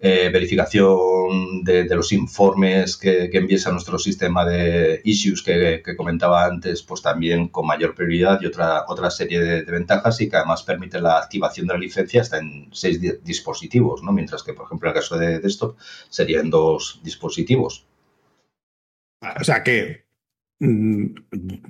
Eh, 0.00 0.30
verificación 0.32 1.64
de, 1.64 1.84
los 1.90 2.12
informes 2.12 2.96
que, 2.96 3.28
que 3.30 3.38
envíes 3.38 3.66
a 3.66 3.72
nuestro 3.72 3.98
sistema 3.98 4.44
de 4.44 5.00
issues 5.04 5.42
que, 5.42 5.82
comentaba 5.96 6.44
antes, 6.44 6.82
pues 6.82 7.02
también 7.02 7.48
con 7.48 7.66
mayor 7.66 7.94
prioridad 7.94 8.40
y 8.40 8.46
otra, 8.46 8.84
otra 8.88 9.10
serie 9.10 9.40
de, 9.40 9.62
ventajas 9.64 10.20
y 10.20 10.28
que 10.28 10.36
además 10.36 10.62
permite 10.62 11.00
la 11.00 11.18
activación 11.18 11.66
de 11.66 11.74
la 11.74 11.80
licencia 11.80 12.22
hasta 12.22 12.38
en 12.38 12.68
seis 12.72 13.00
dispositivos, 13.24 14.02
¿no? 14.02 14.12
mientras 14.12 14.42
que, 14.42 14.54
por 14.54 14.66
ejemplo, 14.66 14.88
en 14.88 14.96
el 14.96 15.02
caso 15.02 15.18
de 15.18 15.40
desktop 15.40 15.76
sería 16.08 16.40
en 16.40 16.50
dos 16.50 17.00
dispositivos. 17.02 17.84
O 19.40 19.44
sea 19.44 19.62
que 19.62 20.04
mm, 20.60 21.06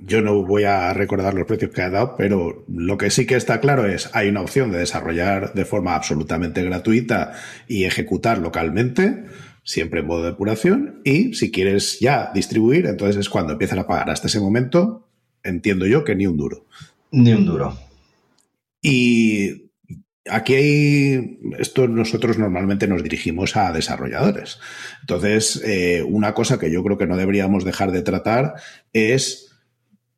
yo 0.05 0.21
no 0.21 0.43
voy 0.43 0.63
a 0.63 0.93
recordar 0.93 1.33
los 1.33 1.47
precios 1.47 1.71
que 1.71 1.81
ha 1.81 1.89
dado, 1.89 2.15
pero 2.17 2.65
lo 2.67 2.97
que 2.97 3.09
sí 3.09 3.25
que 3.25 3.35
está 3.35 3.59
claro 3.59 3.85
es 3.85 4.09
hay 4.13 4.29
una 4.29 4.41
opción 4.41 4.71
de 4.71 4.79
desarrollar 4.79 5.53
de 5.53 5.65
forma 5.65 5.95
absolutamente 5.95 6.63
gratuita 6.63 7.33
y 7.67 7.85
ejecutar 7.85 8.39
localmente, 8.39 9.25
siempre 9.63 10.01
en 10.01 10.07
modo 10.07 10.23
de 10.23 10.31
depuración, 10.31 11.01
y 11.03 11.33
si 11.33 11.51
quieres 11.51 11.99
ya 11.99 12.31
distribuir, 12.33 12.85
entonces 12.85 13.17
es 13.17 13.29
cuando 13.29 13.53
empiezan 13.53 13.79
a 13.79 13.87
pagar. 13.87 14.09
Hasta 14.09 14.27
ese 14.27 14.39
momento, 14.39 15.07
entiendo 15.43 15.85
yo 15.85 16.03
que 16.03 16.15
ni 16.15 16.27
un 16.27 16.37
duro. 16.37 16.65
Ni 17.11 17.31
un 17.33 17.45
duro. 17.45 17.77
Y 18.81 19.69
aquí 20.29 20.55
hay, 20.55 21.39
esto 21.59 21.87
nosotros 21.87 22.37
normalmente 22.37 22.87
nos 22.87 23.03
dirigimos 23.03 23.55
a 23.57 23.71
desarrolladores. 23.71 24.59
Entonces, 25.01 25.61
eh, 25.65 26.03
una 26.03 26.33
cosa 26.33 26.59
que 26.59 26.71
yo 26.71 26.83
creo 26.83 26.97
que 26.97 27.07
no 27.07 27.17
deberíamos 27.17 27.65
dejar 27.65 27.91
de 27.91 28.01
tratar 28.01 28.55
es 28.93 29.53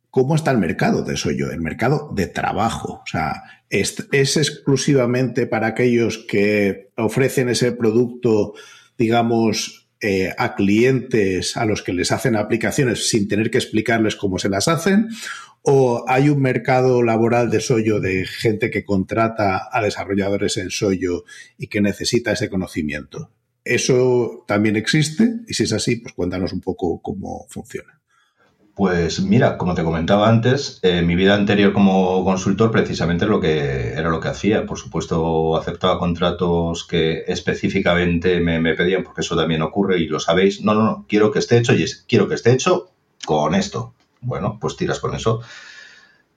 cómo 0.10 0.36
está 0.36 0.52
el 0.52 0.60
mercado 0.60 1.04
de 1.04 1.16
eso 1.16 1.32
yo, 1.32 1.52
el 1.52 1.62
mercado 1.62 2.12
de 2.14 2.28
trabajo. 2.28 3.02
O 3.04 3.08
sea, 3.08 3.44
es, 3.70 4.08
es 4.12 4.38
exclusivamente 4.38 5.48
para 5.48 5.68
aquellos 5.68 6.20
que 6.20 6.92
ofrecen 6.96 7.50
ese 7.50 7.72
producto, 7.72 8.54
digamos, 8.98 9.85
eh, 10.02 10.34
a 10.38 10.56
clientes 10.56 11.58
a 11.58 11.66
los 11.66 11.82
que 11.82 11.94
les 11.94 12.12
hacen 12.12 12.36
aplicaciones 12.36 13.10
sin 13.10 13.28
tener 13.28 13.50
que 13.50 13.58
explicarles 13.58 14.16
cómo 14.16 14.40
se 14.40 14.50
las 14.50 14.68
hacen, 14.68 15.10
¿O 15.68 16.06
hay 16.08 16.30
un 16.30 16.44
mercado 16.44 17.02
laboral 17.02 17.50
de 17.50 17.60
Soyo 17.60 18.00
de 18.00 18.28
gente 18.28 18.70
que 18.70 18.86
contrata 18.86 19.68
a 19.72 19.82
desarrolladores 19.82 20.58
en 20.58 20.70
Soyo 20.70 21.24
y 21.58 21.68
que 21.68 21.82
necesita 21.82 22.34
ese 22.34 22.52
conocimiento? 22.52 23.32
¿Eso 23.64 24.46
también 24.48 24.76
existe? 24.76 25.40
Y 25.48 25.56
si 25.56 25.64
es 25.64 25.74
así, 25.74 25.96
pues 25.96 26.14
cuéntanos 26.14 26.54
un 26.54 26.62
poco 26.62 27.02
cómo 27.02 27.48
funciona. 27.50 28.00
Pues 28.76 29.22
mira, 29.22 29.58
como 29.58 29.74
te 29.74 29.84
comentaba 29.84 30.28
antes, 30.30 30.80
eh, 30.84 31.02
mi 31.02 31.16
vida 31.16 31.34
anterior 31.34 31.72
como 31.74 32.24
consultor 32.26 32.72
precisamente 32.72 33.26
lo 33.26 33.40
que 33.40 33.94
era 33.94 34.10
lo 34.10 34.20
que 34.20 34.28
hacía. 34.28 34.66
Por 34.66 34.78
supuesto, 34.78 35.56
aceptaba 35.56 35.98
contratos 35.98 36.86
que 36.86 37.24
específicamente 37.28 38.42
me, 38.42 38.76
pedían, 38.76 39.04
porque 39.04 39.22
eso 39.22 39.36
también 39.38 39.62
ocurre 39.62 40.00
y 40.00 40.08
lo 40.08 40.20
sabéis. 40.20 40.62
No, 40.62 40.74
no, 40.74 40.84
no, 40.84 41.06
quiero 41.08 41.32
que 41.32 41.40
esté 41.40 41.58
hecho 41.58 41.74
y 41.74 41.84
es, 41.84 42.06
quiero 42.08 42.28
que 42.28 42.36
esté 42.36 42.52
hecho 42.52 42.92
con 43.26 43.56
esto 43.56 43.96
bueno, 44.26 44.58
pues 44.60 44.76
tiras 44.76 45.00
con 45.00 45.16
eso. 45.16 45.42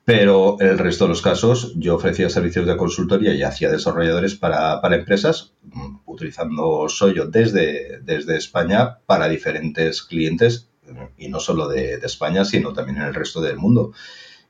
Pero 0.05 0.57
el 0.59 0.79
resto 0.79 1.05
de 1.05 1.09
los 1.09 1.21
casos, 1.21 1.73
yo 1.75 1.95
ofrecía 1.95 2.29
servicios 2.29 2.65
de 2.65 2.77
consultoría 2.77 3.33
y 3.33 3.43
hacía 3.43 3.69
desarrolladores 3.69 4.35
para, 4.35 4.81
empresas, 4.95 5.53
mm, 5.63 5.97
utilizando 6.05 6.89
Soyo 6.89 7.27
desde, 7.27 7.99
desde 8.01 8.37
España 8.37 8.99
para 9.05 9.29
diferentes 9.29 10.01
clientes, 10.01 10.68
y 11.17 11.27
no 11.29 11.39
solo 11.39 11.67
de, 11.67 11.95
España, 11.95 12.45
sino 12.45 12.73
también 12.73 12.97
en 12.97 13.03
el 13.03 13.13
resto 13.13 13.41
del 13.41 13.57
mundo. 13.57 13.93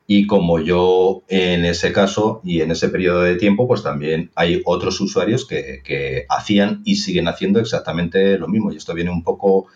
Y 0.07 0.25
como 0.25 0.59
yo 0.59 1.21
en 1.27 1.65
ese 1.65 1.91
caso 1.93 2.41
y 2.43 2.61
en 2.61 2.71
ese 2.71 2.89
periodo 2.89 3.21
de 3.21 3.35
tiempo, 3.35 3.67
pues 3.67 3.83
también 3.83 4.31
hay 4.35 4.61
otros 4.65 4.99
usuarios 5.01 5.45
que, 5.45 5.81
que 5.83 6.25
hacían 6.29 6.81
y 6.83 6.95
siguen 6.95 7.27
haciendo 7.27 7.59
exactamente 7.59 8.39
lo 8.39 8.47
mismo. 8.47 8.71
Y 8.71 8.77
esto 8.77 8.95
viene 8.95 9.11
un 9.11 9.23
poco 9.23 9.67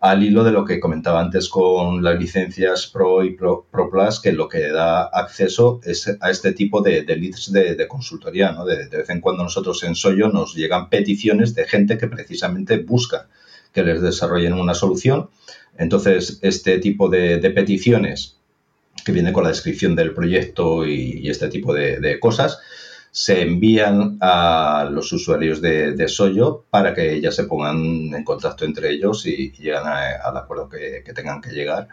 al 0.00 0.22
hilo 0.22 0.44
de 0.44 0.52
lo 0.52 0.64
que 0.64 0.78
comentaba 0.78 1.20
antes 1.20 1.48
con 1.48 2.02
las 2.02 2.18
licencias 2.18 2.86
Pro 2.86 3.24
y 3.24 3.34
Pro, 3.34 3.66
Plus, 3.90 4.20
que 4.20 4.32
lo 4.32 4.48
que 4.48 4.68
da 4.68 5.04
acceso 5.04 5.80
es 5.82 6.16
a 6.20 6.30
este 6.30 6.52
tipo 6.52 6.82
de, 6.82 7.02
leads 7.02 7.52
de, 7.52 7.88
consultoría. 7.88 8.52
¿no? 8.52 8.64
De, 8.64 8.88
vez 8.88 9.10
en 9.10 9.20
cuando 9.20 9.42
nosotros 9.42 9.82
en 9.82 9.94
Soyo 9.94 10.28
nos 10.28 10.54
llegan 10.54 10.88
peticiones 10.88 11.54
de 11.54 11.66
gente 11.66 11.98
que 11.98 12.06
precisamente 12.06 12.78
busca 12.78 13.28
que 13.84 13.92
les 13.92 14.02
desarrollen 14.02 14.54
una 14.54 14.74
solución. 14.74 15.30
Entonces, 15.76 16.38
este 16.42 16.78
tipo 16.78 17.08
de, 17.08 17.38
peticiones 17.54 18.36
que 19.04 19.12
viene 19.12 19.32
con 19.32 19.44
la 19.44 19.50
descripción 19.50 19.94
del 19.94 20.14
proyecto 20.14 20.86
y, 20.86 21.28
este 21.28 21.48
tipo 21.48 21.72
de 21.72 22.18
cosas, 22.20 22.58
se 23.10 23.42
envían 23.42 24.18
a 24.20 24.88
los 24.90 25.12
usuarios 25.12 25.60
de, 25.60 25.92
de, 25.92 26.08
Soyo 26.08 26.64
para 26.70 26.94
que 26.94 27.20
ya 27.20 27.32
se 27.32 27.44
pongan 27.44 28.14
en 28.14 28.24
contacto 28.24 28.64
entre 28.64 28.90
ellos 28.90 29.26
y, 29.26 29.50
llegan 29.52 29.86
al 29.86 30.36
acuerdo 30.36 30.68
que, 30.68 31.02
tengan 31.14 31.40
que 31.40 31.50
llegar. 31.50 31.88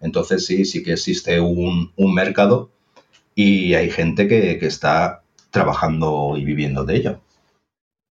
Entonces 0.00 0.44
sí, 0.44 0.64
sí 0.64 0.82
que 0.82 0.92
existe 0.92 1.40
un, 1.40 1.92
mercado 1.96 2.70
y 3.34 3.74
hay 3.74 3.90
gente 3.90 4.28
que, 4.28 4.58
está 4.66 5.22
trabajando 5.50 6.34
y 6.36 6.44
viviendo 6.44 6.84
de 6.84 6.96
ello. 6.96 7.20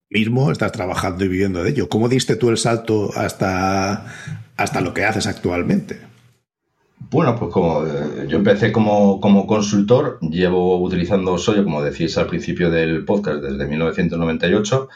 Mismo 0.10 0.52
estás 0.52 0.72
trabajando 0.72 1.26
y 1.26 1.28
viviendo 1.28 1.64
de 1.64 1.72
ello. 1.72 1.90
¿Cómo 1.90 2.10
diste 2.10 2.36
tú 2.36 2.50
el 2.50 2.58
salto 2.58 3.10
hasta, 3.16 4.06
hasta 4.56 4.82
lo 4.82 4.94
que 4.94 5.04
haces 5.06 5.28
actualmente? 5.28 6.00
Bueno, 7.10 7.36
pues 7.38 7.52
como 7.52 7.86
eh, 7.86 8.28
yo 8.28 8.38
empecé 8.38 8.72
como, 8.72 9.20
consultor, 9.48 10.20
llevo 10.22 10.82
utilizando 10.82 11.38
Soyo, 11.38 11.64
como 11.64 11.84
decís 11.84 12.18
al 12.18 12.28
principio 12.28 12.72
del 12.72 13.06
podcast, 13.06 13.42
desde 13.42 13.68
1998. 13.68 14.90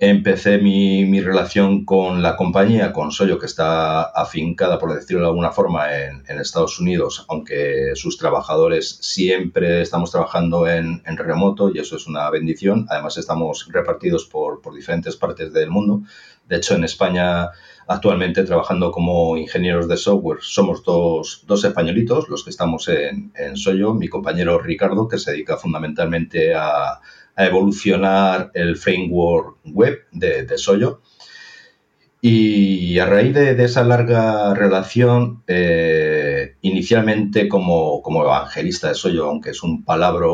Empecé 0.00 0.58
mi, 0.58 1.20
relación 1.20 1.84
con 1.84 2.22
la 2.22 2.36
compañía, 2.36 2.92
con 2.92 3.10
Soyo, 3.10 3.38
que 3.40 3.46
está 3.46 4.02
afincada, 4.02 4.78
por 4.78 4.94
decirlo 4.94 5.22
de 5.22 5.28
alguna 5.28 5.50
forma, 5.50 5.92
en, 5.92 6.22
Estados 6.40 6.78
Unidos, 6.78 7.26
aunque 7.28 7.92
sus 7.96 8.16
trabajadores 8.16 8.98
siempre 9.00 9.82
estamos 9.82 10.12
trabajando 10.12 10.68
en, 10.68 11.02
remoto 11.04 11.72
y 11.74 11.80
eso 11.80 11.96
es 11.96 12.06
una 12.06 12.30
bendición. 12.30 12.86
Además, 12.90 13.18
estamos 13.18 13.68
repartidos 13.72 14.24
por, 14.26 14.60
por 14.60 14.72
diferentes 14.72 15.16
partes 15.16 15.52
del 15.52 15.68
mundo. 15.68 16.02
De 16.48 16.56
hecho, 16.56 16.76
en 16.76 16.84
España 16.84 17.50
actualmente 17.88 18.44
trabajando 18.44 18.92
como 18.92 19.36
ingenieros 19.36 19.88
de 19.88 19.96
software. 19.96 20.38
Somos 20.42 20.84
dos, 20.84 21.42
dos 21.46 21.64
españolitos 21.64 22.28
los 22.28 22.44
que 22.44 22.50
estamos 22.50 22.86
en, 22.88 23.32
en, 23.34 23.56
Soyo, 23.56 23.94
mi 23.94 24.08
compañero 24.08 24.60
Ricardo, 24.60 25.08
que 25.08 25.18
se 25.18 25.32
dedica 25.32 25.56
fundamentalmente 25.56 26.54
a, 26.54 27.00
evolucionar 27.46 28.50
el 28.54 28.76
framework 28.76 29.58
web 29.64 30.00
de, 30.12 30.44
de 30.44 30.58
Soyo. 30.58 31.00
Y 32.20 32.98
a 32.98 33.06
raíz 33.06 33.32
de, 33.32 33.62
esa 33.62 33.84
larga 33.84 34.52
relación, 34.52 35.44
eh, 35.46 36.56
inicialmente 36.62 37.48
como, 37.48 38.02
como, 38.02 38.24
evangelista 38.24 38.88
de 38.88 38.94
Soyo, 38.94 39.26
aunque 39.26 39.50
es 39.50 39.62
un 39.62 39.84
palabra 39.84 40.26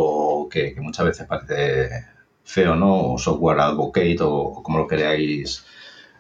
que, 0.51 0.75
muchas 0.81 1.07
veces 1.07 1.27
parece 1.27 2.07
feo, 2.43 2.75
¿no? 2.75 3.13
O 3.13 3.19
software 3.19 3.61
advocate 3.61 4.19
o 4.21 4.63
como 4.63 4.79
lo 4.79 4.87
queráis 4.87 5.65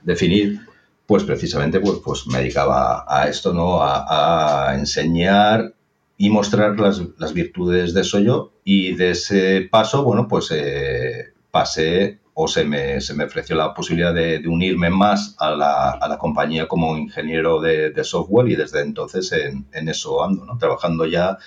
definir, 0.03 0.61
pues 1.07 1.25
precisamente 1.25 1.81
pues, 1.81 1.99
pues 2.05 2.27
me 2.27 2.39
dedicaba 2.39 3.05
a 3.09 3.29
esto, 3.29 3.55
¿no? 3.55 3.79
A, 3.83 4.75
enseñar 4.75 5.75
y 6.17 6.31
mostrar 6.31 6.79
las, 6.79 7.33
virtudes 7.35 7.95
de 7.95 8.05
Soyo 8.05 8.53
y 8.65 8.95
de 8.95 9.11
ese 9.11 9.69
paso, 9.71 10.05
bueno, 10.05 10.29
pues 10.29 10.51
eh, 10.53 11.33
pasé 11.51 12.21
o 12.35 12.49
se 12.49 12.65
me, 12.65 13.01
se 13.01 13.15
me, 13.15 13.25
ofreció 13.25 13.57
la 13.57 13.75
posibilidad 13.75 14.15
de, 14.15 14.43
unirme 14.47 14.91
más 14.91 15.37
a 15.39 15.51
la, 15.51 15.91
a 15.91 16.09
la, 16.09 16.19
compañía 16.19 16.67
como 16.67 16.97
ingeniero 16.97 17.61
de, 17.61 17.93
software 18.05 18.49
y 18.49 18.57
desde 18.57 18.81
entonces 18.81 19.31
en, 19.33 19.67
en, 19.73 19.89
eso 19.89 20.25
ando, 20.25 20.45
¿no? 20.45 20.59
Trabajando 20.59 21.07
ya 21.07 21.39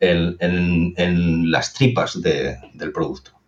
en, 0.00 0.36
en 0.40 1.50
las 1.50 1.74
tripas 1.74 2.20
del 2.22 2.92
producto. 2.92 3.38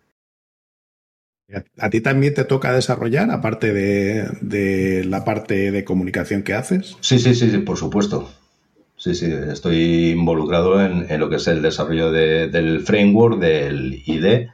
¿A 1.77 1.89
ti 1.89 2.01
también 2.01 2.33
te 2.33 2.45
toca 2.45 2.71
desarrollar, 2.71 3.29
aparte 3.31 3.73
de, 3.73 5.03
la 5.05 5.25
parte 5.25 5.71
de 5.71 5.83
comunicación 5.83 6.43
que 6.43 6.53
haces? 6.53 6.95
Sí, 7.01 7.19
sí, 7.19 7.35
sí, 7.35 7.49
por 7.59 7.77
supuesto. 7.77 8.31
Sí, 9.01 9.15
sí, 9.15 9.33
estoy 9.51 10.11
involucrado 10.11 10.79
en, 10.79 11.19
lo 11.19 11.27
que 11.27 11.37
es 11.37 11.47
el 11.47 11.63
desarrollo 11.63 12.11
del 12.11 12.81
framework, 12.81 13.39
del 13.39 14.03
IDE. 14.05 14.51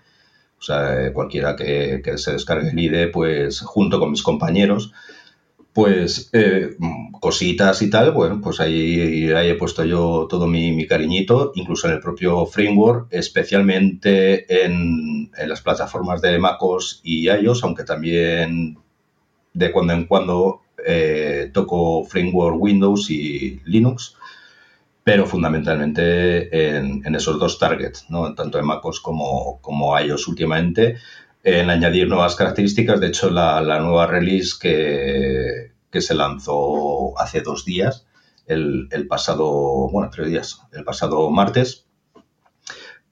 O 0.57 0.61
sea, 0.61 1.11
cualquiera 1.11 1.57
que, 1.57 2.01
que, 2.01 2.17
se 2.17 2.31
descargue 2.31 2.69
el 2.69 2.79
IDE, 2.79 3.09
pues 3.09 3.59
junto 3.59 3.99
con 3.99 4.09
mis 4.09 4.23
compañeros, 4.23 4.93
pues 5.73 6.29
eh, 6.31 6.77
cositas 7.19 7.81
y 7.81 7.89
tal, 7.89 8.13
bueno, 8.13 8.39
pues 8.41 8.61
ahí, 8.61 9.29
ahí 9.33 9.49
he 9.49 9.55
puesto 9.55 9.83
yo 9.83 10.27
todo 10.29 10.47
mi, 10.47 10.87
cariñito, 10.87 11.51
incluso 11.55 11.87
en 11.87 11.95
el 11.95 11.99
propio 11.99 12.45
framework, 12.45 13.07
especialmente 13.11 14.63
en, 14.65 15.29
las 15.45 15.59
plataformas 15.59 16.21
de 16.21 16.39
MacOS 16.39 17.01
y 17.03 17.29
iOS, 17.29 17.65
aunque 17.65 17.83
también 17.83 18.77
de 19.53 19.71
cuando 19.73 19.91
en 19.91 20.05
cuando 20.05 20.61
eh, 20.85 21.51
toco 21.53 22.05
framework 22.05 22.55
Windows 22.61 23.11
y 23.11 23.59
Linux, 23.65 24.16
pero 25.07 25.25
fundamentalmente 25.25 26.75
en, 26.75 27.15
esos 27.15 27.39
dos 27.39 27.57
targets, 27.57 28.07
¿no? 28.09 28.35
tanto 28.35 28.59
en 28.59 28.65
MacOS 28.65 28.99
como, 28.99 29.61
como 29.61 29.97
iOS 29.97 30.27
últimamente, 30.27 30.97
en 31.45 31.69
añadir 31.69 32.09
nuevas 32.09 32.35
características. 32.35 32.99
De 32.99 33.07
hecho, 33.07 33.29
la, 33.29 33.61
nueva 33.79 34.07
release 34.07 34.55
que, 34.59 36.01
se 36.01 36.13
lanzó 36.13 37.17
hace 37.17 37.39
dos 37.39 37.63
días, 37.63 38.05
el, 38.47 38.89
pasado, 39.07 39.89
bueno, 39.89 40.09
tres 40.13 40.27
días, 40.27 40.61
el 40.73 40.83
pasado 40.83 41.31
martes, 41.31 41.86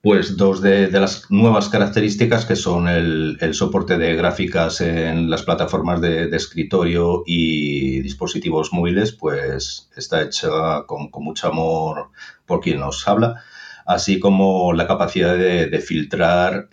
Pues 0.06 0.36
dos 0.36 0.62
de, 0.62 0.88
las 0.92 1.28
nuevas 1.32 1.68
características 1.68 2.46
que 2.46 2.54
son 2.54 2.86
el, 2.86 3.36
soporte 3.54 3.98
de 3.98 4.14
gráficas 4.14 4.80
en 4.80 5.28
las 5.28 5.42
plataformas 5.42 6.00
de, 6.00 6.28
escritorio 6.28 7.24
y 7.26 8.02
dispositivos 8.02 8.72
móviles, 8.72 9.10
pues 9.10 9.90
está 9.96 10.22
hecha 10.22 10.84
con, 10.86 11.10
mucho 11.12 11.48
amor 11.48 12.10
por 12.46 12.60
quien 12.60 12.78
nos 12.78 13.08
habla, 13.08 13.42
así 13.84 14.20
como 14.20 14.72
la 14.74 14.86
capacidad 14.86 15.36
de, 15.36 15.80
filtrar 15.80 16.68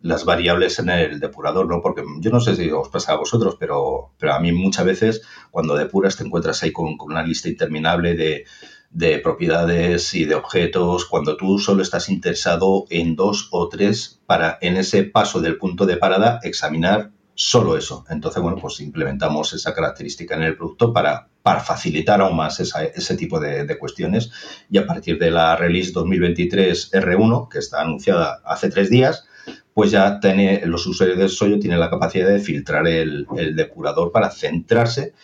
las 0.00 0.24
variables 0.24 0.80
en 0.80 0.88
el 0.88 1.20
depurador, 1.20 1.68
¿no? 1.68 1.80
Porque 1.80 2.02
yo 2.18 2.32
no 2.32 2.40
sé 2.40 2.56
si 2.56 2.72
os 2.72 2.88
pasa 2.88 3.12
a 3.12 3.18
vosotros, 3.18 3.56
pero, 3.60 4.14
pero 4.18 4.34
a 4.34 4.40
mí 4.40 4.50
muchas 4.50 4.84
veces 4.84 5.22
cuando 5.52 5.76
depuras 5.76 6.16
te 6.16 6.24
encuentras 6.24 6.60
ahí 6.64 6.72
con 6.72 6.96
una 6.98 7.22
lista 7.22 7.48
interminable 7.48 8.16
de 8.16 8.46
de 8.92 9.18
propiedades 9.18 10.14
y 10.14 10.26
de 10.26 10.34
objetos 10.34 11.06
cuando 11.06 11.36
tú 11.36 11.58
solo 11.58 11.82
estás 11.82 12.08
interesado 12.08 12.84
en 12.90 13.16
dos 13.16 13.48
o 13.50 13.68
tres 13.68 14.20
para 14.26 14.58
en 14.60 14.76
ese 14.76 15.04
paso 15.04 15.40
del 15.40 15.56
punto 15.56 15.86
de 15.86 15.96
parada 15.96 16.40
examinar 16.42 17.10
solo 17.34 17.76
eso. 17.76 18.04
Entonces, 18.10 18.42
bueno, 18.42 18.58
pues 18.60 18.80
implementamos 18.80 19.54
esa 19.54 19.74
característica 19.74 20.34
en 20.36 20.42
el 20.42 20.56
producto 20.56 20.92
para, 20.92 21.28
para 21.42 21.60
facilitar 21.60 22.20
aún 22.20 22.36
más 22.36 22.60
ese 22.60 23.16
tipo 23.16 23.40
de, 23.40 23.64
de, 23.64 23.78
cuestiones 23.78 24.30
y 24.70 24.78
a 24.78 24.86
partir 24.86 25.18
de 25.18 25.30
la 25.30 25.56
release 25.56 25.92
2023 25.92 26.92
R1, 26.92 27.48
que 27.48 27.58
está 27.58 27.80
anunciada 27.80 28.42
hace 28.44 28.68
tres 28.68 28.90
días, 28.90 29.24
pues 29.72 29.90
ya 29.90 30.20
tiene, 30.20 30.62
los 30.66 30.86
usuarios 30.86 31.18
de 31.18 31.28
Soyo 31.28 31.58
tienen 31.58 31.80
la 31.80 31.90
capacidad 31.90 32.28
de 32.28 32.40
filtrar 32.40 32.86
el, 32.86 33.26
el 33.38 33.56
depurador 33.56 34.12
para 34.12 34.30
centrarse 34.30 35.14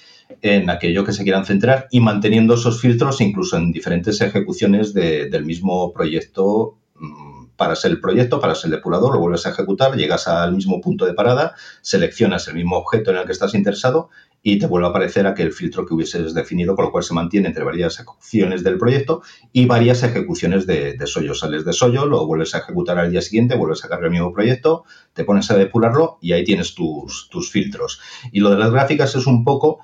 en 0.43 0.71
aquello 0.71 1.05
que 1.05 1.13
se 1.13 1.23
quieran 1.23 1.45
centrar 1.45 1.89
y 1.91 2.01
manteniendo 2.01 2.55
esos 2.55 2.81
filtros 2.81 3.21
incluso 3.21 3.57
en 3.57 3.73
diferentes 3.73 4.21
ejecuciones 4.21 4.95
del 4.95 5.45
mismo 5.45 5.93
proyecto. 5.93 6.79
Mm, 6.95 7.39
para 7.57 7.75
ser 7.75 7.91
el 7.91 8.01
proyecto, 8.01 8.39
para 8.39 8.55
ser 8.55 8.71
el 8.71 8.77
depurador, 8.77 9.15
lo 9.15 9.21
vuelves 9.21 9.45
a 9.45 9.51
ejecutar, 9.51 9.97
llegas 9.97 10.29
al 10.29 10.55
mismo 10.55 10.81
punto 10.81 11.05
de 11.07 11.13
parada, 11.13 11.57
seleccionas 11.83 12.47
el 12.47 12.55
mismo 12.55 12.77
objeto 12.77 13.11
en 13.11 13.17
el 13.17 13.27
que 13.27 13.33
estás 13.33 13.53
interesado 13.53 14.11
y 14.45 14.61
te 14.61 14.67
vuelve 14.67 14.87
a 14.87 14.91
aparecer 14.91 15.27
aquel 15.27 15.53
filtro 15.53 15.85
que 15.85 15.93
hubieses 15.93 16.35
definido, 16.35 16.77
con 16.77 16.85
lo 16.85 16.93
cual 16.93 17.03
se 17.03 17.15
mantiene 17.15 17.49
entre 17.49 17.65
varias 17.65 17.97
ejecuciones 17.97 18.63
del 18.63 18.79
proyecto 18.79 19.23
y 19.53 19.67
varias 19.67 20.05
ejecuciones 20.05 20.67
de, 20.67 20.95
de 20.95 21.07
Soyo. 21.09 21.35
Sales 21.35 21.65
de 21.65 21.73
Soyo, 21.73 22.07
lo 22.07 22.25
vuelves 22.27 22.55
a 22.55 22.59
ejecutar 22.59 22.97
al 22.99 23.11
día 23.11 23.23
siguiente, 23.23 23.57
vuelves 23.57 23.85
a 23.85 23.89
cargar 23.89 24.07
el 24.07 24.13
mismo 24.13 24.33
proyecto, 24.33 24.85
te 25.13 25.25
pones 25.25 25.51
a 25.51 25.57
depurarlo 25.57 26.19
y 26.23 26.35
ahí 26.35 26.45
tienes 26.45 26.77
tus, 26.77 27.29
tus 27.29 27.51
filtros. 27.51 28.01
Y 28.31 28.39
lo 28.39 28.51
de 28.51 28.59
las 28.59 28.71
gráficas 28.71 29.17
es 29.17 29.27
un 29.27 29.43
poco 29.43 29.81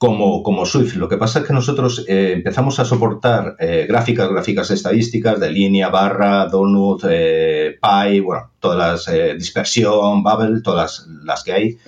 como, 0.00 0.64
Swift. 0.64 0.96
Lo 0.96 1.10
que 1.10 1.18
pasa 1.18 1.40
es 1.40 1.46
que 1.46 1.52
nosotros 1.52 2.06
eh, 2.08 2.32
empezamos 2.32 2.80
a 2.80 2.86
soportar 2.86 3.56
eh, 3.58 3.84
gráficas, 3.86 4.30
gráficas 4.30 4.70
estadísticas 4.70 5.38
de 5.38 5.50
línea, 5.50 5.90
barra, 5.90 6.46
donut, 6.46 7.04
eh, 7.06 7.78
pi, 7.82 8.20
bueno, 8.20 8.50
todas 8.60 9.06
las 9.06 9.36
dispersión, 9.36 10.22
bubble, 10.22 10.62
todas 10.62 11.06
las, 11.22 11.44
que 11.44 11.52
hay 11.52 11.78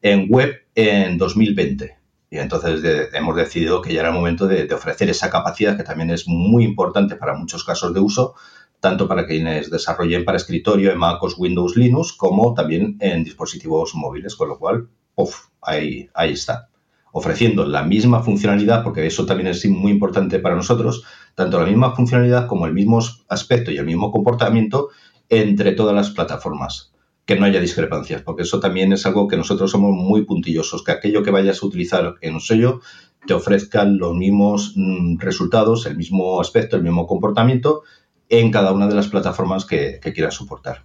en 0.00 0.28
web 0.30 0.62
en 0.76 1.18
2020. 1.18 1.96
Y 2.30 2.38
entonces 2.38 3.10
hemos 3.12 3.34
decidido 3.34 3.82
que 3.82 3.92
ya 3.92 4.00
era 4.00 4.10
el 4.10 4.14
momento 4.14 4.46
de, 4.46 4.72
ofrecer 4.72 5.10
esa 5.10 5.28
capacidad 5.28 5.76
que 5.76 5.82
también 5.82 6.10
es 6.10 6.28
muy 6.28 6.62
importante 6.62 7.16
para 7.16 7.34
muchos 7.34 7.64
casos 7.64 7.92
de 7.92 7.98
uso, 7.98 8.36
tanto 8.78 9.08
para 9.08 9.26
quienes 9.26 9.70
desarrollen 9.70 10.24
para 10.24 10.36
escritorio 10.36 10.92
en 10.92 10.98
MacOS, 10.98 11.36
Windows, 11.36 11.76
Linux, 11.76 12.12
como 12.12 12.54
también 12.54 12.96
en 13.00 13.24
dispositivos 13.24 13.96
móviles, 13.96 14.36
con 14.36 14.50
lo 14.50 14.56
cual, 14.56 14.88
uf, 15.16 15.46
ahí, 15.60 16.08
ahí 16.14 16.34
está 16.34 16.68
ofreciendo 17.16 17.64
la 17.64 17.82
misma 17.82 18.22
funcionalidad, 18.22 18.84
porque 18.84 19.06
eso 19.06 19.24
también 19.24 19.46
es 19.46 19.64
muy 19.70 19.90
importante 19.90 20.38
para 20.38 20.54
nosotros, 20.54 21.02
tanto 21.34 21.58
la 21.58 21.66
misma 21.66 21.94
funcionalidad 21.96 22.46
como 22.46 22.66
el 22.66 22.74
mismo 22.74 23.00
aspecto 23.30 23.70
y 23.70 23.78
el 23.78 23.86
mismo 23.86 24.12
comportamiento 24.12 24.90
entre 25.30 25.72
todas 25.72 25.94
las 25.94 26.10
plataformas. 26.10 26.92
Que 27.24 27.36
no 27.36 27.46
haya 27.46 27.58
discrepancias, 27.58 28.20
porque 28.20 28.42
eso 28.42 28.60
también 28.60 28.92
es 28.92 29.06
algo 29.06 29.28
que 29.28 29.38
nosotros 29.38 29.70
somos 29.70 29.92
muy 29.92 30.26
puntillosos, 30.26 30.84
que 30.84 30.92
aquello 30.92 31.22
que 31.22 31.30
vayas 31.30 31.62
a 31.62 31.66
utilizar 31.66 32.16
en 32.20 32.34
un 32.34 32.40
sello 32.42 32.80
te 33.26 33.32
ofrezca 33.32 33.86
los 33.86 34.14
mismos 34.14 34.74
mm, 34.76 35.18
resultados, 35.18 35.86
el 35.86 35.96
mismo 35.96 36.38
aspecto, 36.38 36.76
el 36.76 36.82
mismo 36.82 37.06
comportamiento 37.06 37.82
en 38.28 38.50
cada 38.50 38.72
una 38.72 38.88
de 38.88 38.94
las 38.94 39.08
plataformas 39.08 39.64
que, 39.64 40.00
quieras 40.14 40.34
soportar. 40.34 40.84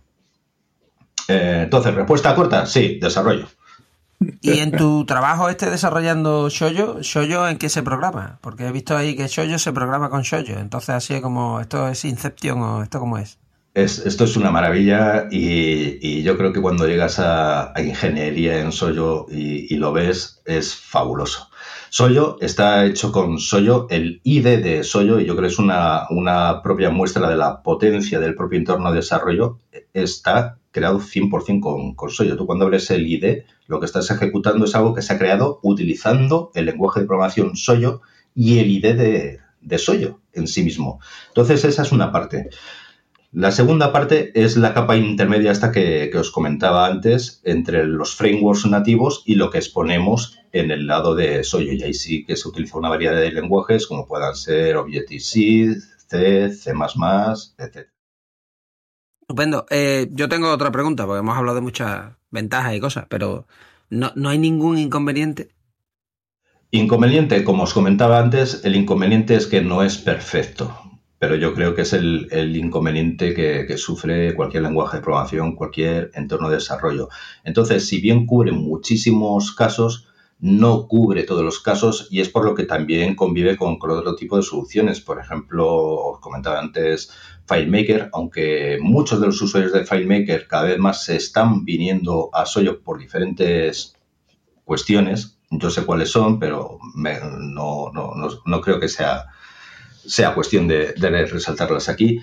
Eh, 1.27 1.63
entonces, 1.65 1.93
respuesta 1.93 2.33
corta, 2.33 2.65
sí, 2.65 2.99
desarrollo. 3.01 3.47
Y 4.41 4.59
en 4.59 4.71
tu 4.71 5.05
trabajo 5.05 5.49
este 5.49 5.69
desarrollando 5.69 6.49
Shoyo, 6.49 7.01
¿Shoyo 7.01 7.47
en 7.47 7.57
qué 7.57 7.69
se 7.69 7.83
programa? 7.83 8.39
Porque 8.41 8.67
he 8.67 8.71
visto 8.71 8.95
ahí 8.95 9.15
que 9.15 9.27
Shoyo 9.27 9.57
se 9.57 9.73
programa 9.73 10.09
con 10.09 10.21
Shoyo. 10.21 10.59
Entonces, 10.59 10.89
así 10.89 11.19
como, 11.21 11.59
¿esto 11.59 11.87
es 11.87 12.05
Inception 12.05 12.61
o 12.61 12.83
esto 12.83 12.99
cómo 12.99 13.17
es? 13.17 13.39
es 13.73 13.99
esto 14.05 14.25
es 14.25 14.35
una 14.35 14.51
maravilla 14.51 15.27
y, 15.31 16.23
yo 16.23 16.37
creo 16.37 16.51
que 16.51 16.61
cuando 16.61 16.87
llegas 16.87 17.19
a, 17.19 17.73
ingeniería 17.77 18.59
en 18.59 18.71
Soyo 18.71 19.25
y, 19.29 19.75
lo 19.75 19.93
ves, 19.93 20.41
es 20.45 20.75
fabuloso. 20.75 21.49
Soyo 21.89 22.37
está 22.41 22.85
hecho 22.85 23.11
con 23.11 23.39
Soyo, 23.39 23.87
el 23.89 24.21
ID 24.23 24.63
de 24.63 24.83
Soyo, 24.83 25.19
y 25.19 25.25
yo 25.25 25.35
creo 25.35 25.47
que 25.47 25.53
es 25.53 25.59
una, 25.59 26.05
una 26.09 26.61
propia 26.61 26.89
muestra 26.89 27.29
de 27.29 27.35
la 27.35 27.61
potencia 27.61 28.19
del 28.19 28.35
propio 28.35 28.59
entorno 28.59 28.91
de 28.91 28.97
desarrollo, 28.97 29.57
está 29.93 30.57
creado 30.71 30.99
100% 30.99 31.59
con, 31.59 31.95
con 31.95 32.09
Soyo. 32.09 32.37
Tú 32.37 32.45
cuando 32.45 32.65
abres 32.65 32.89
el 32.91 33.07
ID, 33.07 33.43
lo 33.67 33.79
que 33.79 33.85
estás 33.85 34.09
ejecutando 34.09 34.65
es 34.65 34.75
algo 34.75 34.93
que 34.93 35.01
se 35.01 35.13
ha 35.13 35.17
creado 35.17 35.59
utilizando 35.63 36.51
el 36.55 36.65
lenguaje 36.65 37.01
de 37.01 37.07
programación 37.07 37.55
Soyo 37.55 38.01
y 38.33 38.59
el 38.59 38.71
ID 38.71 38.95
de, 38.95 39.39
de 39.61 40.15
en 40.33 40.47
sí 40.47 40.63
mismo. 40.63 40.99
Entonces, 41.29 41.63
esa 41.65 41.81
es 41.83 41.91
una 41.91 42.11
parte. 42.11 42.49
La 43.33 43.51
segunda 43.51 43.93
parte 43.93 44.31
es 44.35 44.57
la 44.57 44.73
capa 44.73 44.97
intermedia 44.97 45.53
esta 45.53 45.71
que, 45.71 46.09
que, 46.11 46.17
os 46.17 46.31
comentaba 46.31 46.85
antes 46.85 47.39
entre 47.45 47.85
los 47.85 48.13
frameworks 48.13 48.65
nativos 48.65 49.23
y 49.25 49.35
lo 49.35 49.49
que 49.49 49.57
exponemos 49.57 50.37
en 50.51 50.69
el 50.69 50.85
lado 50.85 51.15
de 51.15 51.43
Soyo. 51.45 51.71
Y 51.71 51.81
ahí 51.81 51.93
sí 51.93 52.25
que 52.25 52.35
se 52.35 52.49
utiliza 52.49 52.77
una 52.77 52.89
variedad 52.89 53.15
de 53.15 53.31
lenguajes 53.31 53.87
como 53.87 54.05
puedan 54.05 54.35
ser 54.35 54.75
Objective-C, 54.75 55.77
C, 56.07 56.51
C++, 56.51 56.71
etc. 56.71 57.87
Estupendo. 59.31 59.65
Eh, 59.69 60.09
yo 60.11 60.27
tengo 60.27 60.51
otra 60.51 60.73
pregunta, 60.73 61.05
porque 61.05 61.19
hemos 61.19 61.37
hablado 61.37 61.55
de 61.55 61.61
muchas 61.61 62.17
ventajas 62.31 62.75
y 62.75 62.81
cosas, 62.81 63.05
pero 63.07 63.47
¿no, 63.89 64.11
hay 64.27 64.37
ningún 64.37 64.77
inconveniente? 64.77 65.51
Inconveniente, 66.69 67.45
como 67.45 67.63
os 67.63 67.73
comentaba 67.73 68.19
antes, 68.19 68.65
el 68.65 68.75
inconveniente 68.75 69.35
es 69.35 69.47
que 69.47 69.61
no 69.61 69.83
es 69.83 69.97
perfecto, 69.97 70.77
pero 71.17 71.37
yo 71.37 71.53
creo 71.53 71.75
que 71.75 71.83
es 71.83 71.93
el, 71.93 72.27
inconveniente 72.57 73.33
que, 73.33 73.63
que, 73.65 73.77
sufre 73.77 74.35
cualquier 74.35 74.63
lenguaje 74.63 74.97
de 74.97 75.03
programación, 75.03 75.55
cualquier 75.55 76.11
entorno 76.13 76.49
de 76.49 76.55
desarrollo. 76.55 77.07
Entonces, 77.45 77.87
si 77.87 78.01
bien 78.01 78.25
cubre 78.25 78.51
muchísimos 78.51 79.53
casos, 79.53 80.11
no 80.41 80.87
cubre 80.87 81.23
todos 81.23 81.43
los 81.43 81.59
casos 81.59 82.07
y 82.09 82.19
es 82.19 82.27
por 82.27 82.43
lo 82.43 82.55
que 82.55 82.63
también 82.63 83.15
convive 83.15 83.55
con, 83.55 83.77
otro 83.79 84.15
tipo 84.15 84.37
de 84.37 84.43
soluciones. 84.43 84.99
Por 84.99 85.19
ejemplo, 85.19 85.67
os 85.69 86.19
comentaba 86.19 86.59
antes 86.59 87.11
FileMaker, 87.51 88.09
aunque 88.13 88.77
muchos 88.81 89.19
de 89.19 89.27
los 89.27 89.41
usuarios 89.41 89.73
de 89.73 89.85
FileMaker 89.85 90.47
cada 90.47 90.63
vez 90.63 90.79
más 90.79 91.03
se 91.03 91.17
están 91.17 91.65
viniendo 91.65 92.29
a 92.33 92.45
Soyo 92.45 92.81
por 92.81 92.99
diferentes 92.99 93.95
cuestiones. 94.63 95.37
Yo 95.49 95.69
sé 95.69 95.85
cuáles 95.85 96.09
son, 96.09 96.39
pero 96.39 96.79
no, 96.95 97.91
no, 97.93 98.61
creo 98.61 98.79
que 98.79 98.87
sea, 98.87 99.25
sea 100.05 100.33
cuestión 100.33 100.67
de, 100.67 100.93
resaltarlas 100.97 101.89
aquí 101.89 102.19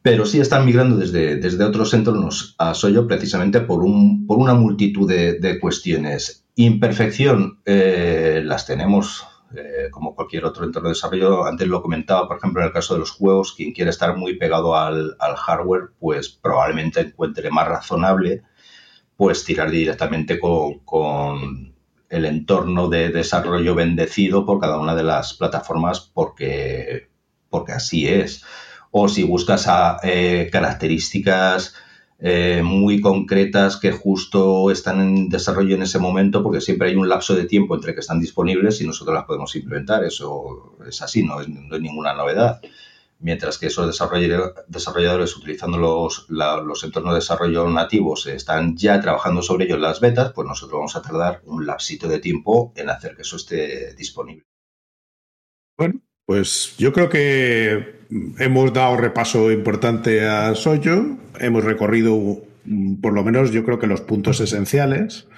pero 0.00 0.24
sí 0.24 0.38
están 0.38 0.64
migrando 0.64 0.98
desde, 0.98 1.34
desde 1.34 1.64
otros 1.64 1.92
entornos 1.92 2.54
a 2.58 2.74
Soyo 2.74 3.08
precisamente 3.08 3.60
por, 3.60 3.82
un, 3.82 4.24
por 4.24 4.38
una 4.38 4.54
multitud 4.54 5.08
de, 5.08 5.40
de 5.40 5.58
cuestiones. 5.58 6.44
Imperfección, 6.54 7.58
eh, 7.64 8.40
las 8.44 8.66
tenemos 8.66 9.26
eh, 9.54 9.88
como 9.90 10.14
cualquier 10.14 10.44
otro 10.44 10.64
entorno 10.64 10.88
de 10.88 10.94
desarrollo. 10.94 11.44
Antes 11.46 11.68
lo 11.68 11.82
comentaba, 11.82 12.26
por 12.26 12.38
ejemplo, 12.38 12.60
en 12.60 12.68
el 12.68 12.72
caso 12.72 12.94
de 12.94 13.00
los 13.00 13.12
juegos, 13.12 13.52
quien 13.52 13.72
quiere 13.72 13.90
estar 13.90 14.16
muy 14.16 14.36
pegado 14.36 14.76
al, 14.76 15.16
hardware, 15.18 15.90
pues 15.98 16.28
probablemente 16.28 17.00
encuentre 17.00 17.50
más 17.50 17.68
razonable 17.68 18.42
pues 19.16 19.44
tirar 19.44 19.70
directamente 19.70 20.38
con, 20.38 21.74
el 22.08 22.24
entorno 22.24 22.88
de 22.88 23.08
desarrollo 23.08 23.74
bendecido 23.74 24.44
por 24.44 24.60
cada 24.60 24.78
una 24.78 24.94
de 24.94 25.02
las 25.02 25.34
plataformas 25.34 26.00
porque, 26.00 27.08
porque 27.48 27.72
así 27.72 28.06
es. 28.08 28.44
O 28.90 29.08
si 29.08 29.24
buscas 29.24 29.68
eh, 30.02 30.48
características 30.52 31.74
eh, 32.18 32.62
muy 32.64 33.00
concretas 33.00 33.76
que 33.76 33.92
justo 33.92 34.70
están 34.70 35.00
en 35.00 35.28
desarrollo 35.28 35.74
en 35.74 35.82
ese 35.82 35.98
momento, 35.98 36.42
porque 36.42 36.62
siempre 36.62 36.88
hay 36.88 36.96
un 36.96 37.08
lapso 37.08 37.34
de 37.34 37.44
tiempo 37.44 37.74
entre 37.74 37.94
que 37.94 38.00
están 38.00 38.20
disponibles 38.20 38.80
y 38.80 38.86
nosotros 38.86 39.14
las 39.14 39.24
podemos 39.24 39.54
implementar. 39.54 40.02
Eso 40.04 40.76
es 40.86 41.02
así, 41.02 41.22
no 41.22 41.40
es, 41.40 41.48
ninguna 41.48 42.14
novedad. 42.14 42.60
Mientras 43.18 43.58
que 43.58 43.66
esos 43.66 43.86
desarrolladores 44.68 45.36
utilizando 45.36 45.78
los, 45.78 46.26
los 46.28 46.84
entornos 46.84 47.14
de 47.14 47.20
desarrollo 47.20 47.68
nativos 47.68 48.26
están 48.26 48.76
ya 48.76 49.00
trabajando 49.00 49.42
sobre 49.42 49.64
ello 49.64 49.76
en 49.76 49.82
las 49.82 50.00
betas, 50.00 50.32
pues 50.32 50.46
nosotros 50.46 50.78
vamos 50.78 50.96
a 50.96 51.02
tardar 51.02 51.40
un 51.44 51.66
lapsito 51.66 52.08
de 52.08 52.18
tiempo 52.18 52.72
en 52.76 52.90
hacer 52.90 53.16
que 53.16 53.22
eso 53.22 53.36
esté 53.36 53.94
disponible. 53.94 54.44
Bueno, 55.78 56.00
Pues 56.26 56.74
yo 56.76 56.92
creo 56.92 57.08
que 57.08 58.00
hemos 58.38 58.72
dado 58.72 58.96
repaso 58.96 59.52
importante 59.52 60.26
a 60.26 60.54
Soyo, 60.56 61.16
hemos 61.38 61.64
recorrido 61.64 62.42
mm, 62.64 62.96
por 62.96 63.12
lo 63.12 63.22
menos 63.22 63.52
yo 63.52 63.64
creo 63.64 63.78
que 63.78 63.86
los 63.86 64.00
puntos 64.00 64.40
esenciales. 64.40 65.28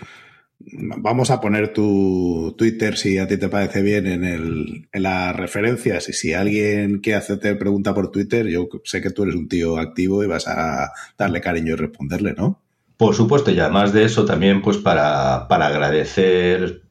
Vamos 0.61 1.31
a 1.31 1.41
poner 1.41 1.73
tu 1.73 2.55
Twitter 2.59 2.97
si 2.97 3.19
a 3.19 3.29
ti 3.29 3.37
te 3.37 3.49
parece 3.49 3.81
bien 3.81 4.07
en, 4.07 4.25
el, 4.25 4.89
en 4.91 5.03
las 5.03 5.37
referencias 5.37 6.09
y 6.09 6.13
si 6.15 6.33
alguien 6.33 6.99
quiere 6.99 7.19
hacerte 7.19 7.55
pregunta 7.55 7.95
por 7.95 8.11
Twitter, 8.11 8.47
yo 8.49 8.69
sé 8.83 9.01
que 9.01 9.11
tú 9.11 9.23
eres 9.23 9.37
un 9.37 9.47
tío 9.49 9.79
activo 9.79 10.25
y 10.25 10.27
vas 10.27 10.49
a 10.49 10.91
darle 11.17 11.41
cariño 11.41 11.75
y 11.75 11.77
responderle, 11.77 12.35
¿no? 12.37 12.61
Por 12.97 13.15
supuesto, 13.15 13.53
y 13.53 13.61
además 13.61 13.93
de 13.93 14.05
eso 14.05 14.25
también 14.25 14.61
pues 14.61 14.77
para, 14.79 15.47
para 15.47 15.69
agradecer 15.69 16.83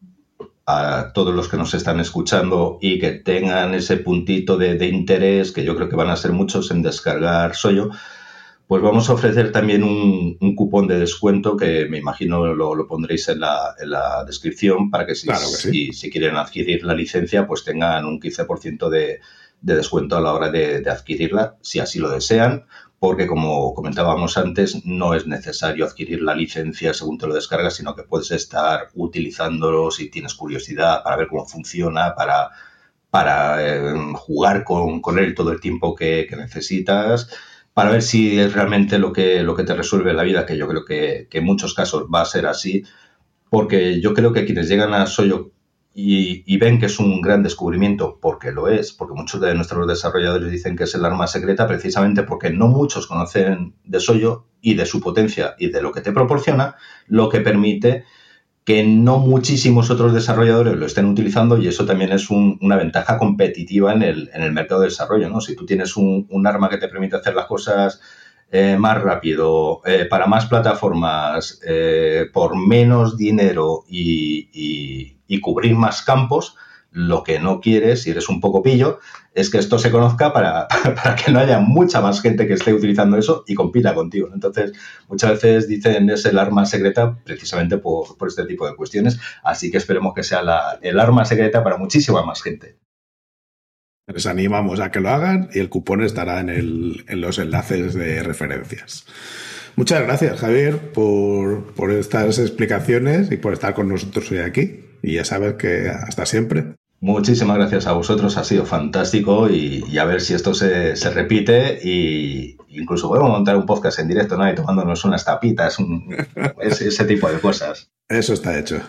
a 0.70 1.14
todos 1.14 1.34
los 1.34 1.48
que 1.48 1.56
nos 1.56 1.74
están 1.74 2.02
escuchando 2.02 2.78
y 2.82 3.00
que 3.00 3.12
tengan 3.12 3.74
ese 3.74 3.96
puntito 3.96 4.58
de, 4.58 4.76
de 4.76 4.88
interés, 4.88 5.54
que 5.54 5.64
yo 5.64 5.78
creo 5.78 5.88
que 5.88 5.96
van 5.96 6.10
a 6.10 6.18
ser 6.18 6.34
muchos 6.34 6.72
en 6.72 6.82
descargar 6.82 7.56
Soyo, 7.56 7.90
pues 8.68 8.82
vamos 8.82 9.10
a 9.10 9.14
ofrecer 9.14 9.54
también 9.54 9.82
un, 9.82 10.38
un, 10.42 10.56
cupón 10.56 10.88
de 10.88 11.00
descuento 11.00 11.56
que 11.56 11.88
me 11.90 12.00
imagino 12.00 12.54
lo, 12.54 12.76
lo 12.76 12.86
pondréis 12.86 13.30
en 13.30 13.40
la, 13.40 13.76
en 13.80 13.92
la, 13.92 14.26
descripción 14.26 14.92
para 14.92 15.06
que 15.06 15.16
si, 15.16 15.26
claro 15.28 15.46
que 15.50 15.56
sí. 15.56 15.72
si, 15.72 15.94
si, 15.94 16.10
quieren 16.10 16.36
adquirir 16.36 16.84
la 16.84 16.94
licencia, 16.94 17.48
pues 17.48 17.64
tengan 17.64 18.04
un 18.04 18.20
15% 18.20 18.90
de, 18.90 19.22
de, 19.62 19.76
descuento 19.76 20.18
a 20.18 20.22
la 20.22 20.34
hora 20.34 20.52
de, 20.52 20.82
de, 20.82 20.90
adquirirla, 20.90 21.56
si 21.62 21.80
así 21.80 21.98
lo 21.98 22.10
desean, 22.10 22.66
porque 23.00 23.28
como 23.28 23.74
comentábamos 23.74 24.38
antes, 24.38 24.86
no 24.86 25.14
es 25.14 25.28
necesario 25.28 25.86
adquirir 25.86 26.22
la 26.22 26.36
licencia 26.36 26.94
según 26.94 27.18
te 27.18 27.28
lo 27.28 27.36
descargas, 27.36 27.76
sino 27.76 27.96
que 27.96 28.04
puedes 28.04 28.32
estar 28.32 28.90
utilizándolo 28.96 29.92
si 29.92 30.10
tienes 30.10 30.34
curiosidad 30.34 31.04
para 31.04 31.18
ver 31.18 31.28
cómo 31.28 31.46
funciona, 31.46 32.16
para, 32.16 32.50
para 33.10 33.58
eh, 33.66 33.94
jugar 34.16 34.64
con, 34.64 35.02
con, 35.02 35.20
él 35.20 35.36
todo 35.36 35.52
el 35.52 35.60
tiempo 35.60 35.96
que, 35.96 36.26
que 36.30 36.36
necesitas 36.36 37.30
para 37.78 37.92
ver 37.92 38.02
si 38.02 38.40
es 38.40 38.54
realmente 38.54 38.98
lo 38.98 39.14
que, 39.14 39.44
lo 39.44 39.56
que 39.56 39.64
te 39.64 39.76
resuelve 39.76 40.12
la 40.14 40.24
vida, 40.24 40.48
que 40.48 40.58
yo 40.58 40.68
creo 40.68 40.84
que, 40.84 41.28
que 41.30 41.38
en 41.38 41.46
muchos 41.46 41.76
casos 41.76 42.08
va 42.14 42.22
a 42.22 42.26
ser 42.26 42.48
así, 42.48 42.84
porque 43.52 44.02
yo 44.02 44.16
creo 44.16 44.34
que 44.34 44.46
quienes 44.46 44.68
llegan 44.68 44.96
a 44.96 45.06
Soyo 45.06 45.52
y, 46.00 46.44
y, 46.46 46.58
ven 46.60 46.80
que 46.80 46.86
es 46.86 47.00
un 47.00 47.22
gran 47.22 47.42
descubrimiento, 47.42 48.20
porque 48.22 48.52
lo 48.52 48.68
es, 48.68 48.94
porque 48.94 49.16
muchos 49.16 49.42
de 49.42 49.56
nuestros 49.56 49.88
desarrolladores 49.88 50.52
dicen 50.52 50.76
que 50.76 50.84
es 50.84 50.94
el 50.94 51.04
arma 51.04 51.26
secreta, 51.26 51.66
precisamente 51.66 52.22
porque 52.22 52.52
no 52.52 52.68
muchos 52.68 53.08
conocen 53.08 53.74
de 53.84 54.00
Soyo 54.00 54.46
y 54.62 54.76
de 54.76 54.86
su 54.86 55.02
potencia 55.02 55.56
y 55.58 55.72
de 55.72 55.82
lo 55.82 55.92
que 55.92 56.02
te 56.02 56.12
proporciona, 56.12 56.76
lo 57.08 57.30
que 57.30 57.40
permite 57.40 58.04
que 58.64 58.84
no 58.84 59.18
muchísimos 59.18 59.90
otros 59.90 60.14
desarrolladores 60.14 60.76
lo 60.76 60.86
estén 60.86 61.06
utilizando 61.06 61.58
y 61.58 61.68
eso 61.68 61.88
también 61.88 62.12
es 62.12 62.30
un, 62.30 62.60
una 62.62 62.78
ventaja 62.78 63.18
competitiva 63.18 63.92
en 63.92 64.04
el, 64.04 64.30
en 64.36 64.44
el, 64.44 64.52
mercado 64.52 64.82
de 64.82 64.90
desarrollo. 64.90 65.30
¿no? 65.30 65.42
Si 65.42 65.56
tú 65.56 65.66
tienes 65.66 65.98
un, 65.98 66.28
un, 66.30 66.46
arma 66.46 66.70
que 66.70 66.78
te 66.78 66.90
permite 66.90 67.16
hacer 67.16 67.34
las 67.34 67.48
cosas 67.48 68.02
eh, 68.50 68.78
más 68.78 69.02
rápido, 69.02 69.82
eh, 69.86 70.06
para 70.06 70.26
más 70.26 70.46
plataformas, 70.46 71.60
eh, 71.68 72.28
por 72.32 72.56
menos 72.56 73.18
dinero 73.18 73.84
y, 73.90 75.18
cubrir 75.42 75.76
más 75.76 76.02
campos, 76.02 76.56
lo 76.92 77.24
que 77.24 77.40
no 77.40 77.60
quieres, 77.60 78.04
si 78.04 78.12
eres 78.12 78.30
un 78.30 78.40
poco 78.40 78.64
pillo, 78.64 79.00
es 79.34 79.50
que 79.50 79.58
esto 79.58 79.78
se 79.78 79.92
conozca 79.92 80.32
para, 80.34 80.68
que 81.24 81.32
no 81.32 81.40
haya 81.40 81.60
mucha 81.60 82.02
más 82.02 82.22
gente 82.22 82.48
que 82.48 82.54
esté 82.54 82.74
utilizando 82.74 83.18
eso 83.18 83.44
y 83.48 83.54
compita 83.54 83.94
contigo. 83.94 84.30
Entonces, 84.34 84.72
muchas 85.10 85.32
veces 85.32 85.68
dicen 85.68 86.10
es 86.10 86.26
el 86.26 86.40
arma 86.40 86.66
secreta 86.66 87.18
precisamente 87.24 87.78
por, 87.78 88.08
este 88.28 88.46
tipo 88.46 88.66
de 88.66 88.76
cuestiones. 88.76 89.20
Así 89.44 89.70
que 89.70 89.78
esperemos 89.78 90.14
que 90.14 90.24
sea 90.24 90.42
el 90.82 91.00
arma 91.00 91.26
secreta 91.26 91.64
para 91.64 91.78
muchísima 91.78 92.26
más 92.26 92.42
gente. 92.42 92.78
Les 94.08 94.26
animamos 94.26 94.80
a 94.80 94.90
que 94.90 95.02
lo 95.02 95.10
hagan 95.10 95.50
y 95.54 95.60
el 95.60 95.68
cupón 95.68 96.02
estará 96.02 96.40
en, 96.40 96.50
el, 96.50 97.04
en 97.10 97.20
los 97.20 97.40
enlaces 97.40 97.94
de 97.94 98.24
referencias. 98.24 99.06
Muchas 99.76 100.02
gracias, 100.02 100.40
Javier, 100.40 100.94
por, 100.94 101.74
por 101.74 101.92
estas 101.92 102.40
explicaciones 102.40 103.32
y 103.32 103.38
por 103.38 103.52
estar 103.52 103.74
con 103.74 103.90
nosotros 103.90 104.32
hoy 104.32 104.40
aquí. 104.40 104.86
Y 105.04 105.16
ya 105.16 105.26
sabes 105.26 105.56
que 105.56 105.90
hasta 105.90 106.26
siempre. 106.26 106.76
Muchísimas 107.00 107.58
gracias 107.58 107.86
a 107.86 107.92
vosotros, 107.92 108.38
ha 108.38 108.44
sido 108.44 108.66
fantástico 108.66 109.50
y, 109.50 109.84
y 109.88 109.98
a 110.00 110.06
ver 110.06 110.22
si 110.22 110.34
esto 110.34 110.56
se, 110.56 110.96
se, 110.96 111.12
repite 111.12 111.78
y 111.84 112.58
incluso 112.70 113.08
podemos 113.08 113.30
montar 113.30 113.56
un 113.56 113.68
podcast 113.68 114.00
en 114.00 114.08
directo, 114.08 114.36
¿no? 114.36 114.50
Y 114.50 114.56
tomándonos 114.56 115.06
unas 115.06 115.24
tapitas, 115.24 115.78
un, 115.78 116.16
ese, 116.62 116.88
ese 116.88 117.06
tipo 117.06 117.30
de 117.30 117.40
cosas. 117.40 117.92
Eso 118.10 118.34
está 118.34 118.58
hecho. 118.58 118.80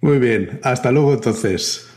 Muy 0.00 0.18
bien, 0.18 0.58
hasta 0.64 0.90
luego 0.90 1.12
entonces. 1.12 1.93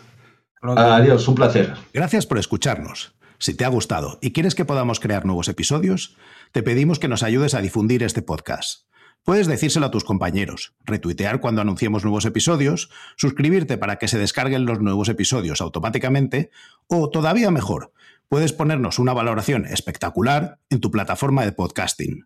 Adiós, 0.61 1.27
un 1.27 1.35
placer. 1.35 1.73
Gracias 1.93 2.25
por 2.25 2.37
escucharnos. 2.37 3.15
Si 3.39 3.53
te 3.53 3.65
ha 3.65 3.69
gustado 3.69 4.17
y 4.21 4.31
quieres 4.33 4.55
que 4.55 4.65
podamos 4.65 4.99
crear 4.99 5.25
nuevos 5.25 5.47
episodios, 5.47 6.17
te 6.51 6.63
pedimos 6.63 6.97
que 6.97 7.07
nos 7.07 7.23
ayudes 7.23 7.53
a 7.53 7.61
difundir 7.61 8.01
este 8.01 8.21
podcast. 8.21 8.87
Puedes 9.23 9.47
decírselo 9.47 9.87
a 9.87 9.91
tus 9.91 10.03
compañeros, 10.03 10.73
retuitear 10.85 11.41
cuando 11.41 11.61
anunciemos 11.61 12.03
nuevos 12.03 12.25
episodios, 12.25 12.89
suscribirte 13.17 13.77
para 13.77 13.97
que 13.97 14.07
se 14.07 14.17
descarguen 14.17 14.65
los 14.65 14.79
nuevos 14.79 15.09
episodios 15.09 15.61
automáticamente 15.61 16.49
o, 16.87 17.09
todavía 17.09 17.51
mejor, 17.51 17.91
puedes 18.29 18.53
ponernos 18.53 18.99
una 18.99 19.13
valoración 19.13 19.65
espectacular 19.65 20.59
en 20.69 20.79
tu 20.79 20.91
plataforma 20.91 21.43
de 21.43 21.51
podcasting. 21.51 22.25